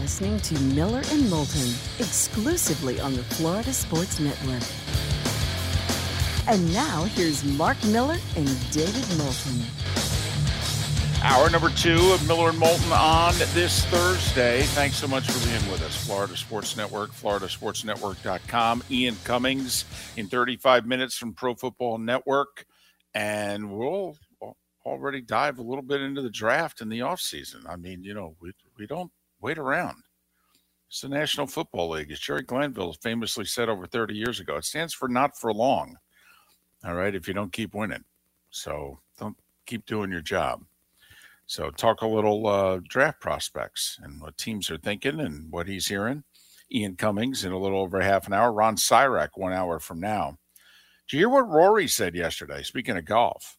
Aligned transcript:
listening 0.00 0.38
to 0.40 0.58
Miller 0.60 1.02
and 1.10 1.28
Moulton 1.28 1.74
exclusively 1.98 3.00
on 3.00 3.14
the 3.14 3.22
Florida 3.22 3.72
Sports 3.72 4.20
Network. 4.20 4.62
And 6.48 6.72
now 6.74 7.04
here's 7.04 7.44
Mark 7.44 7.82
Miller 7.84 8.18
and 8.36 8.70
David 8.70 9.18
Moulton. 9.18 9.62
Hour 11.24 11.50
number 11.50 11.70
two 11.70 12.12
of 12.12 12.26
Miller 12.26 12.50
and 12.50 12.58
Moulton 12.58 12.92
on 12.92 13.32
this 13.54 13.84
Thursday. 13.86 14.62
Thanks 14.62 14.96
so 14.96 15.06
much 15.06 15.30
for 15.30 15.48
being 15.48 15.70
with 15.70 15.82
us. 15.82 16.04
Florida 16.04 16.36
Sports 16.36 16.76
Network, 16.76 17.12
floridasportsnetwork.com. 17.12 18.82
Ian 18.90 19.16
Cummings 19.22 19.84
in 20.16 20.26
35 20.26 20.84
minutes 20.84 21.16
from 21.16 21.32
Pro 21.32 21.54
Football 21.54 21.98
Network. 21.98 22.66
And 23.14 23.70
we'll 23.70 24.16
already 24.84 25.20
dive 25.20 25.58
a 25.58 25.62
little 25.62 25.82
bit 25.82 26.00
into 26.00 26.22
the 26.22 26.30
draft 26.30 26.80
in 26.80 26.88
the 26.88 27.00
offseason. 27.00 27.68
I 27.68 27.76
mean, 27.76 28.02
you 28.02 28.14
know, 28.14 28.34
we, 28.40 28.52
we 28.76 28.86
don't 28.86 29.12
wait 29.42 29.58
around. 29.58 29.96
It's 30.88 31.00
the 31.00 31.08
National 31.08 31.46
Football 31.46 31.90
League. 31.90 32.12
As 32.12 32.20
Jerry 32.20 32.42
Glanville 32.42 32.94
famously 32.94 33.44
said 33.44 33.68
over 33.68 33.86
30 33.86 34.14
years 34.14 34.40
ago, 34.40 34.56
it 34.56 34.64
stands 34.64 34.94
for 34.94 35.08
not 35.08 35.36
for 35.36 35.52
long. 35.52 35.96
All 36.84 36.94
right, 36.94 37.14
if 37.14 37.28
you 37.28 37.34
don't 37.34 37.52
keep 37.52 37.74
winning. 37.74 38.04
So 38.50 39.00
don't 39.18 39.36
keep 39.66 39.86
doing 39.86 40.10
your 40.10 40.20
job. 40.20 40.62
So 41.46 41.70
talk 41.70 42.02
a 42.02 42.06
little 42.06 42.46
uh, 42.46 42.80
draft 42.88 43.20
prospects 43.20 43.98
and 44.02 44.20
what 44.20 44.38
teams 44.38 44.70
are 44.70 44.78
thinking 44.78 45.20
and 45.20 45.50
what 45.50 45.66
he's 45.66 45.86
hearing. 45.86 46.24
Ian 46.70 46.96
Cummings 46.96 47.44
in 47.44 47.52
a 47.52 47.58
little 47.58 47.80
over 47.80 48.00
half 48.00 48.26
an 48.26 48.32
hour. 48.32 48.52
Ron 48.52 48.76
Sirak 48.76 49.30
one 49.34 49.52
hour 49.52 49.78
from 49.78 50.00
now. 50.00 50.38
Do 51.08 51.16
you 51.16 51.22
hear 51.22 51.28
what 51.28 51.48
Rory 51.48 51.88
said 51.88 52.14
yesterday? 52.14 52.62
Speaking 52.62 52.96
of 52.96 53.04
golf, 53.04 53.58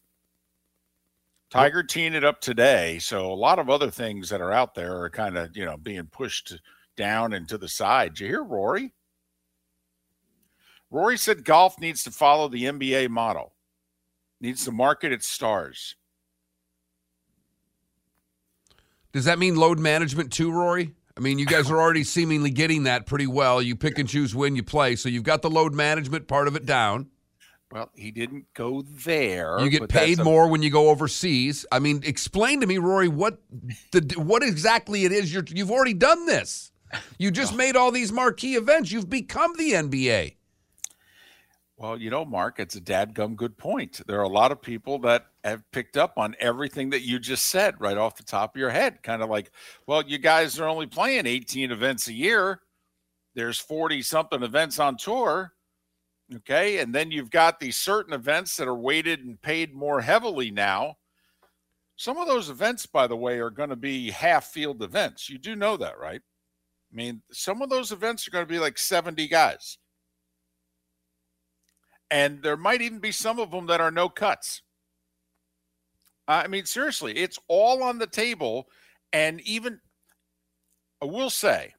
Tiger 1.54 1.84
teeing 1.84 2.14
it 2.14 2.24
up 2.24 2.40
today. 2.40 2.98
So 2.98 3.32
a 3.32 3.32
lot 3.32 3.60
of 3.60 3.70
other 3.70 3.88
things 3.88 4.28
that 4.30 4.40
are 4.40 4.50
out 4.50 4.74
there 4.74 5.00
are 5.02 5.08
kind 5.08 5.38
of, 5.38 5.56
you 5.56 5.64
know, 5.64 5.76
being 5.76 6.06
pushed 6.06 6.60
down 6.96 7.32
and 7.32 7.48
to 7.48 7.56
the 7.56 7.68
side. 7.68 8.14
Did 8.14 8.20
you 8.20 8.26
hear 8.26 8.42
Rory? 8.42 8.92
Rory 10.90 11.16
said 11.16 11.44
golf 11.44 11.78
needs 11.78 12.02
to 12.02 12.10
follow 12.10 12.48
the 12.48 12.64
NBA 12.64 13.08
model, 13.08 13.52
needs 14.40 14.64
to 14.64 14.72
market 14.72 15.12
its 15.12 15.28
stars. 15.28 15.94
Does 19.12 19.26
that 19.26 19.38
mean 19.38 19.54
load 19.54 19.78
management 19.78 20.32
too, 20.32 20.50
Rory? 20.50 20.92
I 21.16 21.20
mean, 21.20 21.38
you 21.38 21.46
guys 21.46 21.70
are 21.70 21.80
already 21.80 22.02
seemingly 22.02 22.50
getting 22.50 22.82
that 22.82 23.06
pretty 23.06 23.28
well. 23.28 23.62
You 23.62 23.76
pick 23.76 24.00
and 24.00 24.08
choose 24.08 24.34
when 24.34 24.56
you 24.56 24.64
play. 24.64 24.96
So 24.96 25.08
you've 25.08 25.22
got 25.22 25.42
the 25.42 25.50
load 25.50 25.72
management 25.72 26.26
part 26.26 26.48
of 26.48 26.56
it 26.56 26.66
down. 26.66 27.10
Well, 27.74 27.90
he 27.96 28.12
didn't 28.12 28.46
go 28.54 28.82
there. 28.82 29.58
You 29.58 29.68
get 29.68 29.88
paid 29.88 30.20
a- 30.20 30.24
more 30.24 30.48
when 30.48 30.62
you 30.62 30.70
go 30.70 30.90
overseas. 30.90 31.66
I 31.72 31.80
mean, 31.80 32.02
explain 32.04 32.60
to 32.60 32.68
me, 32.68 32.78
Rory, 32.78 33.08
what 33.08 33.38
the 33.90 34.14
what 34.16 34.44
exactly 34.44 35.04
it 35.04 35.10
is 35.10 35.34
you're 35.34 35.42
you've 35.48 35.72
already 35.72 35.92
done 35.92 36.24
this. 36.26 36.70
You 37.18 37.32
just 37.32 37.54
oh. 37.54 37.56
made 37.56 37.74
all 37.74 37.90
these 37.90 38.12
marquee 38.12 38.54
events. 38.54 38.92
You've 38.92 39.10
become 39.10 39.54
the 39.56 39.72
NBA. 39.72 40.36
Well, 41.76 42.00
you 42.00 42.10
know, 42.10 42.24
Mark, 42.24 42.60
it's 42.60 42.76
a 42.76 42.80
dadgum 42.80 43.34
good 43.34 43.58
point. 43.58 44.00
There 44.06 44.20
are 44.20 44.22
a 44.22 44.28
lot 44.28 44.52
of 44.52 44.62
people 44.62 45.00
that 45.00 45.26
have 45.42 45.68
picked 45.72 45.96
up 45.96 46.12
on 46.16 46.36
everything 46.38 46.90
that 46.90 47.02
you 47.02 47.18
just 47.18 47.46
said 47.46 47.74
right 47.80 47.98
off 47.98 48.16
the 48.16 48.22
top 48.22 48.54
of 48.54 48.60
your 48.60 48.70
head. 48.70 49.02
Kind 49.02 49.20
of 49.20 49.28
like, 49.28 49.50
well, 49.88 50.04
you 50.06 50.18
guys 50.18 50.60
are 50.60 50.68
only 50.68 50.86
playing 50.86 51.26
18 51.26 51.72
events 51.72 52.06
a 52.06 52.12
year. 52.12 52.60
There's 53.34 53.58
40 53.58 54.02
something 54.02 54.44
events 54.44 54.78
on 54.78 54.96
tour. 54.96 55.53
Okay. 56.36 56.78
And 56.78 56.94
then 56.94 57.10
you've 57.10 57.30
got 57.30 57.60
these 57.60 57.76
certain 57.76 58.12
events 58.12 58.56
that 58.56 58.68
are 58.68 58.74
weighted 58.74 59.20
and 59.20 59.40
paid 59.40 59.74
more 59.74 60.00
heavily 60.00 60.50
now. 60.50 60.96
Some 61.96 62.18
of 62.18 62.26
those 62.26 62.50
events, 62.50 62.86
by 62.86 63.06
the 63.06 63.16
way, 63.16 63.38
are 63.38 63.50
going 63.50 63.70
to 63.70 63.76
be 63.76 64.10
half 64.10 64.46
field 64.46 64.82
events. 64.82 65.28
You 65.28 65.38
do 65.38 65.54
know 65.54 65.76
that, 65.76 65.98
right? 65.98 66.20
I 66.92 66.96
mean, 66.96 67.22
some 67.30 67.62
of 67.62 67.70
those 67.70 67.92
events 67.92 68.26
are 68.26 68.30
going 68.30 68.44
to 68.44 68.52
be 68.52 68.58
like 68.58 68.78
70 68.78 69.28
guys. 69.28 69.78
And 72.10 72.42
there 72.42 72.56
might 72.56 72.82
even 72.82 72.98
be 72.98 73.12
some 73.12 73.38
of 73.38 73.50
them 73.50 73.66
that 73.66 73.80
are 73.80 73.90
no 73.90 74.08
cuts. 74.08 74.62
I 76.26 76.46
mean, 76.48 76.64
seriously, 76.64 77.16
it's 77.16 77.38
all 77.48 77.82
on 77.82 77.98
the 77.98 78.06
table. 78.06 78.68
And 79.12 79.40
even, 79.42 79.80
I 81.02 81.06
will 81.06 81.30
say, 81.30 81.74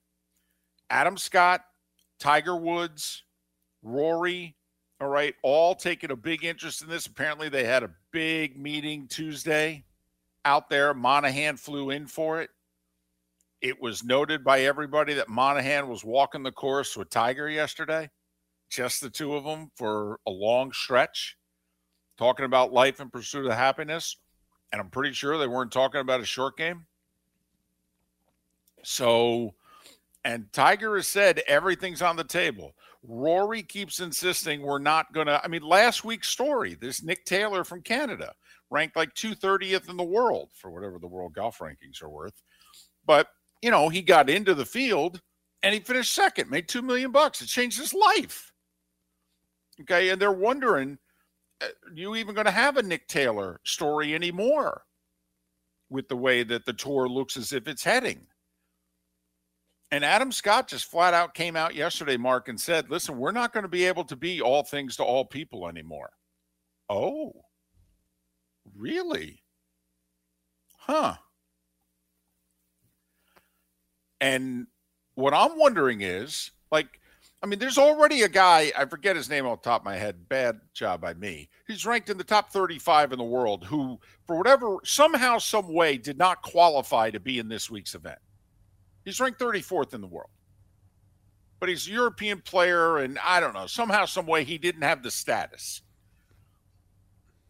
Adam 0.89 1.17
Scott, 1.17 1.61
Tiger 2.19 2.55
Woods, 2.55 3.23
Rory, 3.85 4.55
all 4.99 5.07
right, 5.07 5.35
all 5.43 5.75
taking 5.75 6.11
a 6.11 6.15
big 6.15 6.43
interest 6.43 6.81
in 6.81 6.89
this. 6.89 7.05
Apparently, 7.05 7.49
they 7.49 7.63
had 7.63 7.83
a 7.83 7.91
big 8.11 8.57
meeting 8.57 9.07
Tuesday 9.07 9.83
out 10.43 10.69
there. 10.69 10.93
Monahan 10.93 11.55
flew 11.55 11.91
in 11.91 12.07
for 12.07 12.41
it. 12.41 12.49
It 13.61 13.79
was 13.79 14.03
noted 14.03 14.43
by 14.43 14.61
everybody 14.61 15.13
that 15.13 15.29
Monahan 15.29 15.87
was 15.87 16.03
walking 16.03 16.43
the 16.43 16.51
course 16.51 16.97
with 16.97 17.09
Tiger 17.09 17.49
yesterday, 17.49 18.09
just 18.69 19.01
the 19.01 19.09
two 19.09 19.35
of 19.35 19.43
them 19.43 19.71
for 19.75 20.19
a 20.25 20.31
long 20.31 20.71
stretch, 20.71 21.37
talking 22.17 22.45
about 22.45 22.73
life 22.73 22.99
and 22.99 23.11
pursuit 23.11 23.45
of 23.45 23.53
happiness. 23.53 24.17
And 24.71 24.81
I'm 24.81 24.89
pretty 24.89 25.13
sure 25.13 25.37
they 25.37 25.47
weren't 25.47 25.71
talking 25.71 26.01
about 26.01 26.21
a 26.21 26.25
short 26.25 26.57
game. 26.57 26.85
So, 28.83 29.53
and 30.23 30.51
Tiger 30.51 30.95
has 30.95 31.07
said 31.07 31.43
everything's 31.47 32.01
on 32.01 32.15
the 32.15 32.23
table. 32.23 32.75
Rory 33.07 33.63
keeps 33.63 33.99
insisting 33.99 34.61
we're 34.61 34.79
not 34.79 35.13
going 35.13 35.27
to. 35.27 35.43
I 35.43 35.47
mean, 35.47 35.61
last 35.61 36.03
week's 36.03 36.29
story, 36.29 36.75
this 36.75 37.03
Nick 37.03 37.25
Taylor 37.25 37.63
from 37.63 37.81
Canada 37.81 38.33
ranked 38.69 38.95
like 38.95 39.13
230th 39.13 39.89
in 39.89 39.97
the 39.97 40.03
world 40.03 40.49
for 40.53 40.71
whatever 40.71 40.99
the 40.99 41.07
world 41.07 41.33
golf 41.33 41.59
rankings 41.59 42.01
are 42.01 42.09
worth. 42.09 42.41
But, 43.05 43.27
you 43.61 43.71
know, 43.71 43.89
he 43.89 44.01
got 44.01 44.29
into 44.29 44.53
the 44.53 44.65
field 44.65 45.21
and 45.63 45.73
he 45.73 45.79
finished 45.79 46.13
second, 46.13 46.49
made 46.49 46.67
2 46.67 46.81
million 46.81 47.11
bucks. 47.11 47.41
It 47.41 47.47
changed 47.47 47.79
his 47.79 47.93
life. 47.93 48.51
Okay. 49.81 50.09
And 50.09 50.21
they're 50.21 50.31
wondering, 50.31 50.97
are 51.61 51.67
uh, 51.67 51.93
you 51.93 52.15
even 52.15 52.35
going 52.35 52.45
to 52.45 52.51
have 52.51 52.77
a 52.77 52.83
Nick 52.83 53.07
Taylor 53.07 53.59
story 53.63 54.15
anymore 54.15 54.83
with 55.89 56.07
the 56.07 56.17
way 56.17 56.43
that 56.43 56.65
the 56.65 56.73
tour 56.73 57.07
looks 57.07 57.37
as 57.37 57.53
if 57.53 57.67
it's 57.67 57.83
heading? 57.83 58.27
And 59.95 60.03
Adam 60.03 60.33
Scott 60.33 60.67
just 60.67 60.91
flat 60.91 61.13
out 61.13 61.33
came 61.33 61.55
out 61.55 61.73
yesterday, 61.73 62.17
Mark, 62.17 62.49
and 62.49 62.59
said, 62.59 62.89
listen, 62.89 63.17
we're 63.17 63.31
not 63.31 63.53
going 63.53 63.63
to 63.63 63.69
be 63.69 63.85
able 63.85 64.03
to 64.03 64.17
be 64.17 64.41
all 64.41 64.61
things 64.61 64.97
to 64.97 65.05
all 65.05 65.23
people 65.23 65.69
anymore. 65.69 66.09
Oh, 66.89 67.31
really? 68.75 69.41
Huh. 70.79 71.15
And 74.19 74.67
what 75.13 75.33
I'm 75.33 75.57
wondering 75.57 76.01
is 76.01 76.51
like, 76.73 76.99
I 77.41 77.45
mean, 77.45 77.59
there's 77.59 77.77
already 77.77 78.23
a 78.23 78.27
guy, 78.27 78.73
I 78.77 78.83
forget 78.83 79.15
his 79.15 79.29
name 79.29 79.45
off 79.45 79.61
the 79.61 79.69
top 79.69 79.83
of 79.83 79.85
my 79.85 79.95
head, 79.95 80.27
bad 80.27 80.59
job 80.73 80.99
by 80.99 81.13
me. 81.13 81.47
He's 81.69 81.85
ranked 81.85 82.09
in 82.09 82.17
the 82.17 82.25
top 82.25 82.51
35 82.51 83.13
in 83.13 83.17
the 83.17 83.23
world 83.23 83.63
who, 83.63 84.01
for 84.27 84.35
whatever, 84.35 84.75
somehow, 84.83 85.37
some 85.37 85.71
way, 85.71 85.97
did 85.97 86.17
not 86.17 86.41
qualify 86.41 87.11
to 87.11 87.19
be 87.21 87.39
in 87.39 87.47
this 87.47 87.69
week's 87.69 87.95
event. 87.95 88.19
He's 89.05 89.19
ranked 89.19 89.39
34th 89.39 89.93
in 89.93 90.01
the 90.01 90.07
world. 90.07 90.31
But 91.59 91.69
he's 91.69 91.87
a 91.87 91.91
European 91.91 92.41
player, 92.41 92.97
and 92.97 93.17
I 93.19 93.39
don't 93.39 93.53
know, 93.53 93.67
somehow, 93.67 94.05
some 94.05 94.25
way 94.25 94.43
he 94.43 94.57
didn't 94.57 94.81
have 94.81 95.03
the 95.03 95.11
status. 95.11 95.81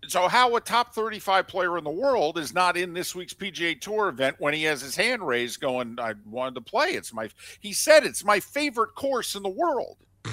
So, 0.07 0.27
how 0.27 0.55
a 0.55 0.61
top 0.61 0.93
35 0.93 1.47
player 1.47 1.77
in 1.79 1.83
the 1.83 1.89
world 1.89 2.37
is 2.37 2.53
not 2.53 2.77
in 2.77 2.93
this 2.93 3.15
week's 3.15 3.33
PGA 3.33 3.79
Tour 3.79 4.09
event 4.09 4.35
when 4.37 4.53
he 4.53 4.63
has 4.63 4.81
his 4.81 4.95
hand 4.95 5.25
raised 5.25 5.59
going, 5.59 5.97
I 5.99 6.13
wanted 6.25 6.55
to 6.55 6.61
play. 6.61 6.89
It's 6.89 7.11
my, 7.11 7.29
he 7.59 7.73
said, 7.73 8.03
it's 8.03 8.23
my 8.23 8.39
favorite 8.39 8.93
course 8.93 9.33
in 9.33 9.41
the 9.41 9.49
world. 9.49 9.97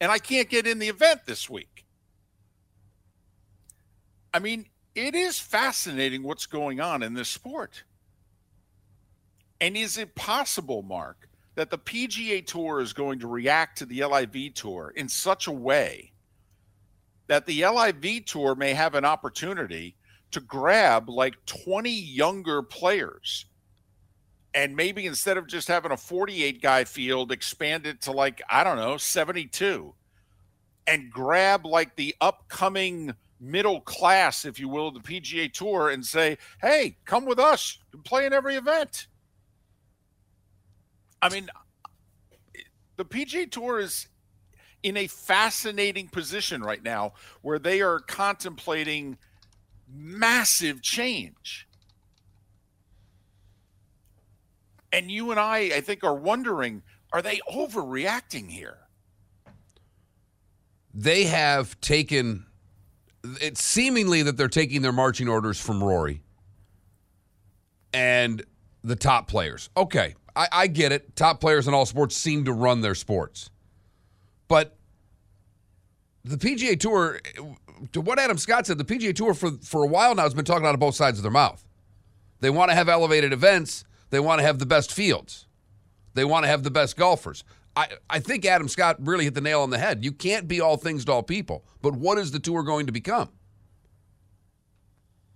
And 0.00 0.12
I 0.12 0.18
can't 0.20 0.48
get 0.48 0.64
in 0.64 0.78
the 0.78 0.88
event 0.88 1.22
this 1.26 1.50
week. 1.50 1.84
I 4.32 4.38
mean, 4.38 4.66
it 4.94 5.16
is 5.16 5.40
fascinating 5.40 6.22
what's 6.22 6.46
going 6.46 6.80
on 6.80 7.02
in 7.02 7.14
this 7.14 7.28
sport. 7.28 7.82
And 9.60 9.76
is 9.76 9.98
it 9.98 10.14
possible, 10.14 10.82
Mark, 10.82 11.28
that 11.54 11.70
the 11.70 11.78
PGA 11.78 12.46
Tour 12.46 12.80
is 12.80 12.92
going 12.92 13.18
to 13.20 13.26
react 13.26 13.78
to 13.78 13.86
the 13.86 14.04
LIV 14.04 14.54
Tour 14.54 14.92
in 14.96 15.08
such 15.08 15.46
a 15.46 15.52
way 15.52 16.12
that 17.26 17.46
the 17.46 17.64
LIV 17.64 18.24
Tour 18.24 18.54
may 18.54 18.72
have 18.72 18.94
an 18.94 19.04
opportunity 19.04 19.96
to 20.30 20.40
grab 20.40 21.08
like 21.08 21.34
20 21.46 21.90
younger 21.90 22.62
players? 22.62 23.46
And 24.54 24.74
maybe 24.74 25.06
instead 25.06 25.36
of 25.36 25.46
just 25.46 25.68
having 25.68 25.92
a 25.92 25.96
48 25.96 26.62
guy 26.62 26.84
field, 26.84 27.32
expand 27.32 27.86
it 27.86 28.00
to 28.02 28.12
like, 28.12 28.40
I 28.48 28.64
don't 28.64 28.76
know, 28.76 28.96
72 28.96 29.94
and 30.88 31.10
grab 31.10 31.66
like 31.66 31.94
the 31.96 32.14
upcoming 32.20 33.14
middle 33.40 33.80
class, 33.82 34.44
if 34.44 34.58
you 34.58 34.68
will, 34.68 34.88
of 34.88 34.94
the 34.94 35.00
PGA 35.00 35.52
Tour 35.52 35.90
and 35.90 36.04
say, 36.04 36.38
hey, 36.60 36.96
come 37.04 37.26
with 37.26 37.38
us, 37.38 37.78
and 37.92 38.02
play 38.04 38.26
in 38.26 38.32
every 38.32 38.56
event. 38.56 39.06
I 41.20 41.28
mean, 41.28 41.48
the 42.96 43.04
PGA 43.04 43.50
Tour 43.50 43.80
is 43.80 44.08
in 44.82 44.96
a 44.96 45.06
fascinating 45.06 46.08
position 46.08 46.62
right 46.62 46.82
now 46.82 47.14
where 47.42 47.58
they 47.58 47.80
are 47.80 47.98
contemplating 47.98 49.18
massive 49.92 50.82
change. 50.82 51.66
And 54.92 55.10
you 55.10 55.30
and 55.30 55.40
I, 55.40 55.58
I 55.74 55.80
think, 55.80 56.04
are 56.04 56.14
wondering 56.14 56.82
are 57.12 57.22
they 57.22 57.40
overreacting 57.50 58.50
here? 58.50 58.78
They 60.92 61.24
have 61.24 61.80
taken 61.80 62.46
it's 63.40 63.62
seemingly 63.62 64.22
that 64.22 64.36
they're 64.36 64.48
taking 64.48 64.82
their 64.82 64.92
marching 64.92 65.28
orders 65.28 65.60
from 65.60 65.82
Rory 65.82 66.22
and 67.92 68.44
the 68.84 68.96
top 68.96 69.28
players. 69.28 69.70
Okay, 69.76 70.14
I, 70.38 70.48
I 70.52 70.66
get 70.68 70.92
it. 70.92 71.16
Top 71.16 71.40
players 71.40 71.66
in 71.66 71.74
all 71.74 71.84
sports 71.84 72.16
seem 72.16 72.44
to 72.44 72.52
run 72.52 72.80
their 72.80 72.94
sports. 72.94 73.50
But 74.46 74.76
the 76.24 76.36
PGA 76.36 76.78
Tour, 76.78 77.20
to 77.92 78.00
what 78.00 78.20
Adam 78.20 78.38
Scott 78.38 78.66
said, 78.66 78.78
the 78.78 78.84
PGA 78.84 79.14
Tour 79.14 79.34
for, 79.34 79.50
for 79.62 79.82
a 79.82 79.88
while 79.88 80.14
now 80.14 80.22
has 80.22 80.34
been 80.34 80.44
talking 80.44 80.64
out 80.64 80.74
of 80.74 80.80
both 80.80 80.94
sides 80.94 81.18
of 81.18 81.24
their 81.24 81.32
mouth. 81.32 81.66
They 82.40 82.50
want 82.50 82.70
to 82.70 82.76
have 82.76 82.88
elevated 82.88 83.32
events, 83.32 83.84
they 84.10 84.20
want 84.20 84.38
to 84.38 84.46
have 84.46 84.60
the 84.60 84.66
best 84.66 84.92
fields, 84.92 85.46
they 86.14 86.24
want 86.24 86.44
to 86.44 86.48
have 86.48 86.62
the 86.62 86.70
best 86.70 86.96
golfers. 86.96 87.42
I, 87.74 87.88
I 88.08 88.20
think 88.20 88.44
Adam 88.46 88.68
Scott 88.68 88.96
really 89.00 89.24
hit 89.24 89.34
the 89.34 89.40
nail 89.40 89.62
on 89.62 89.70
the 89.70 89.78
head. 89.78 90.04
You 90.04 90.12
can't 90.12 90.48
be 90.48 90.60
all 90.60 90.76
things 90.76 91.04
to 91.04 91.12
all 91.12 91.22
people. 91.22 91.64
But 91.80 91.94
what 91.94 92.18
is 92.18 92.32
the 92.32 92.40
tour 92.40 92.64
going 92.64 92.86
to 92.86 92.92
become? 92.92 93.30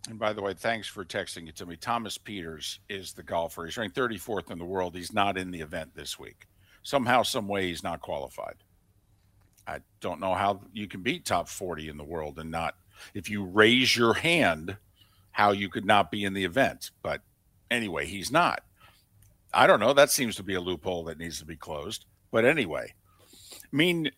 And 0.09 0.19
by 0.19 0.33
the 0.33 0.43
way, 0.43 0.53
thanks 0.55 0.89
for 0.89 1.05
texting 1.05 1.49
it 1.49 1.57
to 1.57 1.67
me. 1.67 1.77
Thomas 1.77 2.19
Pieters 2.19 2.79
is 2.89 3.13
the 3.13 3.23
golfer. 3.23 3.65
He's 3.65 3.77
ranked 3.77 3.97
34th 3.97 4.51
in 4.51 4.59
the 4.59 4.65
world. 4.65 4.97
He's 4.97 5.13
not 5.13 5.39
in 5.39 5.51
the 5.51 5.61
event 5.61 5.95
this 5.95 6.19
week. 6.19 6.47
Somehow, 6.83 7.23
some 7.23 7.47
way, 7.47 7.69
he's 7.69 7.85
not 7.85 8.01
qualified. 8.01 8.57
I 9.67 9.79
don't 10.01 10.21
know 10.21 10.35
how 10.35 10.61
you 10.73 10.89
can 10.89 11.03
beat 11.03 11.25
top 11.25 11.49
40 11.49 11.89
in 11.89 11.97
the 11.97 12.05
world 12.05 12.41
and 12.41 12.51
not, 12.51 12.75
if 13.15 13.31
you 13.31 13.45
raise 13.45 13.97
your 13.97 14.15
hand, 14.15 14.77
how 15.31 15.53
you 15.53 15.69
could 15.69 15.85
not 15.85 16.11
be 16.11 16.25
in 16.25 16.35
the 16.35 16.45
event. 16.45 16.91
But 17.03 17.21
anyway, 17.71 18.07
he's 18.07 18.33
not. 18.33 18.65
I 19.55 19.69
don't 19.69 19.81
know. 19.81 19.93
That 19.93 20.11
seems 20.11 20.35
to 20.37 20.43
be 20.43 20.55
a 20.55 20.61
loophole 20.61 21.05
that 21.05 21.19
needs 21.19 21.39
to 21.39 21.45
be 21.45 21.57
closed. 21.57 22.07
But 22.33 22.45
anyway, 22.45 22.93
I 23.53 23.77
mean, 23.77 24.11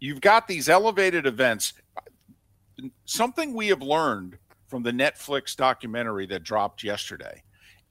you've 0.00 0.20
got 0.20 0.48
these 0.48 0.68
elevated 0.68 1.26
events. 1.26 1.74
Something 3.04 3.54
we 3.54 3.68
have 3.68 3.82
learned 3.82 4.38
from 4.70 4.84
the 4.84 4.92
Netflix 4.92 5.56
documentary 5.56 6.26
that 6.26 6.44
dropped 6.44 6.84
yesterday 6.84 7.42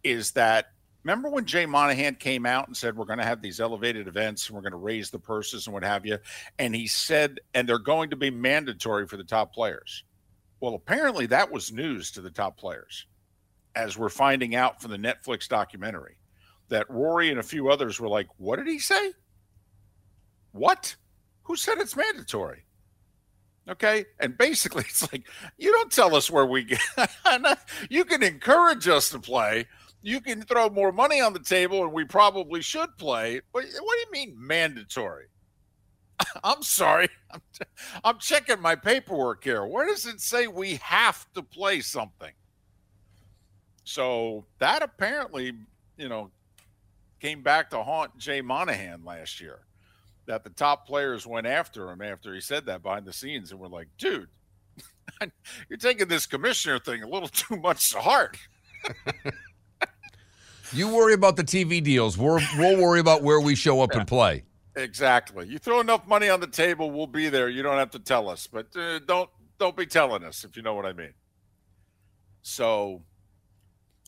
is 0.02 0.32
that 0.32 0.68
remember 1.04 1.30
when 1.30 1.44
Jay 1.44 1.66
Monahan 1.66 2.16
came 2.16 2.46
out 2.46 2.68
and 2.68 2.76
said 2.76 2.96
we're 2.96 3.04
going 3.04 3.20
to 3.20 3.26
have 3.26 3.42
these 3.42 3.60
elevated 3.60 4.08
events 4.08 4.48
and 4.48 4.56
we're 4.56 4.62
going 4.62 4.72
to 4.72 4.78
raise 4.78 5.10
the 5.10 5.20
purses 5.20 5.68
and 5.68 5.74
what 5.74 5.84
have 5.84 6.06
you 6.06 6.18
and 6.58 6.74
he 6.74 6.88
said 6.88 7.42
and 7.54 7.68
they're 7.68 7.78
going 7.78 8.10
to 8.10 8.16
be 8.16 8.32
mandatory 8.32 9.06
for 9.06 9.18
the 9.18 9.26
top 9.26 9.54
players. 9.54 10.06
Well, 10.62 10.74
apparently 10.74 11.26
that 11.28 11.52
was 11.52 11.72
news 11.74 12.12
to 12.12 12.22
the 12.22 12.32
top 12.32 12.58
players 12.58 13.06
as 13.76 13.98
we're 13.98 14.10
finding 14.10 14.56
out 14.56 14.82
from 14.82 14.92
the 14.92 14.98
Netflix 14.98 15.50
documentary 15.50 16.18
that 16.70 16.90
Rory 16.90 17.30
and 17.30 17.40
a 17.40 17.44
few 17.44 17.70
others 17.70 18.00
were 18.00 18.08
like, 18.08 18.28
What 18.38 18.56
did 18.56 18.68
he 18.68 18.80
say? 18.80 19.12
What? 20.54 20.96
Who 21.44 21.58
said 21.58 21.78
it's 21.80 21.98
mandatory? 21.98 22.64
Okay. 23.70 24.06
And 24.20 24.38
basically, 24.38 24.84
it's 24.88 25.10
like, 25.12 25.28
you 25.58 25.72
don't 25.72 25.92
tell 25.92 26.16
us 26.16 26.30
where 26.30 26.46
we 26.46 26.64
get. 26.64 26.82
you 27.90 28.04
can 28.06 28.24
encourage 28.24 28.88
us 28.88 29.10
to 29.10 29.20
play. 29.20 29.68
You 30.02 30.22
can 30.22 30.42
throw 30.44 30.70
more 30.70 30.92
money 30.92 31.20
on 31.22 31.34
the 31.34 31.40
table, 31.40 31.84
and 31.84 31.92
we 31.92 32.06
probably 32.06 32.62
should 32.62 32.98
play. 32.98 33.42
But 33.54 33.66
what 33.82 33.94
do 33.96 34.00
you 34.00 34.12
mean 34.12 34.36
mandatory? 34.38 35.26
I'm 36.44 36.64
sorry. 36.64 37.10
I'm, 37.32 37.42
I'm 38.04 38.18
checking 38.20 38.62
my 38.62 38.76
paperwork 38.76 39.44
here. 39.44 39.66
Where 39.66 39.86
does 39.86 40.06
it 40.06 40.22
say 40.22 40.48
we 40.48 40.76
have 40.76 41.32
to 41.34 41.44
play 41.44 41.82
something? 41.82 42.32
So 43.84 44.46
that 44.60 44.84
apparently, 44.84 45.54
you 45.98 46.10
know, 46.10 46.32
came 47.20 47.42
back 47.42 47.70
to 47.72 47.84
haunt 47.84 48.18
Jay 48.18 48.40
Monahan 48.42 49.04
last 49.04 49.42
year. 49.42 49.62
That 50.30 50.44
the 50.44 50.52
top 50.52 50.86
players 50.86 51.26
went 51.26 51.48
after 51.48 51.90
him 51.90 52.04
after 52.04 52.36
he 52.36 52.40
said 52.40 52.68
that 52.68 52.84
behind 52.84 53.04
the 53.04 53.12
scenes 53.12 53.50
and 53.50 53.60
were 53.60 53.68
like, 53.68 53.88
dude, 53.98 54.30
you're 55.70 55.80
taking 55.80 56.08
this 56.08 56.28
commissioner 56.28 56.78
thing 56.78 57.02
a 57.02 57.08
little 57.08 57.28
too 57.34 57.58
much 57.58 57.92
to 57.94 58.00
heart. 58.00 58.38
you 60.72 60.88
worry 60.94 61.16
about 61.16 61.36
the 61.36 61.44
TV 61.44 61.82
deals. 61.84 62.16
We're, 62.16 62.40
we'll 62.60 62.80
worry 62.80 63.00
about 63.00 63.24
where 63.24 63.40
we 63.42 63.56
show 63.56 63.82
up 63.82 63.90
yeah. 63.94 64.02
and 64.02 64.08
play. 64.08 64.44
Exactly. 64.76 65.48
You 65.48 65.58
throw 65.58 65.80
enough 65.80 66.08
money 66.08 66.30
on 66.30 66.40
the 66.40 66.48
table, 66.48 66.92
we'll 66.92 67.08
be 67.08 67.30
there. 67.30 67.50
You 67.50 67.64
don't 67.64 67.80
have 67.80 67.90
to 67.92 68.00
tell 68.00 68.30
us, 68.30 68.46
but 68.46 68.68
uh, 68.78 69.00
don't 69.00 69.32
don't 69.58 69.76
be 69.76 69.88
telling 69.88 70.24
us 70.24 70.44
if 70.44 70.56
you 70.56 70.62
know 70.62 70.76
what 70.76 70.86
I 70.86 70.94
mean. 70.94 71.14
So 72.44 73.02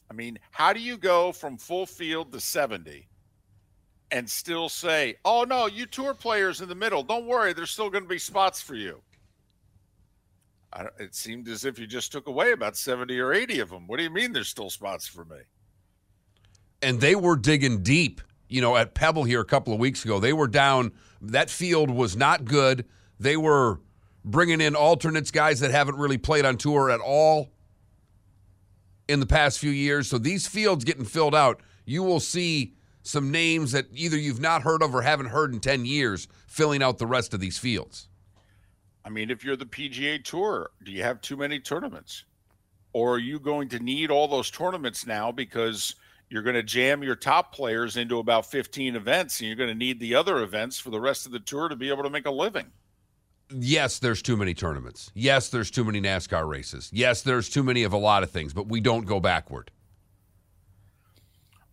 I 0.09 0.13
mean, 0.13 0.38
how 0.51 0.71
do 0.71 0.79
you 0.79 0.97
go 0.97 1.31
from 1.31 1.57
full 1.57 1.88
field 1.88 2.31
to 2.33 2.39
70 2.39 3.07
and 4.12 4.30
still 4.30 4.69
say, 4.69 5.16
oh, 5.25 5.44
no, 5.44 5.68
you 5.68 5.86
tour 5.86 6.13
players 6.13 6.62
in 6.62 6.69
the 6.69 6.75
middle, 6.75 7.04
don't 7.04 7.25
worry, 7.25 7.54
there's 7.54 7.72
still 7.72 7.90
going 7.90 8.04
to 8.04 8.10
be 8.10 8.19
spots 8.19 8.62
for 8.62 8.75
you? 8.75 9.02
it 11.00 11.13
seemed 11.13 11.50
as 11.50 11.66
if 11.66 11.78
you 11.78 11.86
just 11.86 12.13
took 12.13 12.28
away 12.28 12.54
about 12.54 12.78
70 12.78 13.19
or 13.19 13.34
80 13.34 13.60
of 13.60 13.69
them. 13.69 13.88
What 13.88 13.98
do 13.98 14.04
you 14.04 14.10
mean 14.10 14.31
there's 14.31 14.48
still 14.48 14.69
spots 14.69 15.06
for 15.06 15.25
me? 15.25 15.38
And 16.81 17.02
they 17.02 17.13
were 17.13 17.36
digging 17.36 17.84
deep, 17.84 18.22
you 18.48 18.62
know, 18.62 18.78
at 18.78 18.94
Pebble 18.94 19.25
here 19.25 19.42
a 19.42 19.46
couple 19.46 19.74
of 19.74 19.80
weeks 19.80 20.06
ago. 20.06 20.19
They 20.19 20.34
were 20.34 20.48
down, 20.48 20.94
that 21.22 21.50
field 21.50 21.90
was 21.90 22.16
not 22.16 22.46
good. 22.46 22.86
They 23.19 23.36
were 23.36 23.81
bringing 24.24 24.62
in 24.62 24.75
alternates, 24.75 25.31
guys 25.31 25.60
that 25.60 25.72
haven't 25.72 25.98
really 25.98 26.18
played 26.18 26.46
on 26.46 26.58
tour 26.58 26.90
at 26.90 27.02
all 27.02 27.52
in 29.08 29.19
the 29.19 29.25
past 29.25 29.60
few 29.60 29.72
years. 29.72 30.08
So 30.08 30.18
these 30.18 30.48
fields 30.48 30.86
getting 30.86 31.06
filled 31.06 31.36
out, 31.36 31.62
you 31.86 32.02
will 32.02 32.19
see 32.19 32.75
some 33.03 33.31
names 33.31 33.71
that 33.71 33.88
either 33.94 34.18
you've 34.18 34.42
not 34.42 34.62
heard 34.62 34.83
of 34.83 34.94
or 34.94 35.01
haven't 35.01 35.27
heard 35.27 35.53
in 35.53 35.59
10 35.59 35.86
years 35.86 36.27
filling 36.48 36.83
out 36.83 36.98
the 36.98 37.07
rest 37.07 37.33
of 37.33 37.39
these 37.39 37.57
fields. 37.57 38.07
I 39.03 39.09
mean, 39.09 39.31
if 39.31 39.44
you're 39.44 39.56
the 39.56 39.65
PGA 39.65 40.24
Tour, 40.24 40.71
do 40.83 40.92
you 40.92 41.03
have 41.03 41.21
too 41.21 41.38
many 41.38 41.59
tournaments? 41.59 42.25
Or 42.94 43.15
are 43.15 43.19
you 43.19 43.39
going 43.39 43.69
to 43.69 43.80
need 43.80 44.12
all 44.12 44.27
those 44.27 44.51
tournaments 44.51 45.07
now 45.07 45.31
because 45.31 45.95
you're 46.30 46.44
going 46.44 46.56
to 46.56 46.63
jam 46.63 47.01
your 47.01 47.15
top 47.15 47.53
players 47.53 47.98
into 47.98 48.19
about 48.19 48.45
15 48.45 48.95
events 48.95 49.39
and 49.39 49.48
you're 49.48 49.56
going 49.56 49.69
to 49.69 49.75
need 49.75 50.00
the 50.00 50.15
other 50.15 50.44
events 50.44 50.80
for 50.80 50.92
the 50.92 51.00
rest 51.00 51.25
of 51.25 51.31
the 51.31 51.39
tour 51.39 51.69
to 51.69 51.75
be 51.75 51.89
able 51.89 52.03
to 52.03 52.09
make 52.09 52.25
a 52.25 52.31
living? 52.31 52.68
yes, 53.53 54.00
there's 54.00 54.21
too 54.21 54.38
many 54.38 54.53
tournaments. 54.53 55.12
Yes, 55.13 55.50
there's 55.50 55.71
too 55.71 55.83
many 55.83 56.01
NASCAR 56.01 56.48
races. 56.48 56.89
Yes, 56.94 57.21
there's 57.21 57.50
too 57.50 57.63
many 57.63 57.84
of 57.84 57.93
a 57.93 57.98
lot 57.98 58.24
of 58.24 58.31
things, 58.31 58.53
but 58.53 58.67
we 58.67 58.79
don't 58.79 59.05
go 59.05 59.20
backward. 59.20 59.72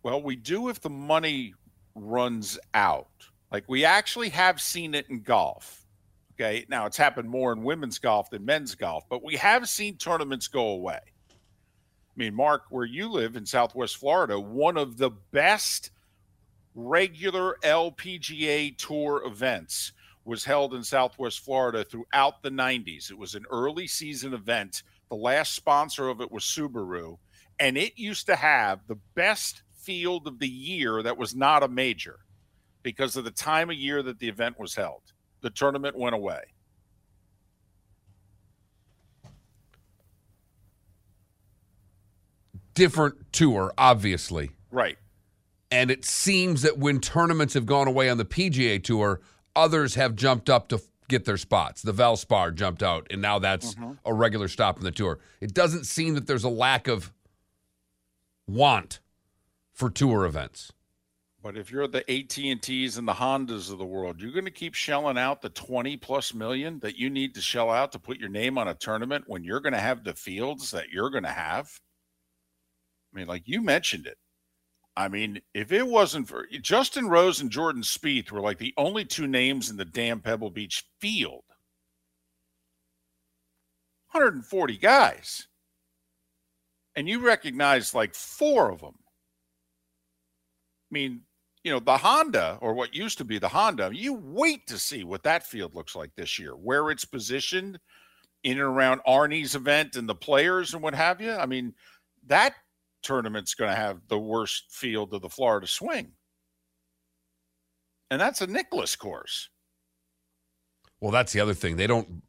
Well, 0.08 0.22
we 0.22 0.36
do 0.36 0.70
if 0.70 0.80
the 0.80 0.88
money 0.88 1.52
runs 1.94 2.58
out. 2.72 3.10
Like 3.52 3.64
we 3.68 3.84
actually 3.84 4.30
have 4.30 4.58
seen 4.58 4.94
it 4.94 5.04
in 5.10 5.20
golf. 5.20 5.84
Okay. 6.32 6.64
Now 6.70 6.86
it's 6.86 6.96
happened 6.96 7.28
more 7.28 7.52
in 7.52 7.62
women's 7.62 7.98
golf 7.98 8.30
than 8.30 8.42
men's 8.42 8.74
golf, 8.74 9.04
but 9.10 9.22
we 9.22 9.36
have 9.36 9.68
seen 9.68 9.98
tournaments 9.98 10.48
go 10.48 10.68
away. 10.68 11.00
I 11.28 11.34
mean, 12.16 12.34
Mark, 12.34 12.62
where 12.70 12.86
you 12.86 13.10
live 13.10 13.36
in 13.36 13.44
Southwest 13.44 13.98
Florida, 13.98 14.40
one 14.40 14.78
of 14.78 14.96
the 14.96 15.10
best 15.10 15.90
regular 16.74 17.58
LPGA 17.62 18.78
tour 18.78 19.22
events 19.26 19.92
was 20.24 20.42
held 20.42 20.72
in 20.72 20.82
Southwest 20.82 21.40
Florida 21.40 21.84
throughout 21.84 22.42
the 22.42 22.50
90s. 22.50 23.10
It 23.10 23.18
was 23.18 23.34
an 23.34 23.44
early 23.50 23.86
season 23.86 24.32
event. 24.32 24.84
The 25.10 25.16
last 25.16 25.54
sponsor 25.54 26.08
of 26.08 26.22
it 26.22 26.32
was 26.32 26.44
Subaru, 26.44 27.18
and 27.58 27.76
it 27.76 27.98
used 27.98 28.24
to 28.24 28.36
have 28.36 28.80
the 28.86 28.98
best 29.14 29.64
field 29.78 30.26
of 30.26 30.38
the 30.38 30.48
year 30.48 31.02
that 31.02 31.16
was 31.16 31.34
not 31.34 31.62
a 31.62 31.68
major 31.68 32.20
because 32.82 33.16
of 33.16 33.24
the 33.24 33.30
time 33.30 33.70
of 33.70 33.76
year 33.76 34.02
that 34.02 34.18
the 34.18 34.28
event 34.28 34.58
was 34.58 34.74
held. 34.74 35.02
The 35.40 35.50
tournament 35.50 35.96
went 35.96 36.14
away. 36.14 36.40
Different 42.74 43.32
tour, 43.32 43.72
obviously. 43.76 44.50
Right. 44.70 44.98
And 45.70 45.90
it 45.90 46.04
seems 46.04 46.62
that 46.62 46.78
when 46.78 47.00
tournaments 47.00 47.54
have 47.54 47.66
gone 47.66 47.88
away 47.88 48.08
on 48.08 48.18
the 48.18 48.24
PGA 48.24 48.82
Tour, 48.82 49.20
others 49.54 49.96
have 49.96 50.14
jumped 50.14 50.48
up 50.48 50.68
to 50.68 50.80
get 51.08 51.24
their 51.24 51.36
spots. 51.36 51.82
The 51.82 51.92
Valspar 51.92 52.54
jumped 52.54 52.82
out, 52.82 53.06
and 53.10 53.20
now 53.20 53.38
that's 53.38 53.74
mm-hmm. 53.74 53.92
a 54.04 54.14
regular 54.14 54.48
stop 54.48 54.78
in 54.78 54.84
the 54.84 54.90
tour. 54.90 55.18
It 55.40 55.54
doesn't 55.54 55.84
seem 55.84 56.14
that 56.14 56.26
there's 56.26 56.44
a 56.44 56.48
lack 56.48 56.86
of 56.86 57.12
want 58.46 59.00
for 59.78 59.88
tour 59.88 60.24
events. 60.24 60.72
But 61.40 61.56
if 61.56 61.70
you're 61.70 61.86
the 61.86 61.98
AT&Ts 62.10 62.96
and 62.96 63.06
the 63.06 63.12
Hondas 63.12 63.70
of 63.70 63.78
the 63.78 63.86
world, 63.86 64.20
you're 64.20 64.32
going 64.32 64.44
to 64.44 64.50
keep 64.50 64.74
shelling 64.74 65.16
out 65.16 65.40
the 65.40 65.50
20 65.50 65.96
plus 65.98 66.34
million 66.34 66.80
that 66.80 66.98
you 66.98 67.08
need 67.08 67.32
to 67.36 67.40
shell 67.40 67.70
out 67.70 67.92
to 67.92 68.00
put 68.00 68.18
your 68.18 68.28
name 68.28 68.58
on 68.58 68.66
a 68.66 68.74
tournament 68.74 69.24
when 69.28 69.44
you're 69.44 69.60
going 69.60 69.72
to 69.72 69.78
have 69.78 70.02
the 70.02 70.14
fields 70.14 70.72
that 70.72 70.88
you're 70.88 71.10
going 71.10 71.22
to 71.22 71.30
have. 71.30 71.70
I 73.14 73.18
mean, 73.18 73.28
like 73.28 73.44
you 73.46 73.62
mentioned 73.62 74.08
it. 74.08 74.18
I 74.96 75.06
mean, 75.06 75.40
if 75.54 75.70
it 75.70 75.86
wasn't 75.86 76.26
for 76.26 76.48
Justin 76.60 77.08
Rose 77.08 77.40
and 77.40 77.52
Jordan 77.52 77.82
Spieth 77.82 78.32
were 78.32 78.40
like 78.40 78.58
the 78.58 78.74
only 78.76 79.04
two 79.04 79.28
names 79.28 79.70
in 79.70 79.76
the 79.76 79.84
damn 79.84 80.20
Pebble 80.20 80.50
Beach 80.50 80.84
field. 81.00 81.44
140 84.10 84.76
guys. 84.78 85.46
And 86.96 87.08
you 87.08 87.20
recognize 87.20 87.94
like 87.94 88.16
four 88.16 88.72
of 88.72 88.80
them. 88.80 88.96
Mean, 90.90 91.22
you 91.64 91.72
know, 91.72 91.80
the 91.80 91.98
Honda 91.98 92.58
or 92.60 92.74
what 92.74 92.94
used 92.94 93.18
to 93.18 93.24
be 93.24 93.38
the 93.38 93.48
Honda, 93.48 93.90
you 93.92 94.14
wait 94.14 94.66
to 94.68 94.78
see 94.78 95.04
what 95.04 95.22
that 95.24 95.46
field 95.46 95.74
looks 95.74 95.94
like 95.94 96.10
this 96.16 96.38
year, 96.38 96.52
where 96.52 96.90
it's 96.90 97.04
positioned 97.04 97.78
in 98.44 98.52
and 98.52 98.60
around 98.60 99.00
Arnie's 99.06 99.54
event 99.54 99.96
and 99.96 100.08
the 100.08 100.14
players 100.14 100.72
and 100.72 100.82
what 100.82 100.94
have 100.94 101.20
you. 101.20 101.32
I 101.32 101.46
mean, 101.46 101.74
that 102.26 102.54
tournament's 103.02 103.54
going 103.54 103.70
to 103.70 103.76
have 103.76 104.00
the 104.08 104.18
worst 104.18 104.66
field 104.70 105.12
of 105.12 105.22
the 105.22 105.28
Florida 105.28 105.66
swing. 105.66 106.12
And 108.10 108.20
that's 108.20 108.40
a 108.40 108.46
Nicklaus 108.46 108.96
course. 108.96 109.50
Well, 111.00 111.10
that's 111.10 111.32
the 111.32 111.40
other 111.40 111.54
thing. 111.54 111.76
They 111.76 111.86
don't. 111.86 112.22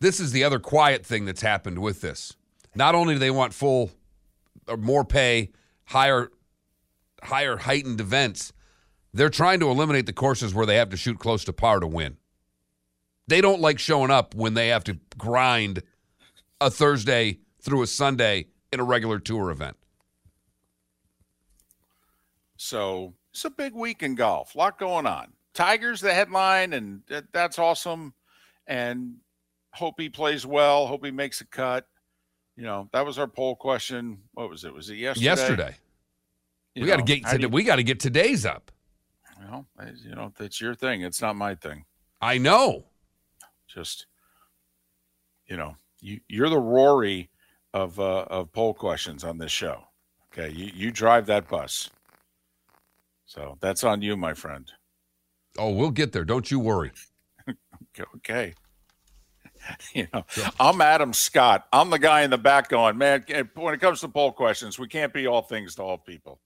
This 0.00 0.18
is 0.18 0.32
the 0.32 0.44
other 0.44 0.58
quiet 0.58 1.04
thing 1.04 1.24
that's 1.24 1.42
happened 1.42 1.78
with 1.78 2.00
this. 2.00 2.34
Not 2.74 2.94
only 2.94 3.14
do 3.14 3.20
they 3.20 3.30
want 3.30 3.54
full 3.54 3.90
or 4.66 4.76
more 4.76 5.04
pay, 5.04 5.52
higher, 5.84 6.30
higher 7.22 7.56
heightened 7.56 8.00
events, 8.00 8.52
they're 9.12 9.28
trying 9.28 9.60
to 9.60 9.68
eliminate 9.68 10.06
the 10.06 10.12
courses 10.12 10.54
where 10.54 10.66
they 10.66 10.76
have 10.76 10.90
to 10.90 10.96
shoot 10.96 11.18
close 11.18 11.44
to 11.44 11.52
par 11.52 11.80
to 11.80 11.86
win. 11.86 12.16
They 13.26 13.40
don't 13.40 13.60
like 13.60 13.78
showing 13.78 14.10
up 14.10 14.34
when 14.34 14.54
they 14.54 14.68
have 14.68 14.84
to 14.84 14.98
grind 15.16 15.82
a 16.60 16.70
Thursday 16.70 17.38
through 17.60 17.82
a 17.82 17.86
Sunday 17.86 18.46
in 18.72 18.80
a 18.80 18.84
regular 18.84 19.18
tour 19.18 19.50
event. 19.50 19.76
So 22.56 23.14
it's 23.32 23.44
a 23.44 23.50
big 23.50 23.74
week 23.74 24.02
in 24.02 24.14
golf. 24.14 24.54
A 24.54 24.58
lot 24.58 24.78
going 24.78 25.06
on. 25.06 25.32
Tigers 25.54 26.00
the 26.00 26.12
headline, 26.12 26.72
and 26.72 27.02
that, 27.08 27.24
that's 27.32 27.58
awesome. 27.58 28.14
And 28.66 29.16
hope 29.72 29.94
he 29.98 30.08
plays 30.08 30.46
well. 30.46 30.86
Hope 30.86 31.04
he 31.04 31.10
makes 31.10 31.40
a 31.40 31.46
cut. 31.46 31.86
You 32.56 32.64
know, 32.64 32.88
that 32.92 33.06
was 33.06 33.18
our 33.18 33.26
poll 33.26 33.56
question. 33.56 34.18
What 34.34 34.50
was 34.50 34.64
it? 34.64 34.74
Was 34.74 34.90
it 34.90 34.96
yesterday? 34.96 35.24
Yesterday. 35.24 35.76
We 36.76 36.86
got 36.86 36.96
to 36.96 37.02
get 37.02 37.26
today, 37.26 37.42
you, 37.42 37.48
we 37.48 37.64
got 37.64 37.76
to 37.76 37.82
get 37.82 38.00
today's 38.00 38.46
up. 38.46 38.70
Well, 39.40 39.66
you 40.04 40.14
know, 40.14 40.32
that's 40.38 40.60
your 40.60 40.74
thing. 40.74 41.02
It's 41.02 41.20
not 41.20 41.36
my 41.36 41.54
thing. 41.54 41.84
I 42.20 42.38
know. 42.38 42.84
Just 43.66 44.06
you 45.46 45.56
know, 45.56 45.76
you 46.00 46.20
you're 46.28 46.48
the 46.48 46.58
Rory 46.58 47.30
of 47.74 47.98
uh, 47.98 48.24
of 48.24 48.52
poll 48.52 48.74
questions 48.74 49.24
on 49.24 49.38
this 49.38 49.52
show. 49.52 49.82
Okay, 50.32 50.54
you 50.54 50.70
you 50.74 50.90
drive 50.90 51.26
that 51.26 51.48
bus. 51.48 51.90
So 53.26 53.56
that's 53.60 53.84
on 53.84 54.02
you, 54.02 54.16
my 54.16 54.34
friend. 54.34 54.70
Oh, 55.58 55.70
we'll 55.70 55.90
get 55.90 56.12
there. 56.12 56.24
Don't 56.24 56.50
you 56.50 56.58
worry. 56.58 56.92
okay. 58.16 58.54
You 59.92 60.08
know, 60.14 60.24
I'm 60.58 60.80
Adam 60.80 61.12
Scott. 61.12 61.66
I'm 61.70 61.90
the 61.90 61.98
guy 61.98 62.22
in 62.22 62.30
the 62.30 62.38
back 62.38 62.70
going, 62.70 62.96
man, 62.96 63.24
when 63.54 63.74
it 63.74 63.80
comes 63.80 64.00
to 64.00 64.08
poll 64.08 64.32
questions, 64.32 64.78
we 64.78 64.88
can't 64.88 65.12
be 65.12 65.26
all 65.26 65.42
things 65.42 65.74
to 65.74 65.82
all 65.82 65.98
people. 65.98 66.40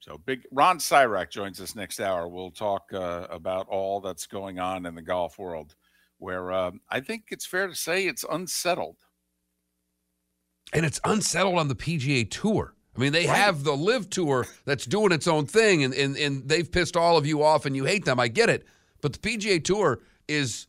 So 0.00 0.18
big 0.18 0.46
Ron 0.50 0.78
Sirak 0.78 1.30
joins 1.30 1.60
us 1.60 1.76
next 1.76 2.00
hour. 2.00 2.26
We'll 2.26 2.50
talk 2.50 2.90
uh, 2.92 3.26
about 3.30 3.68
all 3.68 4.00
that's 4.00 4.26
going 4.26 4.58
on 4.58 4.86
in 4.86 4.94
the 4.94 5.02
golf 5.02 5.38
world, 5.38 5.74
where 6.18 6.52
um, 6.52 6.80
I 6.90 7.00
think 7.00 7.24
it's 7.28 7.46
fair 7.46 7.68
to 7.68 7.74
say 7.74 8.06
it's 8.06 8.24
unsettled. 8.28 8.96
And 10.72 10.86
it's 10.86 11.00
unsettled 11.04 11.58
on 11.58 11.68
the 11.68 11.74
PGA 11.74 12.30
Tour. 12.30 12.74
I 12.96 12.98
mean, 12.98 13.12
they 13.12 13.26
right. 13.26 13.36
have 13.36 13.62
the 13.62 13.76
LIV 13.76 14.10
tour 14.10 14.46
that's 14.64 14.84
doing 14.84 15.12
its 15.12 15.26
own 15.26 15.46
thing, 15.46 15.84
and, 15.84 15.94
and, 15.94 16.16
and 16.16 16.48
they've 16.48 16.70
pissed 16.70 16.96
all 16.96 17.16
of 17.16 17.26
you 17.26 17.42
off 17.42 17.66
and 17.66 17.76
you 17.76 17.84
hate 17.84 18.04
them. 18.04 18.18
I 18.18 18.28
get 18.28 18.48
it. 18.48 18.66
But 19.00 19.12
the 19.12 19.18
PGA 19.18 19.62
Tour 19.62 20.00
is 20.28 20.66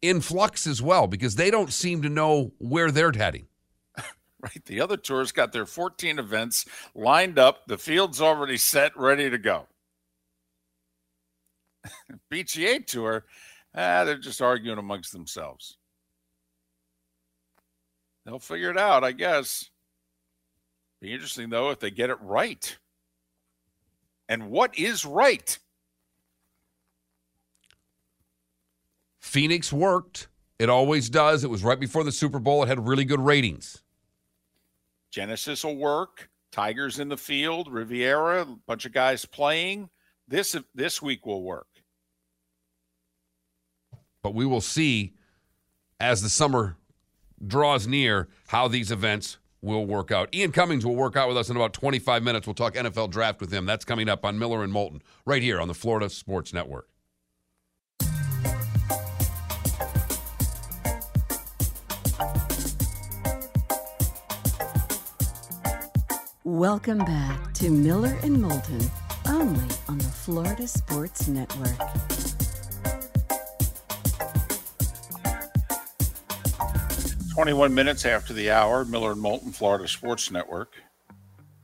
in 0.00 0.20
flux 0.20 0.66
as 0.66 0.80
well 0.80 1.06
because 1.06 1.36
they 1.36 1.50
don't 1.50 1.72
seem 1.72 2.02
to 2.02 2.08
know 2.08 2.52
where 2.58 2.90
they're 2.90 3.12
heading. 3.12 3.46
Right. 4.46 4.64
The 4.64 4.80
other 4.80 4.96
tours 4.96 5.32
got 5.32 5.52
their 5.52 5.66
14 5.66 6.20
events 6.20 6.66
lined 6.94 7.36
up. 7.36 7.66
The 7.66 7.78
field's 7.78 8.20
already 8.20 8.56
set, 8.56 8.96
ready 8.96 9.28
to 9.28 9.38
go. 9.38 9.66
PGA 12.32 12.86
Tour, 12.86 13.24
ah, 13.74 14.04
they're 14.04 14.18
just 14.18 14.40
arguing 14.40 14.78
amongst 14.78 15.12
themselves. 15.12 15.78
They'll 18.24 18.38
figure 18.38 18.70
it 18.70 18.78
out, 18.78 19.02
I 19.02 19.10
guess. 19.10 19.68
Be 21.00 21.12
interesting 21.12 21.50
though 21.50 21.70
if 21.70 21.80
they 21.80 21.90
get 21.90 22.10
it 22.10 22.18
right. 22.20 22.78
And 24.28 24.48
what 24.50 24.78
is 24.78 25.04
right? 25.04 25.58
Phoenix 29.20 29.72
worked. 29.72 30.28
It 30.60 30.68
always 30.68 31.10
does. 31.10 31.42
It 31.42 31.50
was 31.50 31.64
right 31.64 31.78
before 31.78 32.04
the 32.04 32.12
Super 32.12 32.38
Bowl. 32.38 32.62
It 32.62 32.68
had 32.68 32.86
really 32.86 33.04
good 33.04 33.20
ratings. 33.20 33.82
Genesis 35.10 35.64
will 35.64 35.76
work. 35.76 36.28
Tigers 36.52 36.98
in 36.98 37.08
the 37.08 37.16
field, 37.16 37.70
Riviera, 37.70 38.42
a 38.42 38.56
bunch 38.66 38.86
of 38.86 38.92
guys 38.92 39.24
playing. 39.24 39.90
This 40.28 40.56
this 40.74 41.02
week 41.02 41.26
will 41.26 41.42
work. 41.42 41.66
But 44.22 44.34
we 44.34 44.46
will 44.46 44.60
see 44.60 45.14
as 46.00 46.22
the 46.22 46.28
summer 46.28 46.76
draws 47.46 47.86
near 47.86 48.28
how 48.48 48.68
these 48.68 48.90
events 48.90 49.38
will 49.62 49.86
work 49.86 50.10
out. 50.10 50.34
Ian 50.34 50.52
Cummings 50.52 50.86
will 50.86 50.96
work 50.96 51.16
out 51.16 51.28
with 51.28 51.36
us 51.36 51.50
in 51.50 51.56
about 51.56 51.72
25 51.72 52.22
minutes. 52.22 52.46
We'll 52.46 52.54
talk 52.54 52.74
NFL 52.74 53.10
draft 53.10 53.40
with 53.40 53.52
him. 53.52 53.66
That's 53.66 53.84
coming 53.84 54.08
up 54.08 54.24
on 54.24 54.38
Miller 54.38 54.62
and 54.62 54.72
Moulton 54.72 55.02
right 55.24 55.42
here 55.42 55.60
on 55.60 55.68
the 55.68 55.74
Florida 55.74 56.08
Sports 56.08 56.52
Network. 56.52 56.88
Welcome 66.46 66.98
back 66.98 67.52
to 67.54 67.70
Miller 67.70 68.16
and 68.22 68.40
Moulton, 68.40 68.80
only 69.26 69.66
on 69.88 69.98
the 69.98 70.04
Florida 70.04 70.68
Sports 70.68 71.26
Network. 71.26 71.76
21 77.34 77.74
minutes 77.74 78.04
after 78.04 78.32
the 78.32 78.52
hour, 78.52 78.84
Miller 78.84 79.10
and 79.10 79.20
Moulton, 79.20 79.50
Florida 79.50 79.88
Sports 79.88 80.30
Network, 80.30 80.76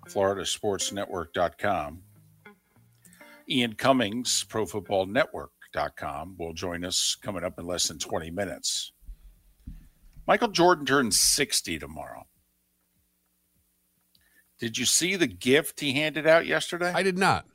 floridasportsnetwork.com. 0.09 2.03
Ian 3.49 3.75
Cummings, 3.75 4.45
profootballnetwork.com, 4.49 6.37
will 6.37 6.55
join 6.55 6.85
us 6.85 7.17
coming 7.23 7.45
up 7.45 7.57
in 7.57 7.67
less 7.69 7.87
than 7.87 8.01
20 8.01 8.33
minutes. 8.33 8.91
Michael 10.27 10.49
Jordan 10.49 10.85
turns 10.85 11.21
60 11.21 11.79
tomorrow. 11.79 12.27
Did 14.62 14.78
you 14.78 14.85
see 14.85 15.16
the 15.16 15.26
gift 15.26 15.81
he 15.81 15.92
handed 15.95 16.25
out 16.25 16.47
yesterday? 16.47 16.92
I 16.95 17.02
did 17.02 17.19
not. 17.19 17.47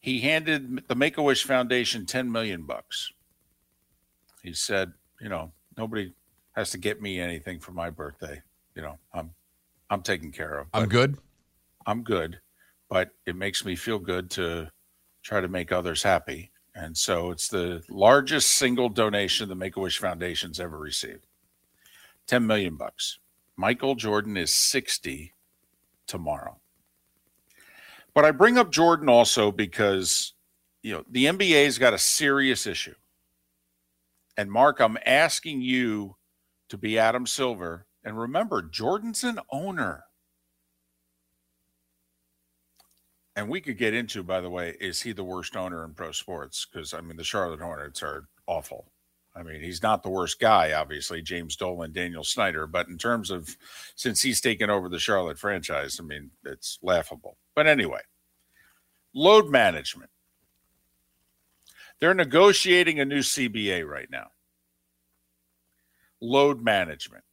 He 0.00 0.20
handed 0.20 0.86
the 0.86 0.94
Make 0.94 1.16
a 1.16 1.22
Wish 1.22 1.44
Foundation 1.44 2.04
10 2.04 2.30
million 2.30 2.64
bucks. 2.64 3.10
He 4.42 4.52
said, 4.52 4.92
you 5.18 5.30
know, 5.30 5.50
nobody 5.78 6.12
has 6.54 6.72
to 6.72 6.78
get 6.78 7.00
me 7.00 7.18
anything 7.18 7.58
for 7.58 7.72
my 7.72 7.88
birthday. 7.88 8.42
You 8.74 8.82
know, 8.82 8.98
I'm 9.14 9.30
I'm 9.88 10.02
taken 10.02 10.30
care 10.30 10.58
of. 10.58 10.66
I'm 10.74 10.90
good. 10.90 11.16
I'm 11.86 12.02
good, 12.02 12.40
but 12.90 13.12
it 13.24 13.34
makes 13.34 13.64
me 13.64 13.76
feel 13.76 13.98
good 13.98 14.28
to 14.32 14.70
try 15.22 15.40
to 15.40 15.48
make 15.48 15.72
others 15.72 16.02
happy. 16.02 16.50
And 16.74 16.94
so 16.94 17.30
it's 17.30 17.48
the 17.48 17.82
largest 17.88 18.48
single 18.48 18.90
donation 18.90 19.48
the 19.48 19.54
Make-A-Wish 19.54 19.96
Foundation's 20.00 20.60
ever 20.60 20.76
received. 20.76 21.26
10 22.26 22.46
million 22.46 22.76
bucks. 22.76 23.20
Michael 23.56 23.94
Jordan 23.94 24.36
is 24.36 24.54
60 24.54 25.34
tomorrow. 26.06 26.60
But 28.14 28.24
I 28.24 28.30
bring 28.30 28.58
up 28.58 28.70
Jordan 28.70 29.08
also 29.08 29.52
because 29.52 30.34
you 30.86 30.92
know, 30.92 31.04
the 31.10 31.24
NBA's 31.24 31.78
got 31.78 31.94
a 31.94 31.98
serious 31.98 32.64
issue. 32.64 32.94
And 34.36 34.48
Mark, 34.48 34.78
I'm 34.78 34.96
asking 35.04 35.60
you 35.60 36.14
to 36.68 36.78
be 36.78 36.96
Adam 36.96 37.26
Silver. 37.26 37.86
And 38.04 38.16
remember, 38.16 38.62
Jordan's 38.62 39.24
an 39.24 39.40
owner. 39.50 40.04
And 43.34 43.48
we 43.48 43.60
could 43.60 43.78
get 43.78 43.94
into, 43.94 44.22
by 44.22 44.40
the 44.40 44.48
way, 44.48 44.76
is 44.80 45.00
he 45.00 45.10
the 45.10 45.24
worst 45.24 45.56
owner 45.56 45.84
in 45.84 45.92
pro 45.92 46.12
sports? 46.12 46.68
Because, 46.70 46.94
I 46.94 47.00
mean, 47.00 47.16
the 47.16 47.24
Charlotte 47.24 47.60
Hornets 47.60 48.00
are 48.02 48.28
awful. 48.46 48.86
I 49.36 49.42
mean, 49.42 49.60
he's 49.60 49.82
not 49.82 50.02
the 50.02 50.08
worst 50.08 50.40
guy, 50.40 50.72
obviously, 50.72 51.20
James 51.20 51.56
Dolan, 51.56 51.92
Daniel 51.92 52.24
Snyder. 52.24 52.66
But 52.66 52.88
in 52.88 52.96
terms 52.96 53.30
of 53.30 53.54
since 53.94 54.22
he's 54.22 54.40
taken 54.40 54.70
over 54.70 54.88
the 54.88 54.98
Charlotte 54.98 55.38
franchise, 55.38 55.98
I 56.00 56.04
mean, 56.04 56.30
it's 56.44 56.78
laughable. 56.82 57.36
But 57.54 57.66
anyway, 57.66 58.00
load 59.14 59.50
management. 59.50 60.10
They're 62.00 62.14
negotiating 62.14 63.00
a 63.00 63.04
new 63.04 63.20
CBA 63.20 63.86
right 63.86 64.10
now. 64.10 64.28
Load 66.20 66.62
management. 66.62 67.24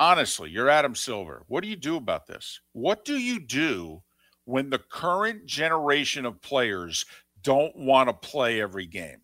Honestly, 0.00 0.50
you're 0.50 0.68
Adam 0.68 0.96
Silver. 0.96 1.44
What 1.46 1.62
do 1.62 1.68
you 1.68 1.76
do 1.76 1.96
about 1.96 2.26
this? 2.26 2.60
What 2.72 3.04
do 3.04 3.16
you 3.16 3.38
do 3.38 4.02
when 4.44 4.68
the 4.68 4.78
current 4.78 5.46
generation 5.46 6.26
of 6.26 6.40
players 6.42 7.04
don't 7.42 7.76
want 7.76 8.08
to 8.08 8.28
play 8.28 8.60
every 8.60 8.86
game? 8.86 9.21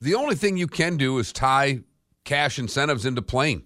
The 0.00 0.14
only 0.14 0.34
thing 0.34 0.56
you 0.56 0.66
can 0.66 0.96
do 0.96 1.18
is 1.18 1.32
tie 1.32 1.80
cash 2.24 2.58
incentives 2.58 3.04
into 3.04 3.22
playing. 3.22 3.64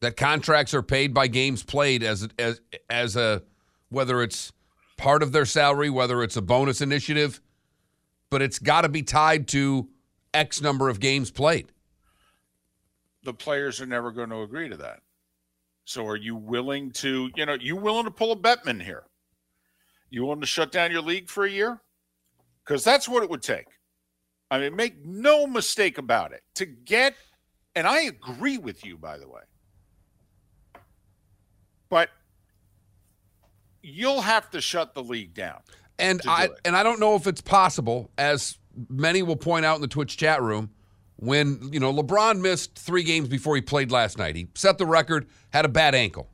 that 0.00 0.16
contracts 0.16 0.74
are 0.74 0.82
paid 0.82 1.12
by 1.14 1.26
games 1.26 1.62
played 1.62 2.02
as 2.02 2.28
as 2.38 2.60
as 2.88 3.16
a 3.16 3.42
whether 3.90 4.22
it's 4.22 4.52
part 4.96 5.22
of 5.22 5.32
their 5.32 5.44
salary, 5.44 5.90
whether 5.90 6.22
it's 6.22 6.36
a 6.36 6.42
bonus 6.42 6.80
initiative, 6.80 7.40
but 8.30 8.42
it's 8.42 8.58
got 8.58 8.82
to 8.82 8.88
be 8.88 9.02
tied 9.02 9.48
to 9.48 9.88
X 10.32 10.60
number 10.60 10.88
of 10.88 11.00
games 11.00 11.30
played. 11.30 11.72
The 13.24 13.34
players 13.34 13.80
are 13.80 13.86
never 13.86 14.10
going 14.10 14.30
to 14.30 14.42
agree 14.42 14.68
to 14.68 14.76
that. 14.78 15.00
So 15.84 16.06
are 16.06 16.16
you 16.16 16.36
willing 16.36 16.92
to, 16.92 17.30
you 17.34 17.46
know, 17.46 17.56
you 17.60 17.76
willing 17.76 18.04
to 18.04 18.10
pull 18.10 18.32
a 18.32 18.36
Bettman 18.36 18.82
here? 18.82 19.04
You 20.08 20.24
willing 20.24 20.40
to 20.40 20.46
shut 20.46 20.70
down 20.72 20.92
your 20.92 21.02
league 21.02 21.28
for 21.28 21.44
a 21.44 21.50
year? 21.50 21.80
Because 22.64 22.84
that's 22.84 23.08
what 23.08 23.22
it 23.22 23.30
would 23.30 23.42
take. 23.42 23.66
I 24.50 24.58
mean, 24.58 24.74
make 24.74 25.04
no 25.04 25.46
mistake 25.46 25.98
about 25.98 26.32
it. 26.32 26.42
To 26.56 26.66
get, 26.66 27.14
and 27.74 27.86
I 27.86 28.02
agree 28.02 28.58
with 28.58 28.84
you, 28.84 28.96
by 28.98 29.16
the 29.16 29.28
way, 29.28 29.42
but 31.88 32.10
you'll 33.82 34.22
have 34.22 34.50
to 34.50 34.60
shut 34.60 34.94
the 34.94 35.02
league 35.02 35.34
down. 35.34 35.60
And 35.98 36.20
I 36.26 36.46
it. 36.46 36.52
and 36.64 36.76
I 36.76 36.82
don't 36.82 36.98
know 36.98 37.14
if 37.14 37.26
it's 37.26 37.40
possible, 37.40 38.10
as 38.18 38.58
many 38.88 39.22
will 39.22 39.36
point 39.36 39.64
out 39.64 39.76
in 39.76 39.82
the 39.82 39.88
Twitch 39.88 40.16
chat 40.16 40.42
room, 40.42 40.70
when 41.16 41.68
you 41.72 41.78
know 41.78 41.92
LeBron 41.92 42.40
missed 42.40 42.78
three 42.78 43.02
games 43.02 43.28
before 43.28 43.54
he 43.54 43.62
played 43.62 43.92
last 43.92 44.18
night. 44.18 44.34
He 44.34 44.48
set 44.54 44.78
the 44.78 44.86
record, 44.86 45.28
had 45.52 45.64
a 45.64 45.68
bad 45.68 45.94
ankle. 45.94 46.28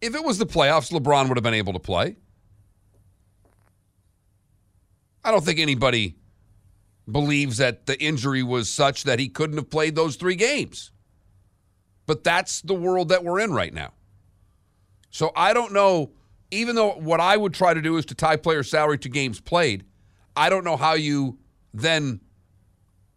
If 0.00 0.14
it 0.14 0.22
was 0.22 0.36
the 0.38 0.46
playoffs, 0.46 0.92
LeBron 0.92 1.28
would 1.28 1.38
have 1.38 1.44
been 1.44 1.54
able 1.54 1.72
to 1.72 1.78
play. 1.78 2.16
I 5.24 5.30
don't 5.30 5.44
think 5.44 5.58
anybody 5.58 6.16
believes 7.10 7.56
that 7.58 7.86
the 7.86 8.00
injury 8.00 8.42
was 8.42 8.68
such 8.70 9.04
that 9.04 9.18
he 9.18 9.28
couldn't 9.28 9.56
have 9.56 9.70
played 9.70 9.94
those 9.94 10.16
three 10.16 10.36
games. 10.36 10.90
But 12.06 12.24
that's 12.24 12.60
the 12.60 12.74
world 12.74 13.08
that 13.08 13.24
we're 13.24 13.40
in 13.40 13.52
right 13.52 13.72
now. 13.72 13.92
So 15.10 15.32
I 15.34 15.54
don't 15.54 15.72
know, 15.72 16.12
even 16.50 16.74
though 16.74 16.92
what 16.92 17.20
I 17.20 17.36
would 17.36 17.54
try 17.54 17.72
to 17.72 17.80
do 17.80 17.96
is 17.96 18.04
to 18.06 18.14
tie 18.14 18.36
player 18.36 18.62
salary 18.62 18.98
to 18.98 19.08
games 19.08 19.40
played, 19.40 19.84
I 20.36 20.50
don't 20.50 20.64
know 20.64 20.76
how 20.76 20.94
you 20.94 21.38
then 21.72 22.20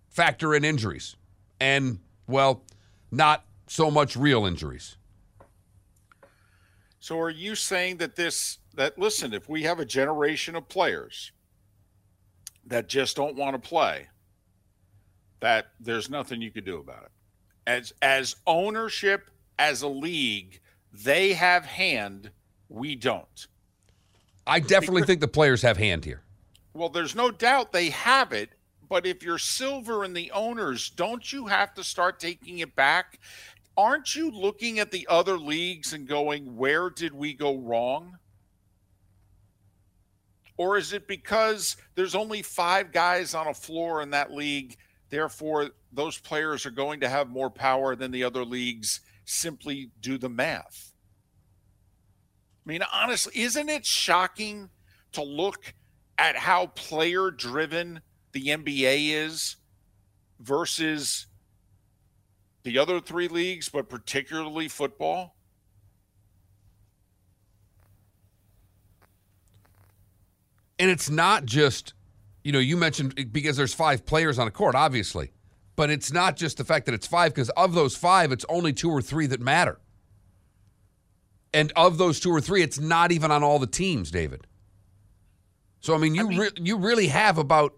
factor 0.10 0.56
in 0.56 0.64
injuries. 0.64 1.16
And, 1.60 2.00
well, 2.28 2.64
not 3.12 3.46
so 3.68 3.92
much 3.92 4.16
real 4.16 4.46
injuries. 4.46 4.96
So 7.00 7.20
are 7.20 7.30
you 7.30 7.56
saying 7.56 7.98
that 7.98 8.16
this, 8.16 8.60
that 8.76 8.98
listen, 8.98 9.34
if 9.34 9.50
we 9.50 9.64
have 9.64 9.80
a 9.80 9.86
generation 9.86 10.56
of 10.56 10.70
players 10.70 11.32
that 12.68 12.88
just 12.88 13.16
don't 13.16 13.36
want 13.36 13.62
to 13.62 13.70
play, 13.70 14.08
that 15.40 15.68
there's 15.80 16.10
nothing 16.10 16.42
you 16.42 16.52
can 16.52 16.64
do 16.64 16.80
about 16.80 17.04
it? 17.04 17.12
as 17.68 17.94
as 18.02 18.38
ownership 18.48 19.30
as 19.60 19.84
a 19.84 19.88
league, 19.88 20.60
they 20.92 21.34
have 21.34 21.66
hand, 21.66 22.32
we 22.70 22.96
don't. 22.96 23.48
I 24.48 24.62
definitely 24.62 25.04
think 25.04 25.20
the 25.20 25.28
players 25.28 25.62
have 25.62 25.78
hand 25.78 26.06
here. 26.06 26.24
Well, 26.74 26.90
there's 26.90 27.16
no 27.16 27.30
doubt 27.30 27.74
they 27.74 27.90
have 27.90 28.32
it, 28.32 28.52
but 28.88 29.06
if 29.06 29.22
you're 29.22 29.38
silver 29.38 30.04
and 30.04 30.16
the 30.16 30.32
owners, 30.32 30.90
don't 30.90 31.34
you 31.34 31.48
have 31.48 31.74
to 31.74 31.84
start 31.84 32.20
taking 32.20 32.60
it 32.60 32.76
back? 32.76 33.20
Aren't 33.76 34.16
you 34.16 34.32
looking 34.32 34.80
at 34.80 34.92
the 34.92 35.06
other 35.10 35.38
leagues 35.38 35.94
and 35.94 36.08
going, 36.08 36.56
where 36.56 36.90
did 36.90 37.14
we 37.14 37.34
go 37.34 37.58
wrong? 37.58 38.18
Or 40.58 40.78
is 40.78 40.92
it 40.92 41.08
because 41.08 41.78
there's 41.96 42.16
only 42.16 42.42
five 42.42 42.92
guys 42.92 43.34
on 43.36 43.48
a 43.48 43.54
floor 43.54 44.02
in 44.02 44.10
that 44.12 44.32
league 44.32 44.78
Therefore, 45.10 45.70
those 45.92 46.18
players 46.18 46.66
are 46.66 46.72
going 46.72 47.00
to 47.02 47.10
have 47.10 47.30
more 47.30 47.50
power 47.50 47.96
than 47.96 48.12
the 48.12 48.24
other 48.24 48.44
leagues. 48.44 49.02
Simply 49.26 49.92
do 50.02 50.18
the 50.18 50.30
math. 50.30 50.92
I 52.66 52.70
mean, 52.70 52.82
honestly, 52.94 53.42
isn't 53.42 53.70
it 53.70 53.86
shocking 53.86 54.70
to 55.14 55.24
look 55.24 55.74
at 56.18 56.36
how 56.36 56.68
player 56.68 57.32
driven 57.32 58.02
the 58.34 58.48
NBA 58.48 59.12
is 59.26 59.56
versus 60.40 61.28
the 62.64 62.78
other 62.78 63.00
three 63.00 63.30
leagues, 63.30 63.70
but 63.70 63.88
particularly 63.88 64.68
football? 64.68 65.37
And 70.80 70.90
it's 70.90 71.10
not 71.10 71.46
just 71.46 71.94
you 72.48 72.54
know, 72.54 72.60
you 72.60 72.78
mentioned 72.78 73.34
because 73.34 73.58
there's 73.58 73.74
five 73.74 74.06
players 74.06 74.40
on 74.40 74.48
a 74.48 74.52
court, 74.52 74.74
obviously, 74.74 75.32
but 75.76 75.90
it's 75.90 76.14
not 76.14 76.38
just 76.38 76.56
the 76.56 76.64
fact 76.64 76.86
that 76.86 76.96
it's 76.96 77.06
five, 77.06 77.34
because 77.34 77.50
of 77.50 77.74
those 77.74 77.94
five, 77.94 78.32
it's 78.32 78.46
only 78.48 78.72
two 78.72 78.90
or 78.90 79.02
three 79.02 79.28
that 79.28 79.42
matter. 79.42 79.82
And 81.54 81.74
of 81.76 81.98
those 81.98 82.22
two 82.22 82.32
or 82.32 82.40
three, 82.40 82.64
it's 82.64 82.80
not 82.80 83.12
even 83.12 83.32
on 83.32 83.44
all 83.44 83.60
the 83.60 83.68
teams, 83.68 84.12
David. 84.12 84.48
So, 85.82 85.94
I 85.94 85.98
mean, 85.98 86.16
you, 86.16 86.26
I 86.26 86.30
mean, 86.30 86.40
re- 86.40 86.50
you 86.56 86.78
really 86.78 87.08
have 87.08 87.38
about, 87.38 87.74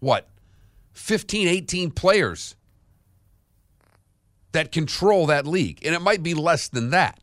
what, 0.00 0.28
15, 0.94 1.46
18 1.46 1.92
players 1.92 2.56
that 4.50 4.72
control 4.72 5.26
that 5.26 5.46
league. 5.46 5.78
And 5.86 5.94
it 5.94 6.02
might 6.02 6.24
be 6.24 6.34
less 6.34 6.66
than 6.66 6.90
that. 6.90 7.20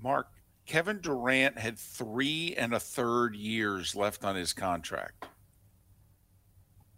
Mark, 0.00 0.29
Kevin 0.70 1.00
Durant 1.00 1.58
had 1.58 1.76
three 1.76 2.54
and 2.56 2.72
a 2.72 2.78
third 2.78 3.34
years 3.34 3.96
left 3.96 4.24
on 4.24 4.36
his 4.36 4.52
contract 4.52 5.26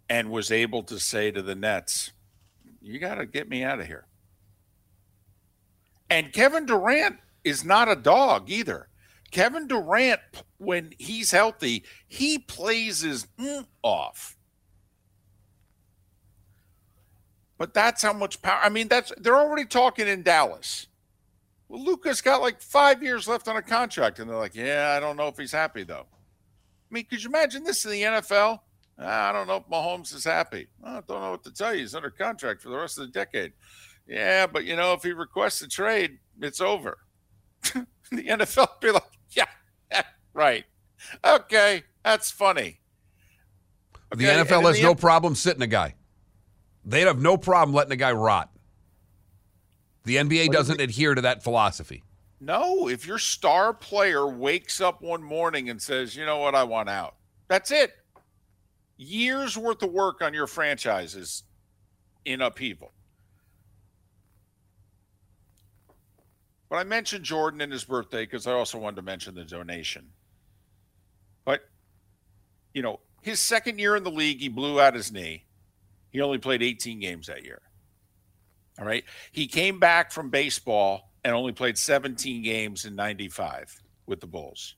and 0.07 0.29
was 0.29 0.51
able 0.51 0.83
to 0.83 0.99
say 0.99 1.31
to 1.31 1.41
the 1.41 1.55
Nets, 1.55 2.11
You 2.83 2.99
got 2.99 3.15
to 3.15 3.25
get 3.25 3.49
me 3.49 3.63
out 3.63 3.79
of 3.79 3.87
here. 3.87 4.05
And 6.07 6.31
Kevin 6.31 6.67
Durant 6.67 7.17
is 7.43 7.65
not 7.65 7.89
a 7.89 7.95
dog 7.95 8.47
either. 8.47 8.89
Kevin 9.31 9.65
Durant, 9.65 10.21
when 10.59 10.93
he's 10.99 11.31
healthy, 11.31 11.83
he 12.07 12.37
plays 12.37 13.01
his 13.01 13.25
mm 13.39 13.65
off. 13.81 14.37
But 17.57 17.73
that's 17.73 18.03
how 18.03 18.13
much 18.13 18.39
power. 18.43 18.59
I 18.61 18.69
mean, 18.69 18.87
that's 18.87 19.11
they're 19.17 19.35
already 19.35 19.65
talking 19.65 20.07
in 20.07 20.21
Dallas. 20.21 20.85
Well, 21.73 21.83
Luka's 21.83 22.21
got 22.21 22.39
like 22.39 22.61
five 22.61 23.01
years 23.01 23.27
left 23.27 23.47
on 23.47 23.55
a 23.55 23.61
contract, 23.63 24.19
and 24.19 24.29
they're 24.29 24.37
like, 24.37 24.53
"Yeah, 24.53 24.93
I 24.95 24.99
don't 24.99 25.17
know 25.17 25.27
if 25.27 25.37
he's 25.37 25.51
happy 25.51 25.81
though." 25.81 26.05
I 26.05 26.91
mean, 26.91 27.05
could 27.05 27.23
you 27.23 27.29
imagine 27.31 27.63
this 27.63 27.83
in 27.83 27.89
the 27.89 28.03
NFL? 28.03 28.59
Ah, 28.99 29.29
I 29.29 29.31
don't 29.31 29.47
know 29.47 29.55
if 29.55 29.63
Mahomes 29.63 30.13
is 30.13 30.23
happy. 30.23 30.67
I 30.83 31.01
don't 31.07 31.19
know 31.19 31.31
what 31.31 31.43
to 31.45 31.51
tell 31.51 31.73
you. 31.73 31.79
He's 31.79 31.95
under 31.95 32.11
contract 32.11 32.61
for 32.61 32.69
the 32.69 32.77
rest 32.77 32.99
of 32.99 33.07
the 33.07 33.11
decade. 33.11 33.53
Yeah, 34.07 34.45
but 34.45 34.65
you 34.65 34.75
know, 34.75 34.93
if 34.93 35.01
he 35.01 35.13
requests 35.13 35.63
a 35.63 35.67
trade, 35.67 36.19
it's 36.39 36.61
over. 36.61 36.99
the 37.63 37.85
NFL 38.11 38.79
be 38.79 38.91
like, 38.91 39.01
yeah, 39.31 39.47
right. 40.35 40.65
Okay, 41.25 41.85
that's 42.05 42.29
funny. 42.29 42.81
Okay, 44.13 44.25
the 44.25 44.31
NFL 44.45 44.61
has 44.67 44.75
the 44.75 44.83
no 44.83 44.91
N- 44.91 44.95
problem 44.95 45.33
sitting 45.33 45.63
a 45.63 45.67
guy. 45.67 45.95
They'd 46.85 47.07
have 47.07 47.19
no 47.19 47.35
problem 47.35 47.73
letting 47.73 47.93
a 47.93 47.95
guy 47.95 48.11
rot. 48.11 48.51
The 50.05 50.17
NBA 50.17 50.51
doesn't 50.51 50.81
adhere 50.81 51.15
to 51.15 51.21
that 51.21 51.43
philosophy. 51.43 52.03
No, 52.41 52.89
if 52.89 53.07
your 53.07 53.19
star 53.19 53.73
player 53.73 54.27
wakes 54.27 54.81
up 54.81 55.01
one 55.01 55.23
morning 55.23 55.69
and 55.69 55.81
says, 55.81 56.15
"You 56.15 56.25
know 56.25 56.39
what, 56.39 56.55
I 56.55 56.63
want 56.65 56.89
out." 56.89 57.15
That's 57.47 57.71
it. 57.71 57.97
Years 58.97 59.57
worth 59.57 59.81
of 59.81 59.91
work 59.91 60.21
on 60.21 60.33
your 60.33 60.47
franchises 60.47 61.43
in 62.25 62.41
upheaval. 62.41 62.93
But 66.69 66.77
I 66.77 66.83
mentioned 66.83 67.23
Jordan 67.23 67.61
and 67.61 67.71
his 67.71 67.85
birthday 67.85 68.25
because 68.25 68.47
I 68.47 68.51
also 68.53 68.77
wanted 68.77 68.97
to 68.97 69.01
mention 69.03 69.35
the 69.35 69.45
donation. 69.45 70.11
But 71.45 71.69
you 72.73 72.81
know, 72.81 72.99
his 73.21 73.39
second 73.39 73.79
year 73.79 73.95
in 73.95 74.03
the 74.03 74.11
league, 74.11 74.39
he 74.39 74.49
blew 74.49 74.81
out 74.81 74.95
his 74.95 75.11
knee. 75.11 75.45
He 76.09 76.19
only 76.19 76.39
played 76.39 76.61
18 76.61 76.99
games 76.99 77.27
that 77.27 77.43
year. 77.45 77.61
All 78.79 78.85
right. 78.85 79.03
He 79.31 79.47
came 79.47 79.79
back 79.79 80.11
from 80.11 80.29
baseball 80.29 81.11
and 81.23 81.35
only 81.35 81.51
played 81.51 81.77
17 81.77 82.41
games 82.41 82.85
in 82.85 82.95
95 82.95 83.81
with 84.05 84.19
the 84.19 84.27
Bulls. 84.27 84.75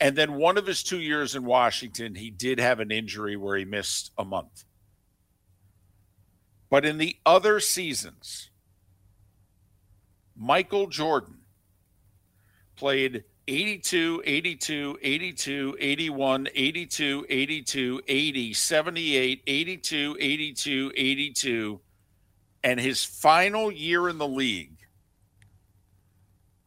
And 0.00 0.16
then 0.16 0.34
one 0.34 0.58
of 0.58 0.66
his 0.66 0.82
two 0.82 1.00
years 1.00 1.34
in 1.34 1.44
Washington, 1.44 2.14
he 2.14 2.30
did 2.30 2.58
have 2.58 2.80
an 2.80 2.90
injury 2.90 3.36
where 3.36 3.56
he 3.56 3.64
missed 3.64 4.12
a 4.18 4.24
month. 4.24 4.64
But 6.68 6.84
in 6.84 6.98
the 6.98 7.16
other 7.24 7.60
seasons, 7.60 8.50
Michael 10.36 10.88
Jordan 10.88 11.38
played 12.74 13.24
82, 13.48 14.22
82, 14.26 14.98
82, 15.00 15.76
81, 15.78 16.48
82, 16.54 17.26
82, 17.28 18.02
80, 18.06 18.52
78, 18.52 19.42
82, 19.46 20.16
82, 20.20 20.92
82, 20.94 21.80
and 22.66 22.80
his 22.80 23.04
final 23.04 23.70
year 23.70 24.08
in 24.08 24.18
the 24.18 24.26
league, 24.26 24.76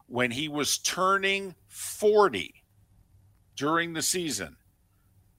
when 0.06 0.30
he 0.30 0.48
was 0.48 0.78
turning 0.78 1.54
40 1.68 2.54
during 3.54 3.92
the 3.92 4.00
season, 4.00 4.56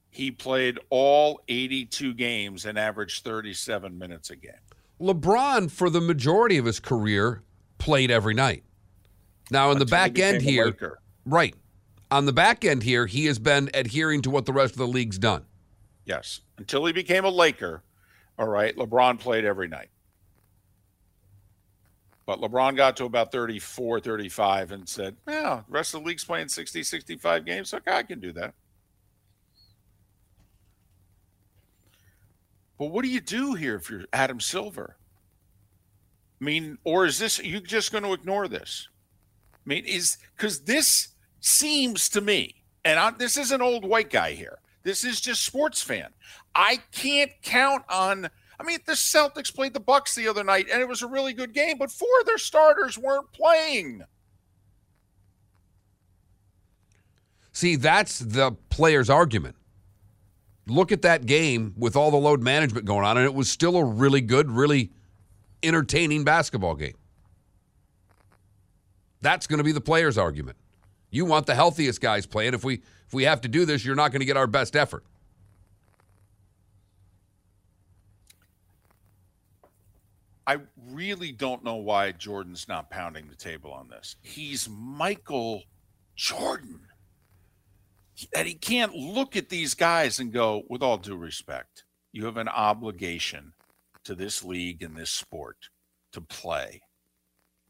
he 0.08 0.30
played 0.30 0.78
all 0.88 1.40
82 1.48 2.14
games 2.14 2.64
and 2.64 2.78
averaged 2.78 3.24
37 3.24 3.98
minutes 3.98 4.30
a 4.30 4.36
game. 4.36 4.52
LeBron, 5.00 5.68
for 5.68 5.90
the 5.90 6.00
majority 6.00 6.58
of 6.58 6.64
his 6.64 6.78
career, 6.78 7.42
played 7.78 8.12
every 8.12 8.34
night. 8.34 8.62
Now, 9.50 9.72
in 9.72 9.80
the 9.80 9.84
back 9.84 10.16
end 10.16 10.42
here, 10.42 11.00
right. 11.26 11.56
On 12.12 12.24
the 12.24 12.32
back 12.32 12.64
end 12.64 12.84
here, 12.84 13.06
he 13.06 13.24
has 13.24 13.40
been 13.40 13.68
adhering 13.74 14.22
to 14.22 14.30
what 14.30 14.46
the 14.46 14.52
rest 14.52 14.74
of 14.74 14.78
the 14.78 14.86
league's 14.86 15.18
done. 15.18 15.44
Yes. 16.04 16.40
Until 16.56 16.86
he 16.86 16.92
became 16.92 17.24
a 17.24 17.30
Laker, 17.30 17.82
all 18.38 18.46
right, 18.46 18.76
LeBron 18.76 19.18
played 19.18 19.44
every 19.44 19.66
night. 19.66 19.88
But 22.24 22.40
LeBron 22.40 22.76
got 22.76 22.96
to 22.98 23.04
about 23.04 23.32
34, 23.32 24.00
35 24.00 24.72
and 24.72 24.88
said, 24.88 25.16
yeah, 25.26 25.62
the 25.66 25.72
rest 25.72 25.94
of 25.94 26.02
the 26.02 26.06
league's 26.06 26.24
playing 26.24 26.48
60, 26.48 26.82
65 26.82 27.44
games. 27.44 27.74
Okay, 27.74 27.92
I 27.92 28.02
can 28.02 28.20
do 28.20 28.32
that. 28.32 28.54
But 32.78 32.86
what 32.86 33.02
do 33.04 33.08
you 33.08 33.20
do 33.20 33.54
here 33.54 33.76
if 33.76 33.90
you're 33.90 34.04
Adam 34.12 34.40
Silver? 34.40 34.96
I 36.40 36.44
mean, 36.44 36.78
or 36.84 37.06
is 37.06 37.18
this, 37.18 37.38
you 37.38 37.60
just 37.60 37.92
going 37.92 38.04
to 38.04 38.12
ignore 38.12 38.48
this? 38.48 38.88
I 39.54 39.68
mean, 39.68 39.84
is 39.84 40.18
because 40.36 40.60
this 40.60 41.08
seems 41.40 42.08
to 42.10 42.20
me, 42.20 42.62
and 42.84 42.98
I, 42.98 43.10
this 43.10 43.36
is 43.36 43.52
an 43.52 43.62
old 43.62 43.84
white 43.84 44.10
guy 44.10 44.32
here. 44.32 44.58
This 44.82 45.04
is 45.04 45.20
just 45.20 45.44
sports 45.44 45.82
fan. 45.82 46.08
I 46.54 46.80
can't 46.90 47.30
count 47.42 47.84
on. 47.88 48.28
I 48.62 48.64
mean, 48.64 48.78
the 48.86 48.92
Celtics 48.92 49.52
played 49.52 49.74
the 49.74 49.80
Bucks 49.80 50.14
the 50.14 50.28
other 50.28 50.44
night, 50.44 50.68
and 50.72 50.80
it 50.80 50.86
was 50.86 51.02
a 51.02 51.08
really 51.08 51.32
good 51.32 51.52
game, 51.52 51.78
but 51.78 51.90
four 51.90 52.08
of 52.20 52.26
their 52.26 52.38
starters 52.38 52.96
weren't 52.96 53.32
playing. 53.32 54.02
See, 57.50 57.74
that's 57.74 58.20
the 58.20 58.52
player's 58.70 59.10
argument. 59.10 59.56
Look 60.68 60.92
at 60.92 61.02
that 61.02 61.26
game 61.26 61.74
with 61.76 61.96
all 61.96 62.12
the 62.12 62.16
load 62.16 62.40
management 62.40 62.86
going 62.86 63.04
on, 63.04 63.16
and 63.16 63.26
it 63.26 63.34
was 63.34 63.50
still 63.50 63.76
a 63.76 63.84
really 63.84 64.20
good, 64.20 64.48
really 64.48 64.92
entertaining 65.64 66.22
basketball 66.22 66.76
game. 66.76 66.94
That's 69.22 69.48
going 69.48 69.58
to 69.58 69.64
be 69.64 69.72
the 69.72 69.80
player's 69.80 70.16
argument. 70.16 70.56
You 71.10 71.24
want 71.24 71.46
the 71.46 71.56
healthiest 71.56 72.00
guys 72.00 72.26
playing. 72.26 72.54
If 72.54 72.62
we 72.62 72.74
if 72.74 73.12
we 73.12 73.24
have 73.24 73.40
to 73.40 73.48
do 73.48 73.64
this, 73.64 73.84
you're 73.84 73.96
not 73.96 74.12
going 74.12 74.20
to 74.20 74.26
get 74.26 74.36
our 74.36 74.46
best 74.46 74.76
effort. 74.76 75.04
I 80.46 80.58
really 80.92 81.32
don't 81.32 81.64
know 81.64 81.76
why 81.76 82.12
Jordan's 82.12 82.68
not 82.68 82.90
pounding 82.90 83.28
the 83.28 83.36
table 83.36 83.72
on 83.72 83.88
this. 83.88 84.16
He's 84.22 84.68
Michael 84.68 85.62
Jordan. 86.14 86.80
And 88.36 88.46
he 88.46 88.54
can't 88.54 88.94
look 88.94 89.36
at 89.36 89.48
these 89.48 89.74
guys 89.74 90.20
and 90.20 90.32
go, 90.32 90.62
with 90.68 90.82
all 90.82 90.98
due 90.98 91.16
respect, 91.16 91.84
you 92.12 92.26
have 92.26 92.36
an 92.36 92.48
obligation 92.48 93.54
to 94.04 94.14
this 94.14 94.44
league 94.44 94.82
and 94.82 94.96
this 94.96 95.10
sport 95.10 95.56
to 96.12 96.20
play. 96.20 96.82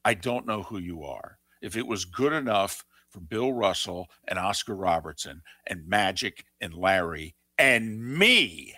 I 0.05 0.15
don't 0.15 0.47
know 0.47 0.63
who 0.63 0.79
you 0.79 1.05
are 1.05 1.39
if 1.63 1.77
it 1.77 1.87
was 1.87 2.05
good 2.05 2.33
enough 2.33 2.85
for 3.09 3.21
Bill 3.21 3.53
Russell 3.53 4.09
and 4.27 4.39
Oscar 4.39 4.75
Robertson 4.75 5.43
and 5.67 5.87
Magic 5.87 6.45
and 6.61 6.75
Larry 6.75 7.35
and 7.57 8.03
me, 8.03 8.75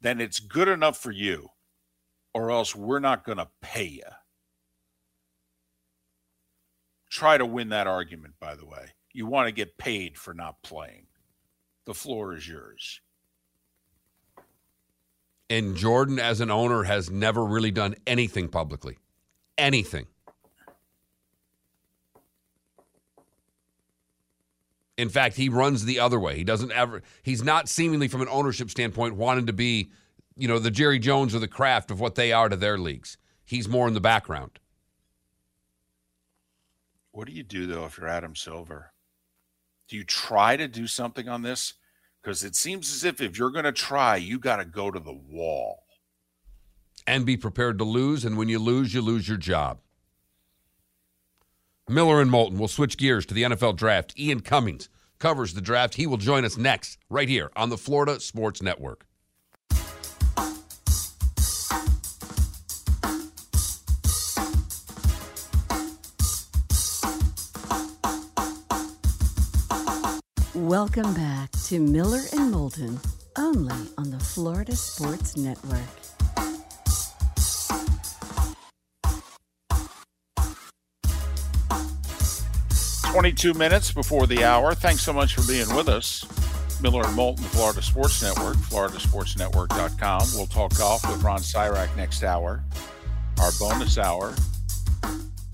then 0.00 0.20
it's 0.20 0.40
good 0.40 0.68
enough 0.68 0.96
for 0.96 1.12
you, 1.12 1.48
or 2.34 2.50
else 2.50 2.74
we're 2.74 2.98
not 2.98 3.24
going 3.24 3.38
to 3.38 3.48
pay 3.60 3.86
you. 3.86 4.02
Try 7.10 7.36
to 7.36 7.44
win 7.44 7.68
that 7.68 7.86
argument, 7.86 8.34
by 8.40 8.54
the 8.54 8.64
way. 8.64 8.92
You 9.12 9.26
want 9.26 9.46
to 9.46 9.52
get 9.52 9.76
paid 9.76 10.16
for 10.16 10.32
not 10.32 10.62
playing. 10.62 11.06
The 11.84 11.94
floor 11.94 12.34
is 12.34 12.48
yours. 12.48 13.00
And 15.50 15.76
Jordan, 15.76 16.18
as 16.18 16.40
an 16.40 16.50
owner, 16.50 16.84
has 16.84 17.10
never 17.10 17.44
really 17.44 17.70
done 17.70 17.96
anything 18.06 18.48
publicly. 18.48 18.96
Anything. 19.58 20.06
In 24.96 25.10
fact, 25.10 25.36
he 25.36 25.48
runs 25.50 25.84
the 25.84 26.00
other 26.00 26.18
way. 26.18 26.36
He 26.36 26.44
doesn't 26.44 26.72
ever, 26.72 27.02
he's 27.22 27.42
not 27.42 27.68
seemingly 27.68 28.08
from 28.08 28.22
an 28.22 28.28
ownership 28.30 28.70
standpoint 28.70 29.16
wanting 29.16 29.46
to 29.46 29.52
be, 29.52 29.90
you 30.36 30.48
know, 30.48 30.58
the 30.58 30.70
Jerry 30.70 30.98
Jones 30.98 31.34
or 31.34 31.38
the 31.38 31.48
Kraft 31.48 31.90
of 31.90 32.00
what 32.00 32.14
they 32.14 32.32
are 32.32 32.48
to 32.48 32.56
their 32.56 32.78
leagues. 32.78 33.16
He's 33.44 33.68
more 33.68 33.88
in 33.88 33.94
the 33.94 34.00
background. 34.00 34.58
What 37.10 37.26
do 37.26 37.34
you 37.34 37.42
do, 37.42 37.66
though, 37.66 37.84
if 37.84 37.98
you're 37.98 38.08
Adam 38.08 38.34
Silver? 38.34 38.92
Do 39.88 39.96
you 39.96 40.04
try 40.04 40.56
to 40.56 40.66
do 40.66 40.86
something 40.86 41.28
on 41.28 41.42
this? 41.42 41.74
Because 42.22 42.44
it 42.44 42.56
seems 42.56 42.92
as 42.92 43.04
if 43.04 43.20
if 43.20 43.36
you're 43.36 43.50
going 43.50 43.64
to 43.64 43.72
try, 43.72 44.16
you 44.16 44.38
got 44.38 44.56
to 44.56 44.64
go 44.64 44.90
to 44.90 45.00
the 45.00 45.12
wall. 45.12 45.84
And 47.06 47.26
be 47.26 47.36
prepared 47.36 47.78
to 47.78 47.84
lose. 47.84 48.24
And 48.24 48.38
when 48.38 48.48
you 48.48 48.58
lose, 48.58 48.94
you 48.94 49.02
lose 49.02 49.28
your 49.28 49.36
job. 49.36 49.80
Miller 51.88 52.20
and 52.20 52.30
Moulton 52.30 52.58
will 52.58 52.68
switch 52.68 52.96
gears 52.96 53.26
to 53.26 53.34
the 53.34 53.42
NFL 53.42 53.76
draft. 53.76 54.18
Ian 54.18 54.40
Cummings 54.40 54.88
covers 55.18 55.52
the 55.52 55.60
draft. 55.60 55.94
He 55.94 56.06
will 56.06 56.16
join 56.16 56.44
us 56.44 56.56
next, 56.56 56.98
right 57.10 57.28
here 57.28 57.50
on 57.56 57.68
the 57.68 57.76
Florida 57.76 58.20
Sports 58.20 58.62
Network. 58.62 59.04
Welcome 70.72 71.12
back 71.12 71.50
to 71.66 71.78
Miller 71.78 72.22
and 72.32 72.50
Moulton, 72.50 72.98
only 73.36 73.76
on 73.98 74.10
the 74.10 74.18
Florida 74.18 74.74
Sports 74.74 75.36
Network. 75.36 75.82
22 83.12 83.52
minutes 83.52 83.92
before 83.92 84.26
the 84.26 84.44
hour. 84.44 84.74
Thanks 84.74 85.02
so 85.02 85.12
much 85.12 85.34
for 85.34 85.46
being 85.46 85.68
with 85.76 85.90
us. 85.90 86.24
Miller 86.80 87.04
and 87.04 87.14
Moulton, 87.16 87.44
Florida 87.44 87.82
Sports 87.82 88.22
Network, 88.22 88.56
floridasportsnetwork.com. 88.56 90.22
We'll 90.34 90.46
talk 90.46 90.78
golf 90.78 91.06
with 91.06 91.22
Ron 91.22 91.40
Sirak 91.40 91.94
next 91.98 92.22
hour. 92.22 92.64
Our 93.38 93.50
bonus 93.60 93.98
hour, 93.98 94.34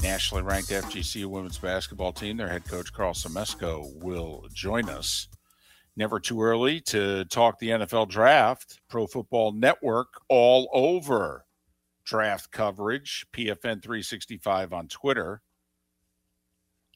nationally 0.02 0.42
ranked 0.42 0.70
FGC 0.70 1.26
women's 1.26 1.58
basketball 1.58 2.12
team, 2.12 2.36
their 2.36 2.48
head 2.48 2.64
coach 2.64 2.92
Karl 2.92 3.14
Smesko 3.14 4.02
will 4.02 4.46
join 4.52 4.88
us. 4.88 5.28
Never 5.96 6.20
too 6.20 6.40
early 6.40 6.80
to 6.82 7.24
talk 7.24 7.58
the 7.58 7.70
NFL 7.70 8.08
draft. 8.08 8.80
Pro 8.88 9.06
Football 9.06 9.52
Network 9.52 10.08
all 10.28 10.68
over 10.72 11.44
draft 12.04 12.50
coverage. 12.50 13.26
PFN 13.32 13.82
365 13.82 14.72
on 14.72 14.88
Twitter. 14.88 15.42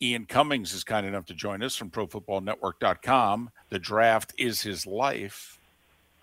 Ian 0.00 0.26
Cummings 0.26 0.72
is 0.72 0.82
kind 0.82 1.06
enough 1.06 1.26
to 1.26 1.34
join 1.34 1.62
us 1.62 1.76
from 1.76 1.90
ProFootballNetwork.com. 1.90 3.50
The 3.70 3.78
draft 3.78 4.34
is 4.36 4.60
his 4.60 4.84
life. 4.84 5.60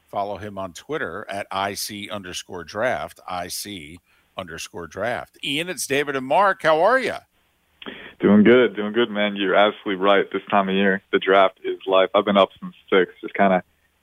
Follow 0.09 0.37
him 0.37 0.57
on 0.57 0.73
Twitter 0.73 1.25
at 1.29 1.47
IC 1.53 2.11
underscore 2.11 2.65
draft, 2.65 3.21
IC 3.31 3.99
underscore 4.39 4.87
draft. 4.87 5.37
Ian, 5.43 5.69
it's 5.69 5.85
David 5.85 6.15
and 6.15 6.25
Mark. 6.25 6.63
How 6.63 6.81
are 6.81 6.97
you? 6.97 7.15
Doing 8.19 8.43
good, 8.43 8.75
doing 8.75 8.93
good, 8.93 9.09
man. 9.09 9.35
You're 9.35 9.55
absolutely 9.55 10.03
right. 10.03 10.25
This 10.31 10.41
time 10.49 10.69
of 10.69 10.75
year, 10.75 11.01
the 11.11 11.19
draft 11.19 11.59
is 11.63 11.79
life. 11.85 12.09
I've 12.13 12.25
been 12.25 12.37
up 12.37 12.49
since 12.59 12.75
six, 12.89 13.13
just 13.21 13.33
kind 13.33 13.53
of 13.53 13.61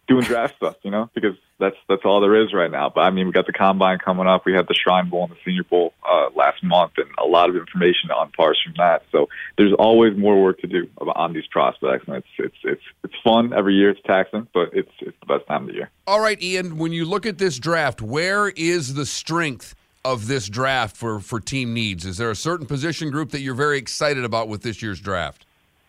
doing 0.09 0.25
draft 0.25 0.57
stuff, 0.59 0.77
you 0.83 0.91
know, 0.91 1.11
because 1.15 1.37
that's 1.59 1.77
that's 1.89 2.03
all 2.05 2.21
there 2.21 2.43
is 2.43 2.53
right 2.53 2.71
now. 2.71 2.91
But 2.95 3.03
I 3.03 3.11
mean, 3.11 3.27
we 3.27 3.33
got 3.33 3.47
the 3.47 3.53
combine 3.53 3.99
coming 3.99 4.27
up. 4.27 4.47
We 4.47 4.53
had 4.53 4.69
the 4.69 4.75
Shrine 4.75 5.09
Bowl 5.09 5.25
and 5.25 5.33
the 5.33 5.37
Senior 5.45 5.65
Bowl 5.65 5.93
uh, 6.09 6.29
last 6.35 6.63
month, 6.63 6.93
and 6.97 7.09
a 7.19 7.27
lot 7.27 7.51
of 7.51 7.57
information 7.57 8.11
on 8.11 8.31
parse 8.33 8.59
from 8.65 8.75
that. 8.79 9.03
So 9.13 9.29
there's 9.59 9.73
always 9.79 10.17
more 10.17 10.43
work 10.43 10.61
to 10.61 10.67
do 10.67 10.89
on 10.99 11.33
these 11.33 11.47
prospects, 11.51 12.05
and 12.07 12.17
it's 12.17 12.29
it's 12.39 12.57
it's 12.65 12.83
it's 13.05 13.15
fun 13.23 13.53
every 13.53 13.75
year. 13.75 13.91
It's 13.91 14.01
taxing, 14.07 14.49
but 14.55 14.71
it's 14.73 14.93
it's 15.01 15.17
the 15.21 15.27
best 15.27 15.47
time 15.47 15.63
of 15.63 15.69
the 15.69 15.75
year. 15.75 15.91
All 16.07 16.21
right, 16.21 16.41
Ian. 16.43 16.79
When 16.79 16.93
you 16.93 17.05
look 17.05 17.27
at 17.27 17.39
this 17.39 17.59
draft, 17.59 18.01
where 18.01 18.49
is 18.49 18.95
the 18.95 19.07
strength? 19.07 19.75
Of 20.07 20.29
this 20.29 20.49
draft 20.49 20.97
for, 20.97 21.19
for 21.19 21.41
team 21.41 21.75
needs, 21.75 22.07
is 22.07 22.17
there 22.17 22.31
a 22.31 22.37
certain 22.37 22.65
position 22.65 23.11
group 23.11 23.33
that 23.33 23.41
you're 23.41 23.55
very 23.55 23.77
excited 23.77 24.25
about 24.25 24.47
with 24.47 24.63
this 24.63 24.81
year's 24.81 25.01
draft? 25.01 25.45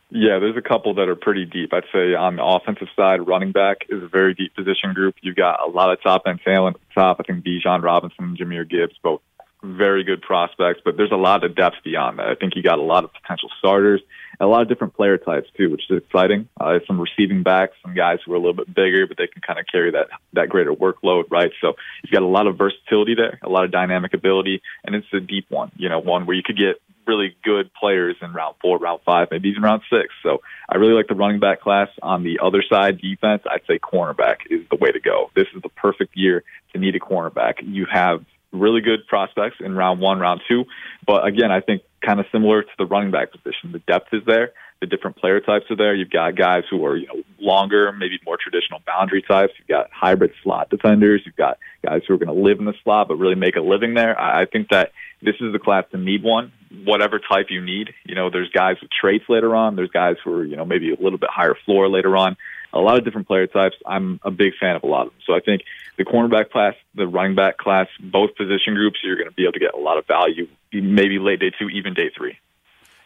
Yeah, 0.09 0.39
there's 0.39 0.57
a 0.57 0.61
couple 0.61 0.95
that 0.95 1.07
are 1.07 1.15
pretty 1.15 1.45
deep. 1.45 1.71
I'd 1.71 1.83
say 1.93 2.15
on 2.15 2.37
the 2.37 2.43
offensive 2.43 2.87
side, 2.95 3.27
running 3.27 3.51
back 3.51 3.85
is 3.89 4.01
a 4.01 4.07
very 4.07 4.33
deep 4.33 4.55
position 4.55 4.93
group. 4.93 5.17
You've 5.21 5.35
got 5.35 5.59
a 5.63 5.69
lot 5.69 5.91
of 5.91 6.01
top 6.01 6.23
end 6.25 6.39
talent 6.43 6.77
at 6.77 6.81
the 6.81 6.99
top. 6.99 7.17
I 7.19 7.31
think 7.31 7.45
Bijan 7.45 7.83
Robinson, 7.83 8.35
Jahmyr 8.35 8.67
Gibbs, 8.67 8.95
both 9.03 9.21
very 9.63 10.03
good 10.03 10.21
prospects, 10.21 10.81
but 10.85 10.97
there's 10.97 11.11
a 11.11 11.17
lot 11.17 11.43
of 11.43 11.55
depth 11.55 11.77
beyond 11.83 12.19
that. 12.19 12.27
I 12.27 12.35
think 12.35 12.55
you 12.55 12.63
got 12.63 12.79
a 12.79 12.83
lot 12.83 13.03
of 13.03 13.11
potential 13.13 13.49
starters, 13.57 14.01
a 14.39 14.45
lot 14.45 14.61
of 14.61 14.69
different 14.69 14.95
player 14.95 15.17
types 15.17 15.49
too, 15.57 15.71
which 15.71 15.83
is 15.89 15.97
exciting. 16.03 16.47
Uh, 16.59 16.79
some 16.85 17.01
receiving 17.01 17.43
backs, 17.43 17.73
some 17.81 17.95
guys 17.95 18.19
who 18.25 18.33
are 18.33 18.35
a 18.35 18.39
little 18.39 18.53
bit 18.53 18.73
bigger, 18.73 19.07
but 19.07 19.17
they 19.17 19.27
can 19.27 19.41
kind 19.41 19.59
of 19.59 19.65
carry 19.71 19.91
that 19.91 20.07
that 20.33 20.49
greater 20.49 20.73
workload, 20.73 21.25
right? 21.31 21.51
So 21.61 21.73
you've 22.03 22.11
got 22.11 22.21
a 22.21 22.27
lot 22.27 22.47
of 22.47 22.57
versatility 22.57 23.15
there, 23.15 23.39
a 23.43 23.49
lot 23.49 23.63
of 23.63 23.71
dynamic 23.71 24.13
ability, 24.13 24.61
and 24.83 24.95
it's 24.95 25.07
a 25.13 25.19
deep 25.19 25.45
one. 25.49 25.71
You 25.75 25.89
know, 25.89 25.99
one 25.99 26.25
where 26.25 26.35
you 26.35 26.43
could 26.43 26.57
get 26.57 26.81
really 27.07 27.35
good 27.43 27.71
players 27.73 28.17
in 28.21 28.33
round 28.33 28.55
four, 28.61 28.77
round 28.77 28.99
five, 29.05 29.29
maybe 29.31 29.49
even 29.49 29.63
round 29.63 29.81
six. 29.89 30.13
So 30.21 30.41
I 30.69 30.75
really 30.75 30.93
like 30.93 31.07
the 31.07 31.15
running 31.15 31.39
back 31.39 31.61
class. 31.61 31.87
On 32.03 32.23
the 32.23 32.39
other 32.43 32.61
side, 32.69 32.99
defense, 32.99 33.43
I'd 33.49 33.65
say 33.65 33.79
cornerback 33.79 34.37
is 34.49 34.67
the 34.69 34.75
way 34.75 34.91
to 34.91 34.99
go. 34.99 35.31
This 35.35 35.47
is 35.55 35.61
the 35.61 35.69
perfect 35.69 36.15
year 36.15 36.43
to 36.73 36.79
need 36.79 36.95
a 36.95 36.99
cornerback. 36.99 37.55
You 37.61 37.87
have 37.91 38.25
really 38.51 38.81
good 38.81 39.07
prospects 39.07 39.57
in 39.59 39.75
round 39.75 39.99
one, 39.99 40.19
round 40.19 40.41
two. 40.47 40.65
But 41.05 41.25
again, 41.25 41.51
I 41.51 41.61
think 41.61 41.81
kind 42.05 42.19
of 42.19 42.25
similar 42.31 42.63
to 42.63 42.69
the 42.77 42.85
running 42.85 43.11
back 43.11 43.31
position. 43.31 43.71
The 43.71 43.79
depth 43.79 44.13
is 44.13 44.21
there. 44.25 44.53
The 44.79 44.85
different 44.85 45.17
player 45.17 45.39
types 45.39 45.65
are 45.71 45.75
there. 45.75 45.95
You've 45.95 46.11
got 46.11 46.35
guys 46.35 46.63
who 46.69 46.85
are 46.85 46.95
you 46.95 47.07
know 47.07 47.23
longer, 47.39 47.91
maybe 47.91 48.19
more 48.25 48.37
traditional 48.39 48.81
boundary 48.85 49.23
types. 49.23 49.53
You've 49.57 49.67
got 49.67 49.89
hybrid 49.91 50.31
slot 50.43 50.69
defenders. 50.69 51.21
You've 51.25 51.35
got 51.35 51.57
guys 51.83 52.01
who 52.07 52.13
are 52.13 52.17
going 52.17 52.35
to 52.35 52.43
live 52.43 52.59
in 52.59 52.65
the 52.65 52.75
slot 52.83 53.07
but 53.07 53.15
really 53.15 53.35
make 53.35 53.55
a 53.55 53.61
living 53.61 53.95
there. 53.95 54.19
I 54.19 54.45
think 54.45 54.69
that 54.69 54.91
this 55.21 55.35
is 55.41 55.51
the 55.51 55.59
class 55.59 55.85
to 55.91 55.97
need 55.97 56.21
one, 56.21 56.51
whatever 56.85 57.19
type 57.19 57.47
you 57.49 57.61
need. 57.61 57.89
You 58.05 58.13
know, 58.13 58.29
there's 58.29 58.49
guys 58.51 58.75
with 58.79 58.91
traits 58.91 59.25
later 59.29 59.55
on. 59.55 59.75
There's 59.75 59.89
guys 59.89 60.17
who 60.23 60.31
are 60.33 60.45
you 60.45 60.55
know 60.55 60.65
maybe 60.65 60.93
a 60.93 61.01
little 61.01 61.17
bit 61.17 61.29
higher 61.31 61.55
floor 61.65 61.89
later 61.89 62.15
on. 62.15 62.37
A 62.77 62.79
lot 62.79 62.95
of 62.95 63.03
different 63.03 63.27
player 63.27 63.47
types. 63.47 63.75
I'm 63.87 64.19
a 64.23 64.29
big 64.29 64.53
fan 64.59 64.75
of 64.75 64.83
a 64.83 64.87
lot 64.87 65.07
of 65.07 65.13
them. 65.13 65.19
So 65.25 65.33
I 65.33 65.39
think 65.39 65.63
the 65.97 66.05
cornerback 66.05 66.51
class, 66.51 66.75
the 66.93 67.07
running 67.07 67.33
back 67.33 67.57
class, 67.57 67.87
both 67.99 68.35
position 68.35 68.75
groups, 68.75 68.99
you're 69.03 69.15
going 69.15 69.27
to 69.27 69.33
be 69.33 69.43
able 69.43 69.53
to 69.53 69.59
get 69.59 69.73
a 69.73 69.79
lot 69.79 69.97
of 69.97 70.05
value, 70.05 70.47
maybe 70.71 71.17
late 71.17 71.39
day 71.39 71.51
two, 71.57 71.69
even 71.69 71.95
day 71.95 72.11
three. 72.15 72.37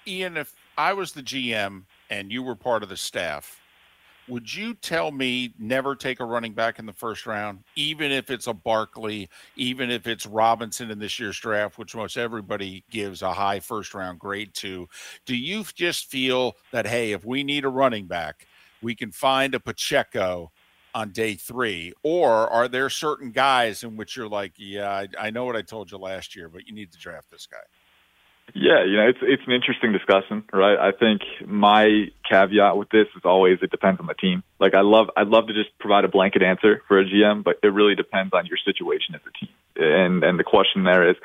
Ian, 0.05 0.35
if 0.35 0.53
I 0.77 0.91
was 0.91 1.13
the 1.13 1.23
GM 1.23 1.83
and 2.09 2.33
you 2.33 2.43
were 2.43 2.55
part 2.55 2.83
of 2.83 2.89
the 2.89 2.97
staff, 2.97 3.61
would 4.27 4.53
you 4.53 4.73
tell 4.73 5.09
me 5.09 5.53
never 5.57 5.95
take 5.95 6.19
a 6.19 6.25
running 6.25 6.53
back 6.53 6.77
in 6.77 6.85
the 6.85 6.93
first 6.93 7.25
round, 7.25 7.63
even 7.75 8.11
if 8.11 8.29
it's 8.29 8.47
a 8.47 8.53
Barkley, 8.53 9.29
even 9.55 9.89
if 9.89 10.05
it's 10.05 10.25
Robinson 10.25 10.91
in 10.91 10.99
this 10.99 11.17
year's 11.17 11.39
draft, 11.39 11.77
which 11.77 11.95
most 11.95 12.17
everybody 12.17 12.83
gives 12.89 13.21
a 13.21 13.33
high 13.33 13.61
first 13.61 13.93
round 13.93 14.19
grade 14.19 14.53
to? 14.55 14.89
Do 15.25 15.35
you 15.35 15.63
just 15.75 16.07
feel 16.07 16.57
that, 16.71 16.85
hey, 16.85 17.13
if 17.13 17.23
we 17.23 17.43
need 17.43 17.63
a 17.63 17.69
running 17.69 18.05
back, 18.05 18.47
we 18.81 18.95
can 18.95 19.11
find 19.11 19.55
a 19.55 19.59
Pacheco 19.59 20.51
on 20.93 21.11
day 21.11 21.35
three? 21.35 21.93
Or 22.03 22.49
are 22.49 22.67
there 22.67 22.89
certain 22.89 23.31
guys 23.31 23.83
in 23.83 23.97
which 23.97 24.15
you're 24.15 24.27
like, 24.27 24.53
yeah, 24.57 24.89
I, 24.89 25.07
I 25.19 25.29
know 25.29 25.45
what 25.45 25.55
I 25.55 25.61
told 25.61 25.91
you 25.91 25.97
last 25.97 26.35
year, 26.35 26.49
but 26.49 26.67
you 26.67 26.73
need 26.73 26.91
to 26.91 26.97
draft 26.97 27.31
this 27.31 27.47
guy? 27.47 27.57
Yeah, 28.53 28.83
you 28.83 28.97
know, 28.97 29.07
it's 29.07 29.19
it's 29.21 29.43
an 29.47 29.53
interesting 29.53 29.93
discussion, 29.93 30.43
right? 30.51 30.77
I 30.77 30.91
think 30.91 31.21
my 31.45 32.07
caveat 32.29 32.75
with 32.75 32.89
this 32.89 33.07
is 33.15 33.21
always 33.23 33.59
it 33.61 33.71
depends 33.71 34.01
on 34.01 34.07
the 34.07 34.13
team. 34.13 34.43
Like 34.59 34.73
I 34.73 34.81
love 34.81 35.07
I'd 35.15 35.27
love 35.27 35.47
to 35.47 35.53
just 35.53 35.77
provide 35.79 36.03
a 36.03 36.09
blanket 36.09 36.43
answer 36.43 36.81
for 36.87 36.99
a 36.99 37.05
GM, 37.05 37.43
but 37.43 37.59
it 37.63 37.67
really 37.67 37.95
depends 37.95 38.33
on 38.33 38.45
your 38.47 38.57
situation 38.57 39.15
as 39.15 39.21
a 39.25 39.31
team. 39.39 39.53
And 39.77 40.23
and 40.23 40.37
the 40.37 40.43
question 40.43 40.83
there 40.83 41.09
is, 41.09 41.15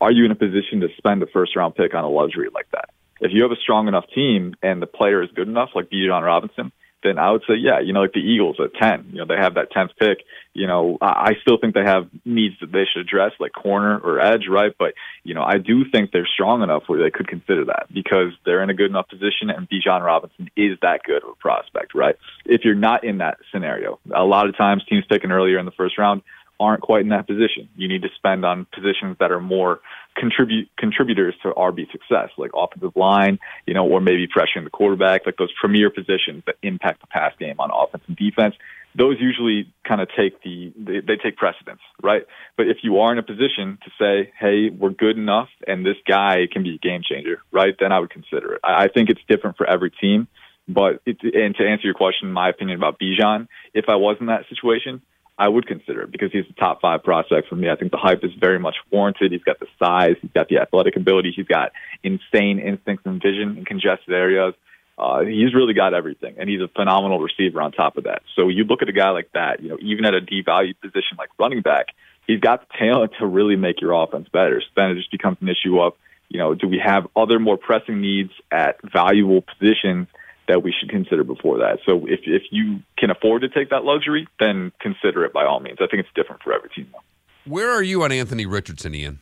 are 0.00 0.12
you 0.12 0.26
in 0.26 0.30
a 0.30 0.34
position 0.34 0.80
to 0.80 0.88
spend 0.98 1.22
a 1.22 1.26
first 1.26 1.56
round 1.56 1.74
pick 1.74 1.94
on 1.94 2.04
a 2.04 2.10
luxury 2.10 2.48
like 2.52 2.70
that? 2.72 2.90
If 3.20 3.32
you 3.32 3.42
have 3.42 3.52
a 3.52 3.60
strong 3.62 3.88
enough 3.88 4.04
team 4.14 4.54
and 4.62 4.82
the 4.82 4.86
player 4.86 5.22
is 5.22 5.30
good 5.34 5.48
enough, 5.48 5.70
like 5.74 5.88
Bijan 5.88 6.22
Robinson, 6.22 6.70
then 7.04 7.18
I 7.18 7.30
would 7.30 7.42
say, 7.46 7.54
yeah, 7.54 7.80
you 7.80 7.92
know, 7.92 8.00
like 8.00 8.14
the 8.14 8.20
Eagles 8.20 8.56
at 8.58 8.74
10, 8.74 9.10
you 9.12 9.18
know, 9.18 9.26
they 9.26 9.36
have 9.36 9.54
that 9.54 9.70
10th 9.70 9.90
pick. 9.98 10.24
You 10.54 10.66
know, 10.66 10.98
I 11.00 11.34
I 11.34 11.40
still 11.42 11.58
think 11.60 11.74
they 11.74 11.84
have 11.84 12.08
needs 12.24 12.54
that 12.60 12.72
they 12.72 12.84
should 12.90 13.02
address, 13.02 13.32
like 13.38 13.52
corner 13.52 13.98
or 13.98 14.20
edge, 14.20 14.46
right? 14.48 14.72
But, 14.78 14.94
you 15.22 15.34
know, 15.34 15.42
I 15.42 15.58
do 15.58 15.84
think 15.90 16.10
they're 16.10 16.26
strong 16.26 16.62
enough 16.62 16.84
where 16.86 17.02
they 17.02 17.10
could 17.10 17.28
consider 17.28 17.66
that 17.66 17.86
because 17.92 18.32
they're 18.44 18.62
in 18.62 18.70
a 18.70 18.74
good 18.74 18.90
enough 18.90 19.08
position 19.08 19.50
and 19.50 19.68
Bijan 19.68 20.02
Robinson 20.04 20.48
is 20.56 20.78
that 20.82 21.02
good 21.04 21.22
of 21.22 21.30
a 21.30 21.34
prospect, 21.34 21.94
right? 21.94 22.16
If 22.44 22.64
you're 22.64 22.74
not 22.74 23.04
in 23.04 23.18
that 23.18 23.38
scenario, 23.52 23.98
a 24.14 24.24
lot 24.24 24.48
of 24.48 24.56
times 24.56 24.84
teams 24.88 25.06
taken 25.06 25.30
earlier 25.30 25.58
in 25.58 25.66
the 25.66 25.72
first 25.72 25.98
round 25.98 26.22
aren't 26.64 26.82
quite 26.82 27.02
in 27.02 27.10
that 27.10 27.26
position. 27.26 27.68
You 27.76 27.88
need 27.88 28.02
to 28.02 28.08
spend 28.16 28.44
on 28.44 28.66
positions 28.72 29.16
that 29.20 29.30
are 29.30 29.40
more 29.40 29.80
contribute 30.16 30.68
contributors 30.78 31.34
to 31.42 31.50
RB 31.50 31.90
success, 31.92 32.30
like 32.38 32.50
offensive 32.54 32.96
line, 32.96 33.38
you 33.66 33.74
know, 33.74 33.86
or 33.86 34.00
maybe 34.00 34.26
pressuring 34.26 34.64
the 34.64 34.70
quarterback, 34.70 35.26
like 35.26 35.36
those 35.36 35.52
premier 35.60 35.90
positions 35.90 36.42
that 36.46 36.56
impact 36.62 37.00
the 37.00 37.06
pass 37.08 37.32
game 37.38 37.56
on 37.58 37.70
offense 37.72 38.04
and 38.06 38.16
defense. 38.16 38.54
Those 38.96 39.16
usually 39.20 39.72
kind 39.86 40.00
of 40.00 40.08
take 40.16 40.42
the 40.42 40.72
they, 40.78 41.00
they 41.00 41.16
take 41.16 41.36
precedence, 41.36 41.80
right? 42.02 42.22
But 42.56 42.68
if 42.68 42.78
you 42.82 43.00
are 43.00 43.12
in 43.12 43.18
a 43.18 43.24
position 43.24 43.78
to 43.84 43.90
say, 43.98 44.32
"Hey, 44.38 44.70
we're 44.70 44.90
good 44.90 45.18
enough, 45.18 45.48
and 45.66 45.84
this 45.84 45.96
guy 46.06 46.46
can 46.50 46.62
be 46.62 46.76
a 46.76 46.78
game 46.78 47.02
changer," 47.02 47.42
right? 47.52 47.74
Then 47.78 47.90
I 47.90 47.98
would 47.98 48.10
consider 48.10 48.54
it. 48.54 48.60
I, 48.64 48.84
I 48.84 48.88
think 48.88 49.10
it's 49.10 49.22
different 49.28 49.56
for 49.56 49.66
every 49.66 49.90
team. 49.90 50.28
But 50.66 51.02
it, 51.04 51.18
and 51.22 51.54
to 51.56 51.68
answer 51.68 51.86
your 51.86 51.94
question, 51.94 52.32
my 52.32 52.48
opinion 52.48 52.78
about 52.78 52.98
Bijan, 52.98 53.48
if 53.74 53.86
I 53.88 53.96
was 53.96 54.16
in 54.20 54.26
that 54.26 54.44
situation, 54.48 55.02
I 55.36 55.48
would 55.48 55.66
consider 55.66 56.02
it 56.02 56.12
because 56.12 56.30
he's 56.32 56.44
a 56.48 56.52
top 56.52 56.80
five 56.80 57.02
prospect 57.02 57.48
for 57.48 57.56
me. 57.56 57.68
I 57.68 57.76
think 57.76 57.90
the 57.90 57.98
hype 57.98 58.22
is 58.22 58.30
very 58.38 58.58
much 58.58 58.76
warranted. 58.90 59.32
He's 59.32 59.42
got 59.42 59.58
the 59.58 59.66
size, 59.78 60.14
he's 60.22 60.30
got 60.32 60.48
the 60.48 60.58
athletic 60.58 60.96
ability, 60.96 61.32
he's 61.34 61.46
got 61.46 61.72
insane 62.02 62.60
instincts 62.60 63.04
and 63.04 63.20
vision 63.20 63.58
in 63.58 63.64
congested 63.64 64.14
areas. 64.14 64.54
Uh, 64.96 65.22
he's 65.22 65.52
really 65.52 65.74
got 65.74 65.92
everything, 65.92 66.36
and 66.38 66.48
he's 66.48 66.60
a 66.60 66.68
phenomenal 66.68 67.18
receiver 67.18 67.60
on 67.60 67.72
top 67.72 67.96
of 67.96 68.04
that. 68.04 68.22
So 68.36 68.48
you 68.48 68.62
look 68.62 68.80
at 68.80 68.88
a 68.88 68.92
guy 68.92 69.10
like 69.10 69.28
that, 69.34 69.60
you 69.60 69.70
know, 69.70 69.78
even 69.80 70.04
at 70.04 70.14
a 70.14 70.20
devalued 70.20 70.80
position 70.80 71.16
like 71.18 71.30
running 71.36 71.62
back, 71.62 71.86
he's 72.28 72.38
got 72.38 72.60
the 72.60 72.78
talent 72.78 73.12
to 73.18 73.26
really 73.26 73.56
make 73.56 73.80
your 73.80 73.92
offense 73.92 74.28
better. 74.32 74.60
So 74.60 74.68
then 74.76 74.92
it 74.92 74.94
just 74.96 75.10
becomes 75.10 75.38
an 75.40 75.48
issue 75.48 75.80
of, 75.80 75.94
you 76.28 76.38
know, 76.38 76.54
do 76.54 76.68
we 76.68 76.78
have 76.78 77.08
other 77.16 77.40
more 77.40 77.56
pressing 77.56 78.00
needs 78.00 78.30
at 78.52 78.78
valuable 78.82 79.42
positions– 79.42 80.06
that 80.48 80.62
we 80.62 80.74
should 80.78 80.90
consider 80.90 81.24
before 81.24 81.58
that. 81.58 81.78
So 81.86 82.06
if 82.06 82.20
if 82.24 82.42
you 82.50 82.80
can 82.98 83.10
afford 83.10 83.42
to 83.42 83.48
take 83.48 83.70
that 83.70 83.84
luxury, 83.84 84.28
then 84.38 84.72
consider 84.80 85.24
it 85.24 85.32
by 85.32 85.44
all 85.44 85.60
means. 85.60 85.78
I 85.80 85.86
think 85.86 86.00
it's 86.00 86.14
different 86.14 86.42
for 86.42 86.52
every 86.52 86.70
team. 86.70 86.88
Though. 86.92 87.50
Where 87.50 87.70
are 87.70 87.82
you 87.82 88.02
on 88.02 88.12
Anthony 88.12 88.46
Richardson, 88.46 88.94
Ian? 88.94 89.20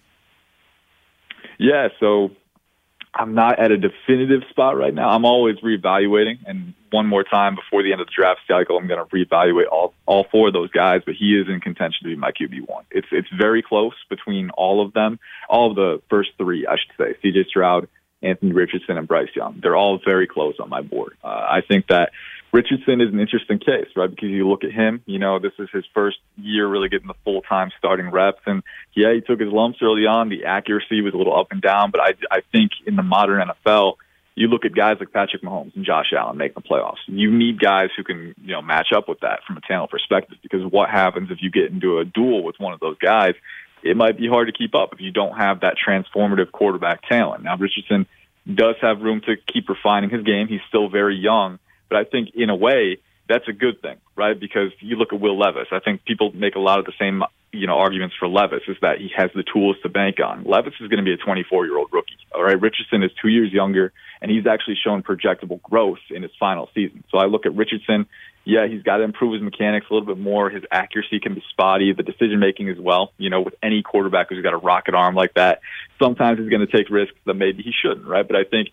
Yeah, 1.58 1.88
so 2.00 2.30
I'm 3.14 3.34
not 3.34 3.58
at 3.58 3.70
a 3.70 3.76
definitive 3.76 4.42
spot 4.50 4.76
right 4.76 4.94
now. 4.94 5.10
I'm 5.10 5.24
always 5.24 5.56
reevaluating, 5.58 6.38
and 6.46 6.74
one 6.90 7.06
more 7.06 7.24
time 7.24 7.56
before 7.56 7.82
the 7.82 7.92
end 7.92 8.00
of 8.00 8.06
the 8.06 8.12
draft 8.14 8.40
cycle, 8.48 8.76
I'm 8.78 8.86
going 8.86 9.04
to 9.04 9.14
reevaluate 9.14 9.66
all 9.70 9.94
all 10.06 10.26
four 10.30 10.48
of 10.48 10.54
those 10.54 10.70
guys. 10.70 11.02
But 11.04 11.14
he 11.14 11.38
is 11.38 11.46
in 11.48 11.60
contention 11.60 12.04
to 12.04 12.08
be 12.08 12.16
my 12.16 12.30
QB 12.30 12.68
one. 12.68 12.84
It's 12.90 13.08
it's 13.12 13.28
very 13.36 13.62
close 13.62 13.94
between 14.08 14.50
all 14.50 14.84
of 14.84 14.92
them, 14.92 15.18
all 15.48 15.70
of 15.70 15.76
the 15.76 16.00
first 16.08 16.30
three, 16.38 16.66
I 16.66 16.76
should 16.76 16.96
say. 16.96 17.18
C.J. 17.22 17.44
Stroud, 17.48 17.88
Anthony 18.22 18.52
Richardson 18.52 18.98
and 18.98 19.08
Bryce 19.08 19.30
Young. 19.34 19.60
They're 19.62 19.76
all 19.76 19.98
very 20.04 20.26
close 20.26 20.54
on 20.60 20.68
my 20.68 20.80
board. 20.80 21.16
Uh, 21.22 21.26
I 21.26 21.60
think 21.66 21.88
that 21.88 22.10
Richardson 22.52 23.00
is 23.00 23.08
an 23.12 23.18
interesting 23.18 23.58
case, 23.58 23.88
right? 23.96 24.10
Because 24.10 24.28
you 24.28 24.48
look 24.48 24.62
at 24.62 24.72
him, 24.72 25.02
you 25.06 25.18
know, 25.18 25.38
this 25.38 25.52
is 25.58 25.68
his 25.72 25.84
first 25.94 26.18
year 26.36 26.68
really 26.68 26.90
getting 26.90 27.08
the 27.08 27.14
full 27.24 27.40
time 27.42 27.70
starting 27.78 28.10
reps. 28.10 28.42
And 28.46 28.62
yeah, 28.94 29.12
he 29.14 29.22
took 29.22 29.40
his 29.40 29.50
lumps 29.50 29.78
early 29.82 30.06
on. 30.06 30.28
The 30.28 30.44
accuracy 30.44 31.00
was 31.00 31.14
a 31.14 31.16
little 31.16 31.38
up 31.38 31.50
and 31.50 31.62
down, 31.62 31.90
but 31.90 32.00
I, 32.02 32.12
I 32.30 32.40
think 32.52 32.72
in 32.86 32.96
the 32.96 33.02
modern 33.02 33.48
NFL, 33.48 33.94
you 34.34 34.48
look 34.48 34.64
at 34.64 34.74
guys 34.74 34.96
like 35.00 35.12
Patrick 35.12 35.42
Mahomes 35.42 35.74
and 35.76 35.84
Josh 35.84 36.12
Allen 36.16 36.36
making 36.36 36.62
the 36.62 36.68
playoffs. 36.68 37.00
You 37.06 37.30
need 37.30 37.58
guys 37.58 37.88
who 37.96 38.04
can, 38.04 38.34
you 38.42 38.52
know, 38.52 38.62
match 38.62 38.88
up 38.94 39.08
with 39.08 39.20
that 39.20 39.40
from 39.46 39.56
a 39.56 39.60
talent 39.62 39.90
perspective 39.90 40.38
because 40.42 40.62
what 40.70 40.90
happens 40.90 41.30
if 41.30 41.38
you 41.40 41.50
get 41.50 41.70
into 41.70 41.98
a 41.98 42.04
duel 42.04 42.42
with 42.42 42.56
one 42.58 42.72
of 42.72 42.80
those 42.80 42.98
guys 42.98 43.34
it 43.82 43.96
might 43.96 44.16
be 44.16 44.28
hard 44.28 44.48
to 44.48 44.52
keep 44.52 44.74
up 44.74 44.92
if 44.92 45.00
you 45.00 45.10
don't 45.10 45.36
have 45.36 45.60
that 45.60 45.74
transformative 45.76 46.52
quarterback 46.52 47.06
talent. 47.08 47.44
Now, 47.44 47.56
Richardson 47.56 48.06
does 48.46 48.76
have 48.80 49.00
room 49.00 49.20
to 49.26 49.36
keep 49.52 49.68
refining 49.68 50.10
his 50.10 50.22
game. 50.22 50.48
He's 50.48 50.60
still 50.68 50.88
very 50.88 51.16
young, 51.16 51.58
but 51.88 51.98
I 51.98 52.04
think 52.04 52.30
in 52.34 52.50
a 52.50 52.56
way 52.56 52.98
that's 53.28 53.48
a 53.48 53.52
good 53.52 53.80
thing, 53.80 53.96
right? 54.16 54.38
Because 54.38 54.72
you 54.80 54.96
look 54.96 55.12
at 55.12 55.20
Will 55.20 55.38
Levis. 55.38 55.68
I 55.70 55.78
think 55.78 56.04
people 56.04 56.32
make 56.32 56.54
a 56.54 56.58
lot 56.58 56.78
of 56.78 56.84
the 56.84 56.92
same, 56.98 57.22
you 57.52 57.66
know, 57.66 57.78
arguments 57.78 58.16
for 58.18 58.28
Levis 58.28 58.62
is 58.68 58.76
that 58.82 58.98
he 58.98 59.10
has 59.16 59.30
the 59.34 59.44
tools 59.44 59.76
to 59.82 59.88
bank 59.88 60.16
on. 60.22 60.44
Levis 60.44 60.74
is 60.80 60.88
going 60.88 60.98
to 60.98 61.04
be 61.04 61.12
a 61.12 61.16
24 61.16 61.66
year 61.66 61.78
old 61.78 61.90
rookie. 61.92 62.18
All 62.34 62.42
right. 62.42 62.60
Richardson 62.60 63.02
is 63.02 63.10
two 63.20 63.28
years 63.28 63.52
younger 63.52 63.92
and 64.20 64.30
he's 64.30 64.46
actually 64.46 64.76
shown 64.82 65.02
projectable 65.02 65.62
growth 65.62 66.00
in 66.10 66.22
his 66.22 66.32
final 66.38 66.68
season. 66.74 67.04
So 67.10 67.18
I 67.18 67.26
look 67.26 67.46
at 67.46 67.54
Richardson 67.54 68.06
yeah, 68.44 68.66
he's 68.66 68.82
got 68.82 68.96
to 68.96 69.04
improve 69.04 69.34
his 69.34 69.42
mechanics 69.42 69.86
a 69.90 69.94
little 69.94 70.06
bit 70.06 70.18
more. 70.18 70.50
His 70.50 70.64
accuracy 70.70 71.20
can 71.20 71.34
be 71.34 71.42
spotty. 71.50 71.92
The 71.92 72.02
decision 72.02 72.40
making 72.40 72.68
as 72.68 72.78
well. 72.78 73.12
You 73.16 73.30
know, 73.30 73.40
with 73.40 73.54
any 73.62 73.82
quarterback 73.82 74.28
who's 74.28 74.42
got 74.42 74.52
a 74.52 74.58
rocket 74.58 74.94
arm 74.94 75.14
like 75.14 75.34
that, 75.34 75.60
sometimes 76.00 76.40
he's 76.40 76.48
going 76.48 76.66
to 76.66 76.76
take 76.76 76.90
risks 76.90 77.16
that 77.26 77.34
maybe 77.34 77.62
he 77.62 77.72
shouldn't, 77.72 78.06
right? 78.06 78.26
But 78.26 78.36
I 78.36 78.44
think 78.44 78.70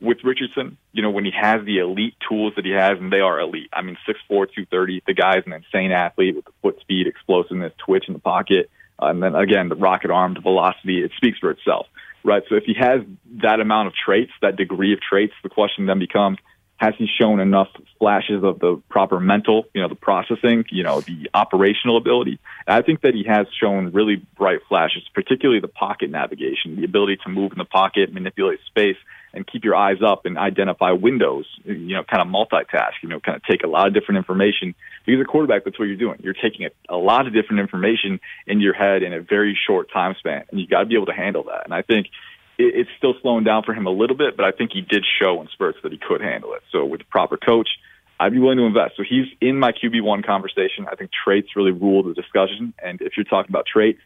with 0.00 0.18
Richardson, 0.24 0.78
you 0.92 1.02
know, 1.02 1.10
when 1.10 1.26
he 1.26 1.32
has 1.38 1.64
the 1.64 1.78
elite 1.78 2.14
tools 2.26 2.54
that 2.56 2.64
he 2.64 2.70
has, 2.70 2.98
and 2.98 3.12
they 3.12 3.20
are 3.20 3.38
elite. 3.38 3.68
I 3.72 3.82
mean, 3.82 3.98
six 4.06 4.18
four, 4.26 4.46
two 4.46 4.64
thirty. 4.64 5.02
The 5.06 5.14
guy's 5.14 5.42
an 5.46 5.52
insane 5.52 5.92
athlete 5.92 6.36
with 6.36 6.46
the 6.46 6.52
foot 6.62 6.80
speed, 6.80 7.06
explosiveness, 7.06 7.72
twitch 7.84 8.04
in 8.08 8.14
the 8.14 8.20
pocket, 8.20 8.70
and 8.98 9.22
then 9.22 9.34
again 9.34 9.68
the 9.68 9.76
rocket 9.76 10.10
arm, 10.10 10.34
the 10.34 10.40
velocity. 10.40 11.02
It 11.02 11.12
speaks 11.16 11.38
for 11.38 11.50
itself, 11.50 11.86
right? 12.24 12.42
So 12.48 12.54
if 12.54 12.64
he 12.64 12.74
has 12.80 13.02
that 13.42 13.60
amount 13.60 13.88
of 13.88 13.94
traits, 13.94 14.32
that 14.40 14.56
degree 14.56 14.94
of 14.94 15.00
traits, 15.02 15.34
the 15.42 15.50
question 15.50 15.84
then 15.84 15.98
becomes 15.98 16.38
has 16.80 16.94
he 16.96 17.06
shown 17.20 17.40
enough 17.40 17.68
flashes 17.98 18.42
of 18.42 18.58
the 18.58 18.80
proper 18.88 19.20
mental, 19.20 19.64
you 19.74 19.82
know, 19.82 19.88
the 19.88 19.94
processing, 19.94 20.64
you 20.70 20.82
know, 20.82 21.02
the 21.02 21.28
operational 21.34 21.98
ability? 21.98 22.38
And 22.66 22.74
I 22.74 22.80
think 22.80 23.02
that 23.02 23.12
he 23.12 23.22
has 23.24 23.46
shown 23.60 23.92
really 23.92 24.16
bright 24.38 24.60
flashes, 24.66 25.02
particularly 25.12 25.60
the 25.60 25.68
pocket 25.68 26.08
navigation, 26.10 26.76
the 26.76 26.84
ability 26.84 27.18
to 27.24 27.28
move 27.28 27.52
in 27.52 27.58
the 27.58 27.66
pocket, 27.66 28.14
manipulate 28.14 28.60
space, 28.66 28.96
and 29.34 29.46
keep 29.46 29.62
your 29.62 29.76
eyes 29.76 29.98
up 30.04 30.24
and 30.24 30.38
identify 30.38 30.92
windows, 30.92 31.44
you 31.64 31.94
know, 31.94 32.02
kind 32.02 32.22
of 32.22 32.28
multitask, 32.28 32.94
you 33.02 33.10
know, 33.10 33.20
kind 33.20 33.36
of 33.36 33.42
take 33.44 33.62
a 33.62 33.68
lot 33.68 33.86
of 33.86 33.92
different 33.92 34.16
information. 34.16 34.74
Because 35.04 35.20
a 35.20 35.24
quarterback, 35.26 35.64
that's 35.64 35.78
what 35.78 35.84
you're 35.84 35.96
doing. 35.96 36.18
You're 36.22 36.32
taking 36.32 36.64
a, 36.64 36.70
a 36.88 36.96
lot 36.96 37.26
of 37.26 37.34
different 37.34 37.60
information 37.60 38.20
in 38.46 38.62
your 38.62 38.72
head 38.72 39.02
in 39.02 39.12
a 39.12 39.20
very 39.20 39.56
short 39.66 39.92
time 39.92 40.14
span, 40.18 40.44
and 40.50 40.58
you 40.58 40.66
got 40.66 40.80
to 40.80 40.86
be 40.86 40.94
able 40.94 41.06
to 41.06 41.12
handle 41.12 41.42
that. 41.44 41.66
And 41.66 41.74
I 41.74 41.82
think 41.82 42.06
it, 42.60 42.74
it's 42.80 42.90
still 42.98 43.14
slowing 43.22 43.44
down 43.44 43.62
for 43.64 43.74
him 43.74 43.86
a 43.86 43.90
little 43.90 44.16
bit, 44.16 44.36
but 44.36 44.44
I 44.44 44.52
think 44.52 44.72
he 44.72 44.82
did 44.82 45.04
show 45.20 45.40
in 45.40 45.48
spurts 45.48 45.78
that 45.82 45.92
he 45.92 45.98
could 45.98 46.20
handle 46.20 46.52
it. 46.54 46.62
So 46.70 46.84
with 46.84 47.00
the 47.00 47.06
proper 47.06 47.36
coach, 47.36 47.68
I'd 48.18 48.32
be 48.32 48.38
willing 48.38 48.58
to 48.58 48.64
invest. 48.64 48.96
So 48.96 49.02
he's 49.02 49.26
in 49.40 49.58
my 49.58 49.72
QB1 49.72 50.26
conversation. 50.26 50.86
I 50.90 50.94
think 50.94 51.10
traits 51.24 51.56
really 51.56 51.72
rule 51.72 52.02
the 52.02 52.12
discussion. 52.12 52.74
And 52.82 53.00
if 53.00 53.16
you're 53.16 53.24
talking 53.24 53.50
about 53.50 53.64
traits, 53.66 54.00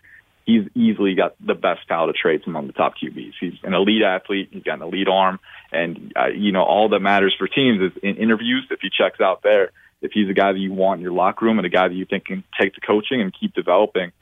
he's 0.46 0.68
easily 0.74 1.14
got 1.14 1.34
the 1.44 1.54
best 1.54 1.88
palette 1.88 2.10
of 2.10 2.16
traits 2.16 2.44
among 2.46 2.68
the 2.68 2.72
top 2.72 2.94
QBs. 3.02 3.32
He's 3.40 3.54
an 3.64 3.74
elite 3.74 4.02
athlete. 4.02 4.50
He's 4.52 4.62
got 4.62 4.74
an 4.74 4.82
elite 4.82 5.08
arm. 5.08 5.40
And, 5.72 6.12
uh, 6.14 6.28
you 6.28 6.52
know, 6.52 6.62
all 6.62 6.90
that 6.90 7.00
matters 7.00 7.34
for 7.36 7.48
teams 7.48 7.80
is 7.80 8.02
in 8.02 8.16
interviews, 8.16 8.66
if 8.70 8.78
he 8.80 8.88
checks 8.88 9.20
out 9.20 9.42
there, 9.42 9.70
if 10.00 10.12
he's 10.12 10.28
a 10.28 10.34
guy 10.34 10.52
that 10.52 10.58
you 10.58 10.72
want 10.72 10.98
in 10.98 11.02
your 11.02 11.12
locker 11.12 11.44
room 11.44 11.58
and 11.58 11.66
a 11.66 11.70
guy 11.70 11.88
that 11.88 11.94
you 11.94 12.04
think 12.04 12.26
can 12.26 12.44
take 12.60 12.74
the 12.74 12.80
coaching 12.80 13.20
and 13.20 13.34
keep 13.38 13.52
developing, 13.54 14.12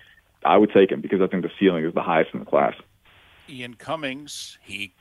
I 0.45 0.57
would 0.57 0.73
take 0.73 0.91
him 0.91 1.03
because 1.03 1.21
I 1.21 1.27
think 1.27 1.43
the 1.43 1.51
ceiling 1.61 1.85
is 1.85 1.93
the 1.93 2.03
highest 2.03 2.31
in 2.33 2.41
the 2.41 2.47
class. 2.47 2.75
Ian 3.49 3.75
Cummings, 3.75 4.59
he 4.63 4.93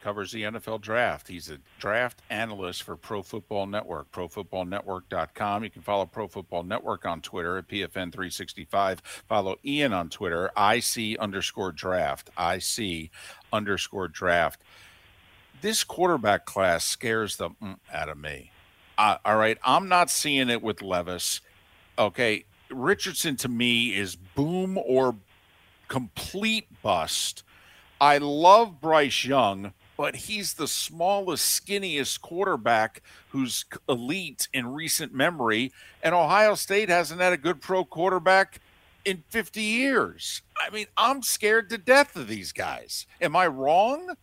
covers 0.00 0.32
the 0.32 0.42
NFL 0.42 0.80
draft. 0.80 1.28
He's 1.28 1.50
a 1.50 1.58
draft 1.78 2.22
analyst 2.30 2.82
for 2.82 2.96
Pro 2.96 3.22
Football 3.22 3.66
Network, 3.66 4.10
profootballnetwork.com. 4.12 5.64
You 5.64 5.70
can 5.70 5.82
follow 5.82 6.06
Pro 6.06 6.26
Football 6.26 6.62
Network 6.62 7.04
on 7.04 7.20
Twitter 7.20 7.58
at 7.58 7.68
PFN365. 7.68 9.00
Follow 9.28 9.56
Ian 9.64 9.92
on 9.92 10.08
Twitter, 10.08 10.50
IC 10.56 11.18
underscore 11.18 11.72
draft, 11.72 12.30
IC 12.38 13.10
underscore 13.52 14.08
draft. 14.08 14.62
This 15.60 15.84
quarterback 15.84 16.46
class 16.46 16.84
scares 16.84 17.36
the 17.36 17.50
out 17.92 18.08
of 18.08 18.18
me. 18.18 18.50
Uh, 18.96 19.18
all 19.24 19.36
right, 19.36 19.58
I'm 19.64 19.88
not 19.88 20.10
seeing 20.10 20.48
it 20.48 20.62
with 20.62 20.82
Levis. 20.82 21.40
Okay, 21.98 22.44
Richardson 22.70 23.36
to 23.36 23.48
me 23.48 23.94
is 23.94 24.16
boom 24.16 24.78
or 24.78 25.16
complete 25.88 26.66
bust. 26.82 27.44
I 28.00 28.16
love 28.18 28.80
Bryce 28.80 29.24
Young, 29.24 29.74
but 29.98 30.16
he's 30.16 30.54
the 30.54 30.66
smallest, 30.66 31.66
skinniest 31.66 32.22
quarterback 32.22 33.02
who's 33.28 33.66
elite 33.88 34.48
in 34.54 34.68
recent 34.68 35.12
memory. 35.12 35.72
And 36.02 36.14
Ohio 36.14 36.54
State 36.54 36.88
hasn't 36.88 37.20
had 37.20 37.34
a 37.34 37.36
good 37.36 37.60
pro 37.60 37.84
quarterback 37.84 38.60
in 39.04 39.22
50 39.28 39.60
years. 39.60 40.40
I 40.64 40.70
mean, 40.70 40.86
I'm 40.96 41.22
scared 41.22 41.68
to 41.70 41.78
death 41.78 42.16
of 42.16 42.28
these 42.28 42.52
guys. 42.52 43.06
Am 43.20 43.36
I 43.36 43.46
wrong? 43.46 44.14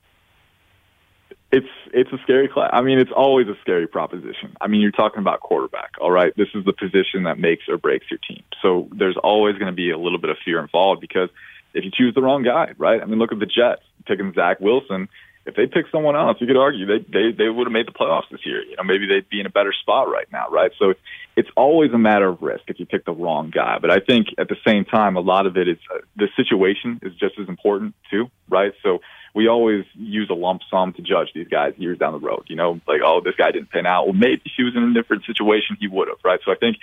It's 1.52 1.68
it's 1.94 2.12
a 2.12 2.18
scary 2.24 2.50
class. 2.50 2.72
I 2.74 2.82
mean, 2.82 3.00
it's 3.00 3.12
always 3.16 3.48
a 3.48 3.56
scary 3.62 3.88
proposition. 3.88 4.58
I 4.60 4.68
mean, 4.68 4.82
you're 4.82 4.92
talking 4.92 5.20
about 5.20 5.40
quarterback, 5.40 5.92
all 6.02 6.12
right? 6.12 6.34
This 6.36 6.50
is 6.54 6.66
the 6.66 6.74
position 6.74 7.24
that 7.24 7.40
makes 7.40 7.70
or 7.70 7.78
breaks 7.78 8.08
your 8.10 8.20
team. 8.28 8.44
So 8.62 8.90
there's 8.92 9.16
always 9.24 9.54
going 9.54 9.68
to 9.68 9.76
be 9.76 9.92
a 9.92 9.98
little 9.98 10.20
bit 10.20 10.30
of 10.30 10.38
fear 10.44 10.60
involved 10.60 11.00
because 11.00 11.30
if 11.78 11.86
you 11.86 11.92
choose 11.92 12.13
the 12.16 12.22
wrong 12.22 12.44
guy, 12.44 12.74
right? 12.78 13.02
I 13.02 13.06
mean, 13.06 13.20
look 13.20 13.32
at 13.32 13.40
the 13.40 13.46
Jets 13.46 13.84
picking 14.06 14.34
Zach 14.34 14.60
Wilson 14.60 15.08
if 15.48 15.56
they 15.56 15.66
pick 15.66 15.86
someone 15.92 16.16
else, 16.16 16.38
you 16.42 16.46
could 16.46 16.58
argue 16.58 16.86
they 16.86 17.00
they 17.08 17.32
they 17.32 17.50
would 17.50 17.68
have 17.68 17.72
made 17.72 17.88
the 17.88 17.94
playoffs 17.94 18.30
this 18.30 18.42
year. 18.46 18.62
You 18.63 18.76
know, 18.76 18.84
maybe 18.84 19.08
they'd 19.08 19.28
be 19.30 19.40
in 19.40 19.46
a 19.46 19.50
better 19.50 19.74
spot 19.82 20.10
right 20.12 20.28
now, 20.32 20.50
right? 20.50 20.72
So 20.78 20.94
it's 21.38 21.50
always 21.56 21.94
a 21.94 21.98
matter 21.98 22.28
of 22.28 22.42
risk 22.42 22.63
if 22.68 22.80
you 22.80 22.86
pick 22.86 23.06
the 23.06 23.13
wrong 23.13 23.50
guy. 23.50 23.78
But 23.80 23.90
I 23.90 24.00
think 24.00 24.28
at 24.38 24.50
the 24.50 24.58
same 24.68 24.84
time, 24.84 25.16
a 25.16 25.22
lot 25.22 25.46
of 25.46 25.56
it 25.56 25.70
is 25.70 25.78
uh, 25.94 26.00
the 26.18 26.28
situation 26.36 27.00
is 27.02 27.13
just 27.13 27.40
as 27.40 27.48
important 27.48 27.96
too, 28.12 28.30
right? 28.50 28.74
So 28.84 29.00
we 29.34 29.48
always 29.48 29.86
use 29.94 30.30
a 30.30 30.34
lump 30.34 30.63
sum 30.70 30.92
to 30.94 31.02
judge 31.02 31.30
these 31.34 31.48
guys 31.48 31.74
years 31.78 31.98
down 31.98 32.12
the 32.12 32.20
road. 32.20 32.44
You 32.48 32.58
know, 32.58 32.82
like 32.86 33.00
oh, 33.04 33.22
this 33.24 33.36
guy 33.36 33.52
didn't 33.52 33.72
pan 33.72 33.86
out. 33.86 34.06
Well, 34.06 34.16
maybe 34.16 34.42
if 34.44 34.52
he 34.58 34.63
was 34.63 34.76
in 34.76 34.84
a 34.84 34.94
different 34.94 35.24
situation, 35.26 35.78
he 35.80 35.88
would 35.88 36.10
have, 36.10 36.18
right? 36.26 36.42
So 36.44 36.52
I 36.52 36.56
think 36.56 36.76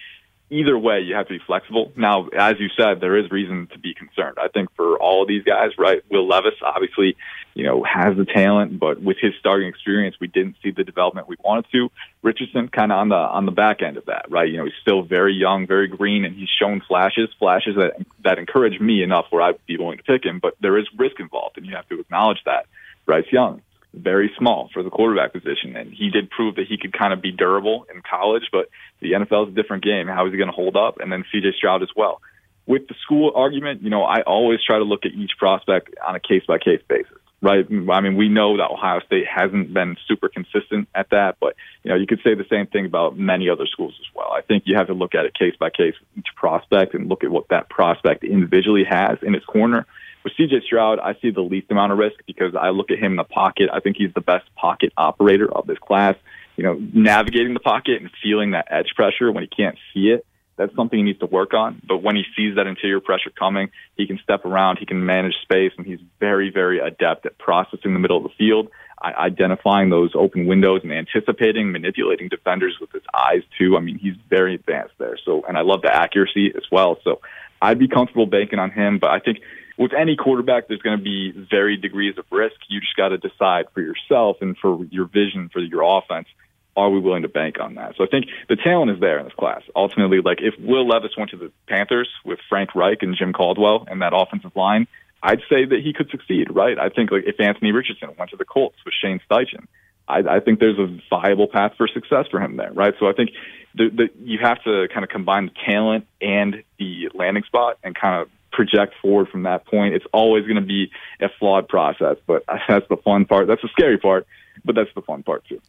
either 0.51 0.79
way, 0.79 1.01
you 1.01 1.15
have 1.15 1.27
to 1.29 1.35
be 1.35 1.45
flexible. 1.47 1.93
Now, 1.97 2.29
as 2.29 2.55
you 2.61 2.69
said, 2.77 3.01
there 3.01 3.17
is 3.17 3.31
reason 3.31 3.69
to 3.73 3.79
be 3.79 3.95
concerned. 3.95 4.37
I 4.41 4.49
think 4.49 4.69
for 4.77 4.97
all 4.99 5.23
of 5.23 5.29
these 5.29 5.43
guys, 5.43 5.71
right? 5.79 6.03
Will 6.11 6.27
Levis 6.29 6.55
obviously, 6.63 7.17
you 7.55 7.65
know, 7.65 7.83
has 7.83 8.17
the 8.17 8.25
talent, 8.25 8.79
but 8.79 9.01
with 9.03 9.17
his 9.21 9.33
starting 9.41 9.69
experience, 9.69 10.17
we 10.21 10.27
didn't 10.27 10.57
see 10.63 10.71
the 10.71 10.85
development 10.85 11.29
we 11.29 11.37
wanted 11.43 11.67
to. 11.73 11.91
Richardson 12.23 12.69
kind 12.69 12.93
of 12.93 12.99
on 12.99 13.09
the 13.09 13.17
on 13.17 13.47
the 13.47 13.53
back 13.53 13.83
end 13.83 13.97
of 13.97 14.07
that, 14.07 14.27
right? 14.31 14.49
You 14.49 14.59
know, 14.59 14.65
he's 14.65 14.75
still 14.83 15.03
very 15.03 15.35
young, 15.35 15.67
very 15.67 15.89
green, 15.89 16.25
and 16.25 16.37
he's 16.37 16.49
shown 16.49 16.83
flashes, 16.87 17.29
flashes 17.39 17.77
that 17.77 17.95
that 18.23 18.39
encourage 18.39 18.81
me 18.81 19.03
enough 19.03 19.27
where 19.31 19.43
I'd 19.43 19.65
be 19.67 19.77
willing 19.77 19.99
to 19.99 20.05
pick 20.05 20.25
him. 20.25 20.41
But 20.41 20.55
there 20.61 20.79
is 20.79 20.87
risk 20.97 21.21
involved, 21.21 21.57
and 21.57 21.67
you 21.67 21.75
have 21.75 21.89
to 21.89 22.01
acknowledge 22.01 22.43
that. 22.45 22.67
Bryce 23.07 23.31
Young, 23.31 23.61
very 23.97 24.33
small 24.39 24.69
for 24.73 24.83
the 24.83 24.91
quarterback 24.91 25.33
position. 25.33 25.77
And 25.77 25.93
he 25.93 26.11
did 26.11 26.31
prove 26.31 26.57
that 26.57 26.67
he 26.69 26.77
could 26.79 26.93
kind 26.93 27.13
of 27.13 27.23
be 27.23 27.33
durable 27.33 27.87
in 27.95 28.03
college, 28.03 28.45
but 28.53 28.69
the 29.01 29.13
NFL 29.13 29.49
is 29.49 29.53
a 29.53 29.57
different 29.57 29.85
game. 29.85 30.07
How 30.09 30.27
is 30.27 30.33
he 30.33 30.39
going 30.39 30.49
to 30.49 30.55
hold 30.55 30.77
up? 30.77 30.99
And 31.01 31.13
then 31.13 31.25
CJ 31.33 31.55
Stroud 31.55 31.83
as 31.83 31.91
well. 31.97 32.21
With 32.67 32.89
the 32.89 32.95
school 33.03 33.33
argument, 33.35 33.83
you 33.83 33.91
know, 33.91 34.05
I 34.05 34.23
always 34.23 34.61
try 34.65 34.79
to 34.79 34.85
look 34.85 35.05
at 35.05 35.13
each 35.13 35.33
prospect 35.39 35.95
on 36.07 36.17
a 36.17 36.21
case 36.21 36.43
by 36.49 36.59
case 36.59 36.81
basis, 36.89 37.19
right? 37.43 37.67
I 37.69 38.01
mean, 38.01 38.17
we 38.17 38.31
know 38.31 38.57
that 38.57 38.71
Ohio 38.71 39.01
State 39.07 39.27
hasn't 39.27 39.75
been 39.75 39.97
super 40.09 40.31
consistent 40.31 40.89
at 40.95 41.11
that, 41.11 41.37
but, 41.41 41.57
you 41.83 41.91
know, 41.91 41.97
you 41.97 42.07
could 42.07 42.21
say 42.25 42.35
the 42.35 42.47
same 42.49 42.67
thing 42.67 42.87
about 42.87 43.19
many 43.19 43.51
other 43.51 43.67
schools 43.67 43.95
as 44.01 44.07
well. 44.15 44.33
I 44.33 44.41
think 44.41 44.63
you 44.67 44.77
have 44.77 44.87
to 44.87 44.95
look 44.95 45.15
at 45.15 45.27
it 45.27 45.35
case 45.35 45.55
by 45.61 45.69
case 45.69 45.95
each 46.17 46.29
prospect 46.37 46.95
and 46.95 47.09
look 47.09 47.23
at 47.23 47.31
what 47.31 47.49
that 47.49 47.69
prospect 47.69 48.25
individually 48.25 48.85
has 48.89 49.19
in 49.23 49.35
his 49.35 49.45
corner 49.45 49.87
with 50.25 50.33
CJ 50.39 50.65
Stroud, 50.65 50.99
I 50.99 51.15
see 51.21 51.31
the 51.31 51.43
least 51.43 51.71
amount 51.71 51.93
of 51.93 51.99
risk 51.99 52.17
because 52.27 52.55
I 52.55 52.71
look 52.71 52.91
at 52.91 52.99
him 52.99 53.13
in 53.13 53.17
the 53.17 53.25
pocket. 53.25 53.69
I 53.73 53.81
think 53.81 53.97
he's 53.97 54.13
the 54.15 54.21
best 54.23 54.47
pocket 54.57 54.93
operator 54.97 55.53
of 55.53 55.67
this 55.67 55.79
class. 55.79 56.17
You 56.57 56.65
know, 56.65 56.81
navigating 56.93 57.53
the 57.53 57.61
pocket 57.61 58.01
and 58.01 58.11
feeling 58.23 58.53
that 58.53 58.69
edge 58.71 58.93
pressure 58.97 59.31
when 59.31 59.45
he 59.45 59.49
can't 59.49 59.77
see 59.93 60.09
it, 60.09 60.25
that's 60.57 60.75
something 60.77 60.99
he 60.99 61.03
needs 61.03 61.19
to 61.19 61.27
work 61.27 61.53
on. 61.53 61.83
But 61.87 62.03
when 62.03 62.17
he 62.17 62.25
sees 62.37 62.57
that 62.57 62.67
interior 62.67 63.01
pressure 63.01 63.31
coming, 63.31 63.71
he 63.97 64.07
can 64.07 64.19
step 64.23 64.45
around, 64.45 64.79
he 64.79 64.87
can 64.87 65.05
manage 65.05 65.35
space, 65.43 65.73
and 65.77 65.87
he's 65.87 65.99
very, 66.21 66.51
very 66.51 66.79
adept 66.79 67.27
at 67.27 67.37
processing 67.39 67.93
the 67.93 67.99
middle 67.99 68.17
of 68.17 68.23
the 68.23 68.31
field, 68.39 68.69
identifying 69.03 69.91
those 69.91 70.13
open 70.15 70.47
windows 70.47 70.81
and 70.85 70.93
anticipating, 70.93 71.73
manipulating 71.73 72.29
defenders 72.29 72.77
with 72.81 72.91
his 72.93 73.03
eyes 73.13 73.43
too. 73.59 73.77
I 73.77 73.81
mean, 73.81 73.99
he's 73.99 74.15
very 74.31 74.55
advanced 74.55 74.95
there. 74.99 75.19
So, 75.23 75.45
and 75.47 75.59
I 75.59 75.63
love 75.63 75.83
the 75.83 75.95
accuracy 75.95 76.53
as 76.57 76.63
well. 76.71 76.99
So 77.03 77.21
I'd 77.61 77.79
be 77.79 77.89
comfortable 77.89 78.27
banking 78.27 78.61
on 78.61 78.71
him, 78.71 78.99
but 78.99 79.11
I 79.11 79.19
think 79.19 79.41
with 79.77 79.93
any 79.93 80.17
quarterback, 80.17 80.69
there's 80.69 80.83
going 80.83 80.99
to 80.99 81.03
be 81.03 81.33
varied 81.51 81.83
degrees 81.83 82.17
of 82.19 82.25
risk. 82.31 82.57
You 82.69 82.81
just 82.81 82.97
got 82.97 83.09
to 83.09 83.19
decide 83.19 83.67
for 83.75 83.81
yourself 83.81 84.39
and 84.41 84.57
for 84.57 84.85
your 84.91 85.07
vision 85.07 85.51
for 85.53 85.61
your 85.61 85.83
offense. 85.99 86.29
Are 86.77 86.91
we 86.91 86.99
willing 86.99 87.23
to 87.23 87.29
bank 87.29 87.61
on 87.61 87.75
that? 87.77 87.95
So 87.97 88.05
I 88.05 88.09
think 88.09 88.27
the 88.49 88.57
talent 88.57 88.91
is 88.91 88.99
there 88.99 89.19
in 89.19 89.25
this 89.25 89.35
class. 89.35 89.63
Ultimately, 89.77 90.21
like 90.21 90.39
if 90.41 90.55
Will 90.59 90.87
Levis 90.87 91.13
went 91.17 91.31
to 91.31 91.37
the 91.37 91.53
Panthers 91.69 92.09
with 92.25 92.41
Frank 92.49 92.75
Reich 92.75 93.03
and 93.03 93.17
Jim 93.17 93.33
Caldwell 93.33 93.87
and 93.89 94.03
that 94.03 94.13
offensive 94.13 94.57
line, 94.57 94.89
I'd 95.23 95.41
say 95.49 95.65
that 95.65 95.81
he 95.83 95.93
could 95.93 96.11
succeed, 96.11 96.49
right? 96.51 96.77
I 96.79 96.89
think 96.89 97.13
like 97.13 97.25
if 97.27 97.41
Anthony 97.41 97.73
Richardson 97.73 98.11
went 98.19 98.31
to 98.33 98.37
the 98.37 98.45
Colts 98.45 98.77
with 98.85 98.93
Shane 99.01 99.21
Steichen, 99.31 99.67
I, 100.07 100.19
I 100.37 100.41
think 100.41 100.59
there's 100.61 100.79
a 100.79 100.99
viable 101.09 101.47
path 101.47 101.73
for 101.77 101.89
success 101.89 102.27
for 102.31 102.41
him 102.41 102.57
there, 102.57 102.73
right? 102.73 102.95
So 102.99 103.07
I 103.09 103.13
think 103.13 103.31
the, 103.75 103.89
the, 103.89 104.09
you 104.23 104.39
have 104.43 104.63
to 104.65 104.89
kind 104.93 105.05
of 105.05 105.11
combine 105.11 105.47
the 105.47 105.53
talent 105.65 106.07
and 106.21 106.63
the 106.79 107.09
landing 107.15 107.45
spot 107.45 107.79
and 107.83 107.95
kind 107.95 108.21
of 108.21 108.29
project 108.55 108.95
forward 109.03 109.29
from 109.29 109.43
that 109.43 109.67
point. 109.67 109.95
It's 109.95 110.07
always 110.13 110.45
going 110.45 110.57
to 110.57 110.63
be 110.63 110.91
a 111.21 111.29
flawed 111.39 111.69
process, 111.69 112.17
but 112.27 112.45
that's 112.69 112.89
the 112.89 112.97
fun 112.97 113.25
part. 113.25 113.47
That's 113.47 113.63
the 113.63 113.69
scary 113.69 113.99
part, 113.99 114.27
but 114.65 114.75
that's 114.75 114.91
the 114.95 115.03
fun 115.03 115.23
part 115.23 115.45
too. 115.47 115.61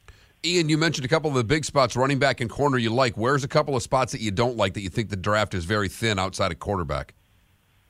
Ian, 0.46 0.70
you 0.70 0.78
mentioned 0.78 1.06
a 1.06 1.08
couple 1.08 1.30
of 1.32 1.36
the 1.36 1.44
big 1.44 1.66
spots, 1.66 1.96
running 1.96 2.20
back 2.20 2.40
and 2.40 2.50
corner 2.50 2.78
you 2.78 2.92
like. 2.92 3.18
Where's 3.18 3.44
a 3.44 3.48
couple 3.48 3.76
of 3.76 3.82
spots 3.82 4.12
that 4.12 4.22
you 4.22 4.30
don't 4.30 4.58
like 4.58 4.76
that 4.76 4.82
you 4.82 4.90
think 4.90 5.10
the 5.10 5.16
draft 5.16 5.56
is 5.56 5.66
very 5.66 5.90
thin 5.90 6.20
outside 6.20 6.52
of 6.52 6.60
quarterback? 6.60 7.16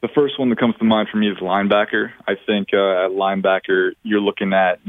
The 0.02 0.08
first 0.14 0.40
one 0.40 0.50
that 0.50 0.60
comes 0.60 0.76
to 0.78 0.86
mind 0.86 1.10
for 1.12 1.18
me 1.18 1.30
is 1.30 1.38
linebacker. 1.40 2.12
I 2.28 2.36
think 2.46 2.70
uh, 2.74 3.06
at 3.06 3.12
linebacker, 3.12 3.94
you're 4.04 4.22
looking 4.22 4.54
at 4.54 4.80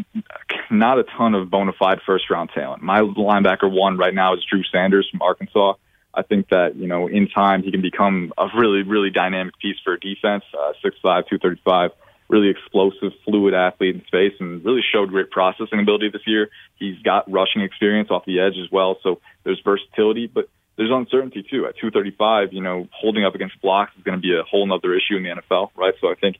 not 0.70 0.98
a 0.98 1.04
ton 1.16 1.34
of 1.34 1.50
bona 1.50 1.72
fide 1.72 2.00
first 2.06 2.28
round 2.30 2.50
talent. 2.54 2.82
My 2.82 3.00
linebacker 3.00 3.70
one 3.70 3.96
right 3.96 4.14
now 4.14 4.34
is 4.34 4.44
Drew 4.48 4.62
Sanders 4.70 5.08
from 5.10 5.22
Arkansas. 5.22 5.74
I 6.16 6.22
think 6.22 6.48
that, 6.48 6.76
you 6.76 6.87
know, 6.87 7.09
in 7.09 7.29
time 7.29 7.62
he 7.62 7.70
can 7.70 7.83
become 7.83 8.33
a 8.38 8.46
really, 8.57 8.83
really 8.83 9.11
dynamic 9.11 9.59
piece 9.59 9.76
for 9.85 9.96
defense, 9.96 10.44
uh, 10.55 10.72
6'5", 10.82 11.03
235, 11.03 11.90
really 12.28 12.49
explosive, 12.49 13.12
fluid 13.24 13.55
athlete 13.55 13.95
in 13.95 14.05
space 14.07 14.32
and 14.40 14.64
really 14.64 14.82
showed 14.82 15.11
great 15.11 15.30
processing 15.30 15.78
ability 15.78 16.09
this 16.11 16.26
year. 16.26 16.49
He's 16.76 16.99
got 17.03 17.30
rushing 17.30 17.62
experience 17.62 18.11
off 18.11 18.24
the 18.24 18.40
edge 18.40 18.57
as 18.62 18.70
well. 18.72 18.97
So 19.03 19.20
there's 19.45 19.61
versatility, 19.62 20.26
but 20.26 20.49
there's 20.76 20.90
uncertainty 20.90 21.43
too. 21.43 21.66
At 21.66 21.76
235, 21.76 22.53
you 22.53 22.62
know, 22.62 22.88
holding 22.93 23.24
up 23.24 23.34
against 23.34 23.61
blocks 23.61 23.93
is 23.97 24.03
going 24.03 24.16
to 24.16 24.22
be 24.22 24.34
a 24.34 24.43
whole 24.43 24.70
other 24.72 24.95
issue 24.95 25.16
in 25.16 25.22
the 25.22 25.30
NFL, 25.40 25.70
right? 25.76 25.95
So 26.01 26.11
I 26.11 26.14
think 26.14 26.38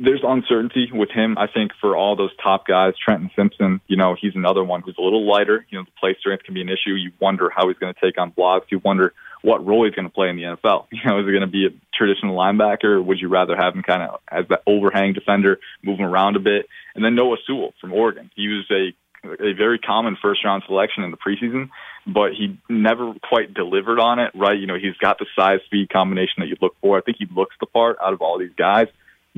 there's 0.00 0.22
uncertainty 0.22 0.90
with 0.92 1.10
him. 1.10 1.36
I 1.36 1.46
think 1.52 1.72
for 1.80 1.96
all 1.96 2.14
those 2.14 2.30
top 2.42 2.66
guys, 2.66 2.94
Trenton 3.04 3.30
Simpson, 3.34 3.80
you 3.88 3.96
know, 3.96 4.16
he's 4.20 4.36
another 4.36 4.62
one 4.62 4.82
who's 4.82 4.96
a 4.98 5.02
little 5.02 5.28
lighter. 5.28 5.66
You 5.70 5.78
know, 5.78 5.84
the 5.84 5.90
play 5.98 6.16
strength 6.20 6.44
can 6.44 6.54
be 6.54 6.60
an 6.60 6.68
issue. 6.68 6.94
You 6.94 7.10
wonder 7.20 7.50
how 7.54 7.66
he's 7.66 7.78
going 7.78 7.92
to 7.92 8.00
take 8.00 8.16
on 8.18 8.30
blocks. 8.30 8.66
You 8.70 8.80
wonder 8.84 9.12
what 9.42 9.66
role 9.66 9.84
he's 9.84 9.94
going 9.94 10.06
to 10.06 10.14
play 10.14 10.28
in 10.28 10.36
the 10.36 10.42
NFL. 10.42 10.86
You 10.92 11.00
know, 11.04 11.18
is 11.20 11.26
it 11.26 11.30
going 11.30 11.40
to 11.42 11.46
be 11.46 11.66
a 11.66 11.70
traditional 11.94 12.36
linebacker? 12.36 12.84
Or 12.84 13.02
would 13.02 13.18
you 13.20 13.28
rather 13.28 13.56
have 13.56 13.74
him 13.74 13.82
kind 13.82 14.02
of 14.02 14.20
as 14.30 14.46
that 14.48 14.62
overhang 14.66 15.14
defender, 15.14 15.58
moving 15.82 16.04
around 16.04 16.36
a 16.36 16.40
bit? 16.40 16.66
And 16.94 17.04
then 17.04 17.16
Noah 17.16 17.36
Sewell 17.46 17.74
from 17.80 17.92
Oregon. 17.92 18.30
He 18.36 18.48
was 18.48 18.66
a 18.70 18.94
a 19.24 19.52
very 19.52 19.80
common 19.80 20.16
first 20.22 20.44
round 20.44 20.62
selection 20.64 21.02
in 21.02 21.10
the 21.10 21.16
preseason, 21.16 21.70
but 22.06 22.34
he 22.34 22.56
never 22.68 23.14
quite 23.28 23.52
delivered 23.52 23.98
on 23.98 24.20
it, 24.20 24.30
right? 24.32 24.56
You 24.56 24.68
know, 24.68 24.76
he's 24.76 24.96
got 24.98 25.18
the 25.18 25.26
size 25.36 25.58
speed 25.66 25.90
combination 25.90 26.34
that 26.38 26.46
you 26.46 26.56
look 26.62 26.76
for. 26.80 26.96
I 26.96 27.00
think 27.00 27.16
he 27.18 27.26
looks 27.34 27.56
the 27.58 27.66
part 27.66 27.98
out 28.00 28.12
of 28.12 28.22
all 28.22 28.38
these 28.38 28.54
guys 28.56 28.86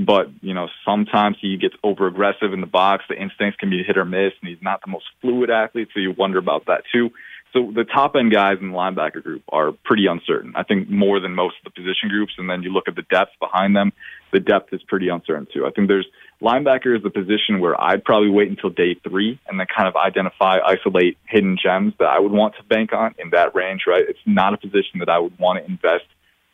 but 0.05 0.31
you 0.41 0.55
know 0.55 0.69
sometimes 0.85 1.37
he 1.41 1.57
gets 1.57 1.75
over 1.83 2.07
aggressive 2.07 2.53
in 2.53 2.61
the 2.61 2.67
box. 2.67 3.05
The 3.09 3.21
instincts 3.21 3.59
can 3.59 3.71
be 3.71 3.83
hit 3.83 3.97
or 3.97 4.05
miss, 4.05 4.33
and 4.41 4.49
he's 4.49 4.63
not 4.63 4.81
the 4.85 4.91
most 4.91 5.05
fluid 5.21 5.51
athlete, 5.51 5.89
so 5.95 6.01
you 6.01 6.13
wonder 6.17 6.39
about 6.39 6.67
that 6.67 6.83
too. 6.93 7.11
So 7.53 7.73
the 7.75 7.85
top 7.85 8.15
end 8.15 8.33
guys 8.33 8.59
in 8.61 8.71
the 8.71 8.77
linebacker 8.77 9.23
group 9.23 9.43
are 9.49 9.73
pretty 9.85 10.07
uncertain. 10.07 10.53
I 10.55 10.63
think 10.63 10.89
more 10.89 11.19
than 11.19 11.35
most 11.35 11.57
of 11.59 11.73
the 11.73 11.81
position 11.81 12.09
groups. 12.09 12.35
And 12.39 12.49
then 12.49 12.63
you 12.63 12.73
look 12.73 12.87
at 12.87 12.95
the 12.95 13.03
depth 13.03 13.33
behind 13.41 13.75
them, 13.75 13.93
the 14.33 14.39
depth 14.39 14.73
is 14.73 14.81
pretty 14.87 15.09
uncertain 15.09 15.49
too. 15.53 15.67
I 15.67 15.71
think 15.71 15.89
there's 15.89 16.07
linebacker 16.41 16.97
is 16.97 17.03
the 17.03 17.11
position 17.11 17.59
where 17.59 17.81
I'd 17.81 18.05
probably 18.05 18.31
wait 18.31 18.49
until 18.49 18.71
day 18.71 18.95
three 19.03 19.41
and 19.49 19.59
then 19.59 19.67
kind 19.75 19.89
of 19.89 19.97
identify, 19.97 20.59
isolate 20.65 21.19
hidden 21.27 21.57
gems 21.61 21.95
that 21.99 22.07
I 22.07 22.21
would 22.21 22.31
want 22.31 22.55
to 22.57 22.63
bank 22.63 22.93
on 22.93 23.17
in 23.19 23.31
that 23.31 23.53
range, 23.55 23.83
right? 23.87 24.05
It's 24.07 24.19
not 24.27 24.55
a 24.55 24.57
position 24.57 25.01
that 25.01 25.09
I 25.09 25.19
would 25.19 25.37
want 25.39 25.59
to 25.59 25.69
invest 25.69 26.05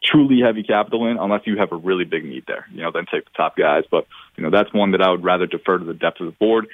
truly 0.04 0.40
heavy 0.40 0.62
capital 0.62 1.06
in 1.10 1.18
unless 1.18 1.42
you 1.46 1.58
have 1.58 1.72
a 1.72 1.76
really 1.76 2.04
big 2.04 2.24
need 2.24 2.44
there. 2.46 2.66
You 2.72 2.82
know, 2.82 2.90
then 2.92 3.04
take 3.12 3.24
the 3.24 3.30
top 3.36 3.56
guys. 3.56 3.84
But, 3.90 4.06
you 4.36 4.44
know, 4.44 4.50
that's 4.50 4.72
one 4.72 4.92
that 4.92 5.02
I 5.02 5.10
would 5.10 5.24
rather 5.24 5.46
defer 5.46 5.78
to 5.78 5.84
the 5.84 5.94
depth 5.94 6.20
of 6.20 6.26
the 6.26 6.32
board. 6.32 6.66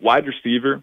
Wide 0.00 0.26
receiver, 0.26 0.82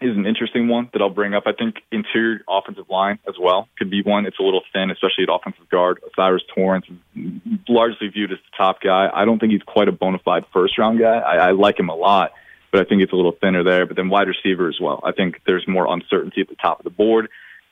is 0.00 0.16
an 0.16 0.26
interesting 0.26 0.66
one 0.66 0.88
that 0.92 1.02
I'll 1.02 1.10
bring 1.10 1.34
up. 1.34 1.42
I 1.46 1.52
think 1.52 1.76
interior 1.92 2.40
offensive 2.48 2.88
line 2.88 3.18
as 3.28 3.34
well 3.38 3.68
could 3.78 3.90
be 3.90 4.02
one. 4.02 4.24
It's 4.24 4.38
a 4.38 4.42
little 4.42 4.62
thin, 4.72 4.90
especially 4.90 5.24
at 5.24 5.28
offensive 5.30 5.68
guard. 5.68 6.00
O'Cyrus 6.06 6.42
Torrence 6.54 6.86
is 6.88 7.28
largely 7.68 8.08
viewed 8.08 8.32
as 8.32 8.38
the 8.38 8.56
top 8.56 8.80
guy. 8.80 9.10
I 9.12 9.26
don't 9.26 9.38
think 9.38 9.52
he's 9.52 9.62
quite 9.62 9.88
a 9.88 9.92
bona 9.92 10.18
fide 10.18 10.44
first 10.52 10.78
round 10.78 10.98
guy. 10.98 11.18
I, 11.18 11.48
I 11.48 11.50
like 11.50 11.78
him 11.78 11.90
a 11.90 11.94
lot, 11.94 12.32
but 12.72 12.80
I 12.80 12.84
think 12.84 13.02
it's 13.02 13.12
a 13.12 13.16
little 13.16 13.36
thinner 13.38 13.62
there. 13.62 13.84
But 13.84 13.96
then 13.96 14.08
wide 14.08 14.28
receiver 14.28 14.68
as 14.68 14.78
well. 14.80 15.00
I 15.04 15.12
think 15.12 15.42
there's 15.46 15.68
more 15.68 15.92
uncertainty 15.92 16.40
at 16.40 16.48
the 16.48 16.56
top 16.56 16.80
of 16.80 16.84
the 16.84 16.90
board. 16.90 17.28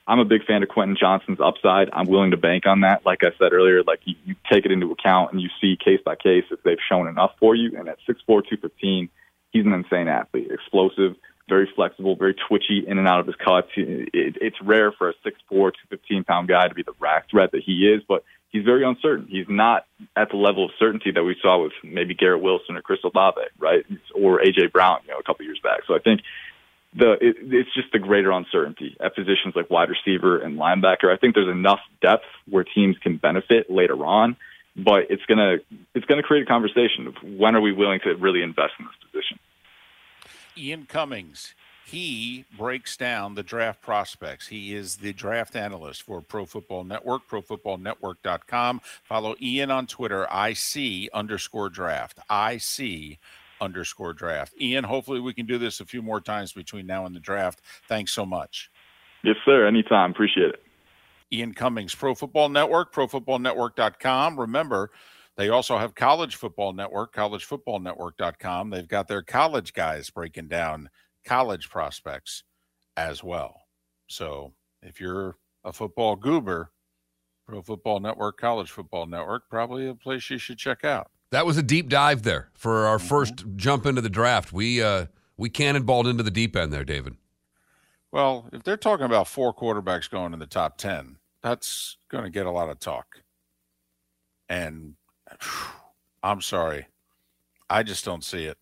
I'm 0.08 0.18
a 0.18 0.24
big 0.24 0.44
fan 0.46 0.62
of 0.62 0.70
Quentin 0.70 0.96
Johnston's 0.98 1.38
upside. 1.40 1.90
I'm 1.92 2.06
willing 2.06 2.30
to 2.30 2.36
bank 2.36 2.66
on 2.66 2.80
that. 2.80 3.04
Like 3.04 3.22
I 3.22 3.30
said 3.38 3.52
earlier, 3.52 3.82
like 3.82 4.00
you, 4.04 4.14
you 4.24 4.34
take 4.50 4.64
it 4.64 4.72
into 4.72 4.90
account 4.90 5.32
and 5.32 5.40
you 5.40 5.50
see 5.60 5.76
case 5.76 6.00
by 6.04 6.16
case 6.16 6.44
if 6.50 6.62
they've 6.62 6.78
shown 6.88 7.06
enough 7.08 7.32
for 7.38 7.54
you. 7.54 7.78
And 7.78 7.88
at 7.88 7.98
6'4", 8.08 8.26
215, 8.26 9.10
he's 9.52 9.66
an 9.66 9.72
insane 9.74 10.08
athlete, 10.08 10.48
explosive 10.50 11.14
very 11.48 11.68
flexible, 11.74 12.14
very 12.14 12.34
twitchy 12.34 12.84
in 12.86 12.98
and 12.98 13.08
out 13.08 13.20
of 13.20 13.26
his 13.26 13.34
cuts. 13.36 13.68
It, 13.76 14.36
it's 14.40 14.60
rare 14.62 14.92
for 14.92 15.08
a 15.08 15.14
6'4", 15.14 15.32
215 15.48 16.24
pound 16.24 16.48
guy 16.48 16.68
to 16.68 16.74
be 16.74 16.82
the 16.82 16.92
rack 17.00 17.30
threat 17.30 17.52
that 17.52 17.62
he 17.64 17.88
is, 17.88 18.02
but 18.06 18.24
he's 18.50 18.64
very 18.64 18.84
uncertain. 18.84 19.26
He's 19.28 19.46
not 19.48 19.86
at 20.16 20.30
the 20.30 20.36
level 20.36 20.66
of 20.66 20.70
certainty 20.78 21.10
that 21.12 21.22
we 21.22 21.36
saw 21.40 21.62
with 21.62 21.72
maybe 21.82 22.14
Garrett 22.14 22.42
Wilson 22.42 22.76
or 22.76 22.82
Chris 22.82 23.00
Olave, 23.02 23.40
right? 23.58 23.84
Or 24.14 24.40
AJ 24.40 24.72
Brown, 24.72 25.00
you 25.06 25.12
know, 25.12 25.18
a 25.18 25.22
couple 25.22 25.44
years 25.44 25.60
back. 25.62 25.80
So 25.86 25.94
I 25.94 25.98
think 25.98 26.20
the 26.98 27.12
it, 27.20 27.36
it's 27.40 27.72
just 27.74 27.92
the 27.92 27.98
greater 27.98 28.32
uncertainty 28.32 28.96
at 29.00 29.14
positions 29.14 29.54
like 29.54 29.70
wide 29.70 29.88
receiver 29.88 30.38
and 30.38 30.58
linebacker. 30.58 31.12
I 31.12 31.16
think 31.16 31.34
there's 31.34 31.48
enough 31.48 31.80
depth 32.02 32.24
where 32.48 32.64
teams 32.64 32.96
can 32.98 33.16
benefit 33.16 33.70
later 33.70 34.04
on, 34.04 34.36
but 34.76 35.04
it's 35.08 35.24
gonna 35.26 35.58
it's 35.94 36.06
gonna 36.06 36.22
create 36.22 36.42
a 36.42 36.46
conversation 36.46 37.06
of 37.06 37.14
when 37.22 37.54
are 37.54 37.60
we 37.60 37.72
willing 37.72 38.00
to 38.00 38.14
really 38.16 38.42
invest 38.42 38.72
in 38.78 38.86
this 38.86 39.10
position. 39.10 39.38
Ian 40.56 40.86
Cummings. 40.86 41.54
He 41.86 42.44
breaks 42.54 42.98
down 42.98 43.34
the 43.34 43.42
draft 43.42 43.80
prospects. 43.80 44.48
He 44.48 44.74
is 44.74 44.96
the 44.96 45.14
draft 45.14 45.56
analyst 45.56 46.02
for 46.02 46.20
Pro 46.20 46.44
Football 46.44 46.84
Network, 46.84 47.26
profootballnetwork.com. 47.26 48.82
Follow 49.04 49.34
Ian 49.40 49.70
on 49.70 49.86
Twitter, 49.86 50.24
IC 50.30 51.08
underscore 51.14 51.70
draft. 51.70 52.18
IC 52.30 53.18
underscore 53.60 54.12
draft. 54.12 54.54
Ian, 54.60 54.84
hopefully 54.84 55.20
we 55.20 55.34
can 55.34 55.46
do 55.46 55.58
this 55.58 55.80
a 55.80 55.84
few 55.84 56.02
more 56.02 56.20
times 56.20 56.52
between 56.52 56.86
now 56.86 57.06
and 57.06 57.14
the 57.14 57.20
draft. 57.20 57.60
Thanks 57.88 58.12
so 58.12 58.24
much. 58.26 58.70
Yes, 59.24 59.36
sir. 59.44 59.66
Anytime. 59.66 60.10
Appreciate 60.10 60.50
it. 60.50 60.62
Ian 61.32 61.52
Cummings, 61.52 61.94
Pro 61.94 62.14
Football 62.14 62.48
Network, 62.48 62.94
profootballnetwork.com. 62.94 64.40
Remember, 64.40 64.90
they 65.36 65.50
also 65.50 65.76
have 65.76 65.94
College 65.94 66.36
Football 66.36 66.72
Network, 66.72 67.14
collegefootballnetwork.com. 67.14 68.70
They've 68.70 68.88
got 68.88 69.08
their 69.08 69.22
college 69.22 69.72
guys 69.74 70.10
breaking 70.10 70.48
down 70.48 70.88
college 71.24 71.68
prospects 71.68 72.44
as 72.96 73.22
well. 73.22 73.62
So 74.08 74.54
if 74.82 75.00
you're 75.00 75.36
a 75.64 75.72
football 75.72 76.16
goober, 76.16 76.72
Pro 77.46 77.62
Football 77.62 78.00
Network, 78.00 78.38
College 78.38 78.70
Football 78.70 79.06
Network, 79.06 79.48
probably 79.48 79.88
a 79.88 79.94
place 79.94 80.28
you 80.30 80.38
should 80.38 80.58
check 80.58 80.84
out. 80.84 81.10
That 81.30 81.44
was 81.44 81.58
a 81.58 81.62
deep 81.62 81.88
dive 81.88 82.22
there 82.22 82.48
for 82.54 82.86
our 82.86 82.98
first 82.98 83.44
jump 83.56 83.84
into 83.84 84.00
the 84.00 84.08
draft. 84.08 84.52
We 84.52 84.82
uh, 84.82 85.06
we 85.36 85.50
cannonballed 85.50 86.08
into 86.08 86.22
the 86.22 86.30
deep 86.30 86.56
end 86.56 86.72
there, 86.72 86.84
David. 86.84 87.16
Well, 88.10 88.48
if 88.52 88.62
they're 88.62 88.78
talking 88.78 89.04
about 89.04 89.28
four 89.28 89.54
quarterbacks 89.54 90.08
going 90.08 90.32
in 90.32 90.38
the 90.38 90.46
top 90.46 90.78
ten, 90.78 91.18
that's 91.42 91.98
going 92.08 92.24
to 92.24 92.30
get 92.30 92.46
a 92.46 92.50
lot 92.50 92.70
of 92.70 92.78
talk. 92.78 93.22
And 94.48 94.94
I'm 96.22 96.40
sorry. 96.40 96.86
I 97.68 97.82
just 97.82 98.04
don't 98.04 98.24
see 98.24 98.44
it. 98.44 98.56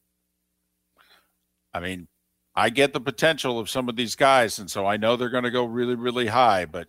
I 1.73 1.79
mean, 1.79 2.09
I 2.57 2.71
get 2.71 2.93
the 2.93 3.01
potential 3.01 3.61
of 3.61 3.71
some 3.71 3.89
of 3.89 3.95
these 3.95 4.17
guys, 4.17 4.59
and 4.59 4.69
so 4.69 4.85
I 4.87 4.97
know 4.97 5.15
they're 5.15 5.29
going 5.29 5.45
to 5.45 5.51
go 5.51 5.65
really, 5.65 5.95
really 5.95 6.27
high. 6.27 6.65
But, 6.65 6.89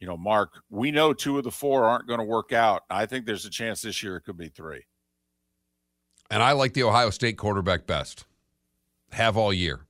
you 0.00 0.08
know, 0.08 0.16
Mark, 0.16 0.62
we 0.70 0.90
know 0.90 1.12
two 1.12 1.38
of 1.38 1.44
the 1.44 1.52
four 1.52 1.84
aren't 1.84 2.08
going 2.08 2.18
to 2.18 2.24
work 2.24 2.52
out. 2.52 2.82
I 2.90 3.06
think 3.06 3.24
there's 3.24 3.44
a 3.44 3.50
chance 3.50 3.82
this 3.82 4.02
year 4.02 4.16
it 4.16 4.22
could 4.22 4.36
be 4.36 4.48
three. 4.48 4.84
And 6.30 6.42
I 6.42 6.52
like 6.52 6.72
the 6.72 6.82
Ohio 6.84 7.10
State 7.10 7.36
quarterback 7.36 7.86
best. 7.86 8.24
Have 9.12 9.36
all 9.36 9.52
year. 9.52 9.80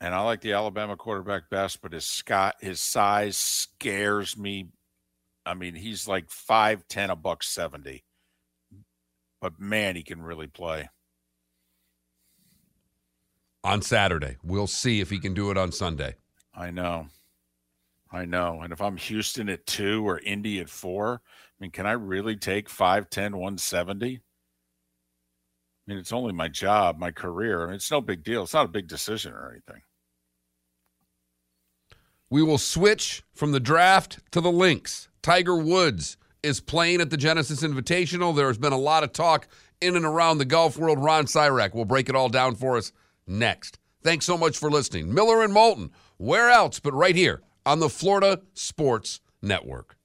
And 0.00 0.14
I 0.14 0.20
like 0.22 0.40
the 0.40 0.52
Alabama 0.52 0.96
quarterback 0.96 1.48
best, 1.50 1.80
but 1.80 1.92
his 1.92 2.04
Scott 2.04 2.56
his 2.60 2.80
size 2.80 3.36
scares 3.36 4.36
me 4.36 4.68
I 5.46 5.54
mean, 5.54 5.74
he's 5.74 6.08
like 6.08 6.30
five 6.30 6.86
ten, 6.88 7.10
a 7.10 7.16
buck 7.16 7.42
seventy, 7.42 8.04
but 9.40 9.60
man, 9.60 9.96
he 9.96 10.02
can 10.02 10.22
really 10.22 10.46
play. 10.46 10.88
On 13.62 13.82
Saturday, 13.82 14.36
we'll 14.42 14.66
see 14.66 15.00
if 15.00 15.10
he 15.10 15.18
can 15.18 15.34
do 15.34 15.50
it 15.50 15.56
on 15.56 15.72
Sunday. 15.72 16.14
I 16.54 16.70
know, 16.70 17.08
I 18.10 18.24
know. 18.24 18.60
And 18.62 18.72
if 18.72 18.80
I'm 18.80 18.96
Houston 18.96 19.48
at 19.48 19.66
two 19.66 20.06
or 20.06 20.18
Indy 20.18 20.60
at 20.60 20.68
four, 20.68 21.22
I 21.24 21.54
mean, 21.58 21.70
can 21.70 21.86
I 21.86 21.92
really 21.92 22.36
take 22.36 22.68
5'10", 22.68 23.32
170? 23.32 24.20
I 25.86 25.90
mean, 25.90 25.98
it's 25.98 26.12
only 26.12 26.32
my 26.32 26.48
job, 26.48 26.98
my 26.98 27.10
career. 27.10 27.62
I 27.62 27.66
mean, 27.66 27.74
it's 27.74 27.90
no 27.90 28.00
big 28.00 28.24
deal. 28.24 28.42
It's 28.42 28.54
not 28.54 28.64
a 28.64 28.70
big 28.70 28.88
decision 28.88 29.32
or 29.32 29.50
anything. 29.50 29.82
We 32.30 32.42
will 32.42 32.58
switch 32.58 33.22
from 33.34 33.52
the 33.52 33.60
draft 33.60 34.18
to 34.32 34.40
the 34.40 34.50
links. 34.50 35.08
Tiger 35.22 35.56
Woods 35.56 36.16
is 36.42 36.60
playing 36.60 37.00
at 37.00 37.10
the 37.10 37.16
Genesis 37.16 37.62
Invitational. 37.62 38.34
There 38.34 38.48
has 38.48 38.58
been 38.58 38.72
a 38.72 38.78
lot 38.78 39.04
of 39.04 39.12
talk 39.12 39.46
in 39.80 39.94
and 39.94 40.04
around 40.04 40.38
the 40.38 40.44
golf 40.44 40.78
world. 40.78 41.02
Ron 41.02 41.26
Sirak 41.26 41.74
will 41.74 41.84
break 41.84 42.08
it 42.08 42.16
all 42.16 42.28
down 42.28 42.54
for 42.54 42.76
us 42.76 42.92
next. 43.26 43.78
Thanks 44.02 44.26
so 44.26 44.36
much 44.36 44.58
for 44.58 44.70
listening. 44.70 45.12
Miller 45.12 45.42
and 45.42 45.52
Moulton, 45.52 45.90
where 46.16 46.50
else 46.50 46.80
but 46.80 46.92
right 46.92 47.16
here 47.16 47.42
on 47.66 47.80
the 47.80 47.88
Florida 47.88 48.40
Sports 48.54 49.20
Network. 49.42 49.96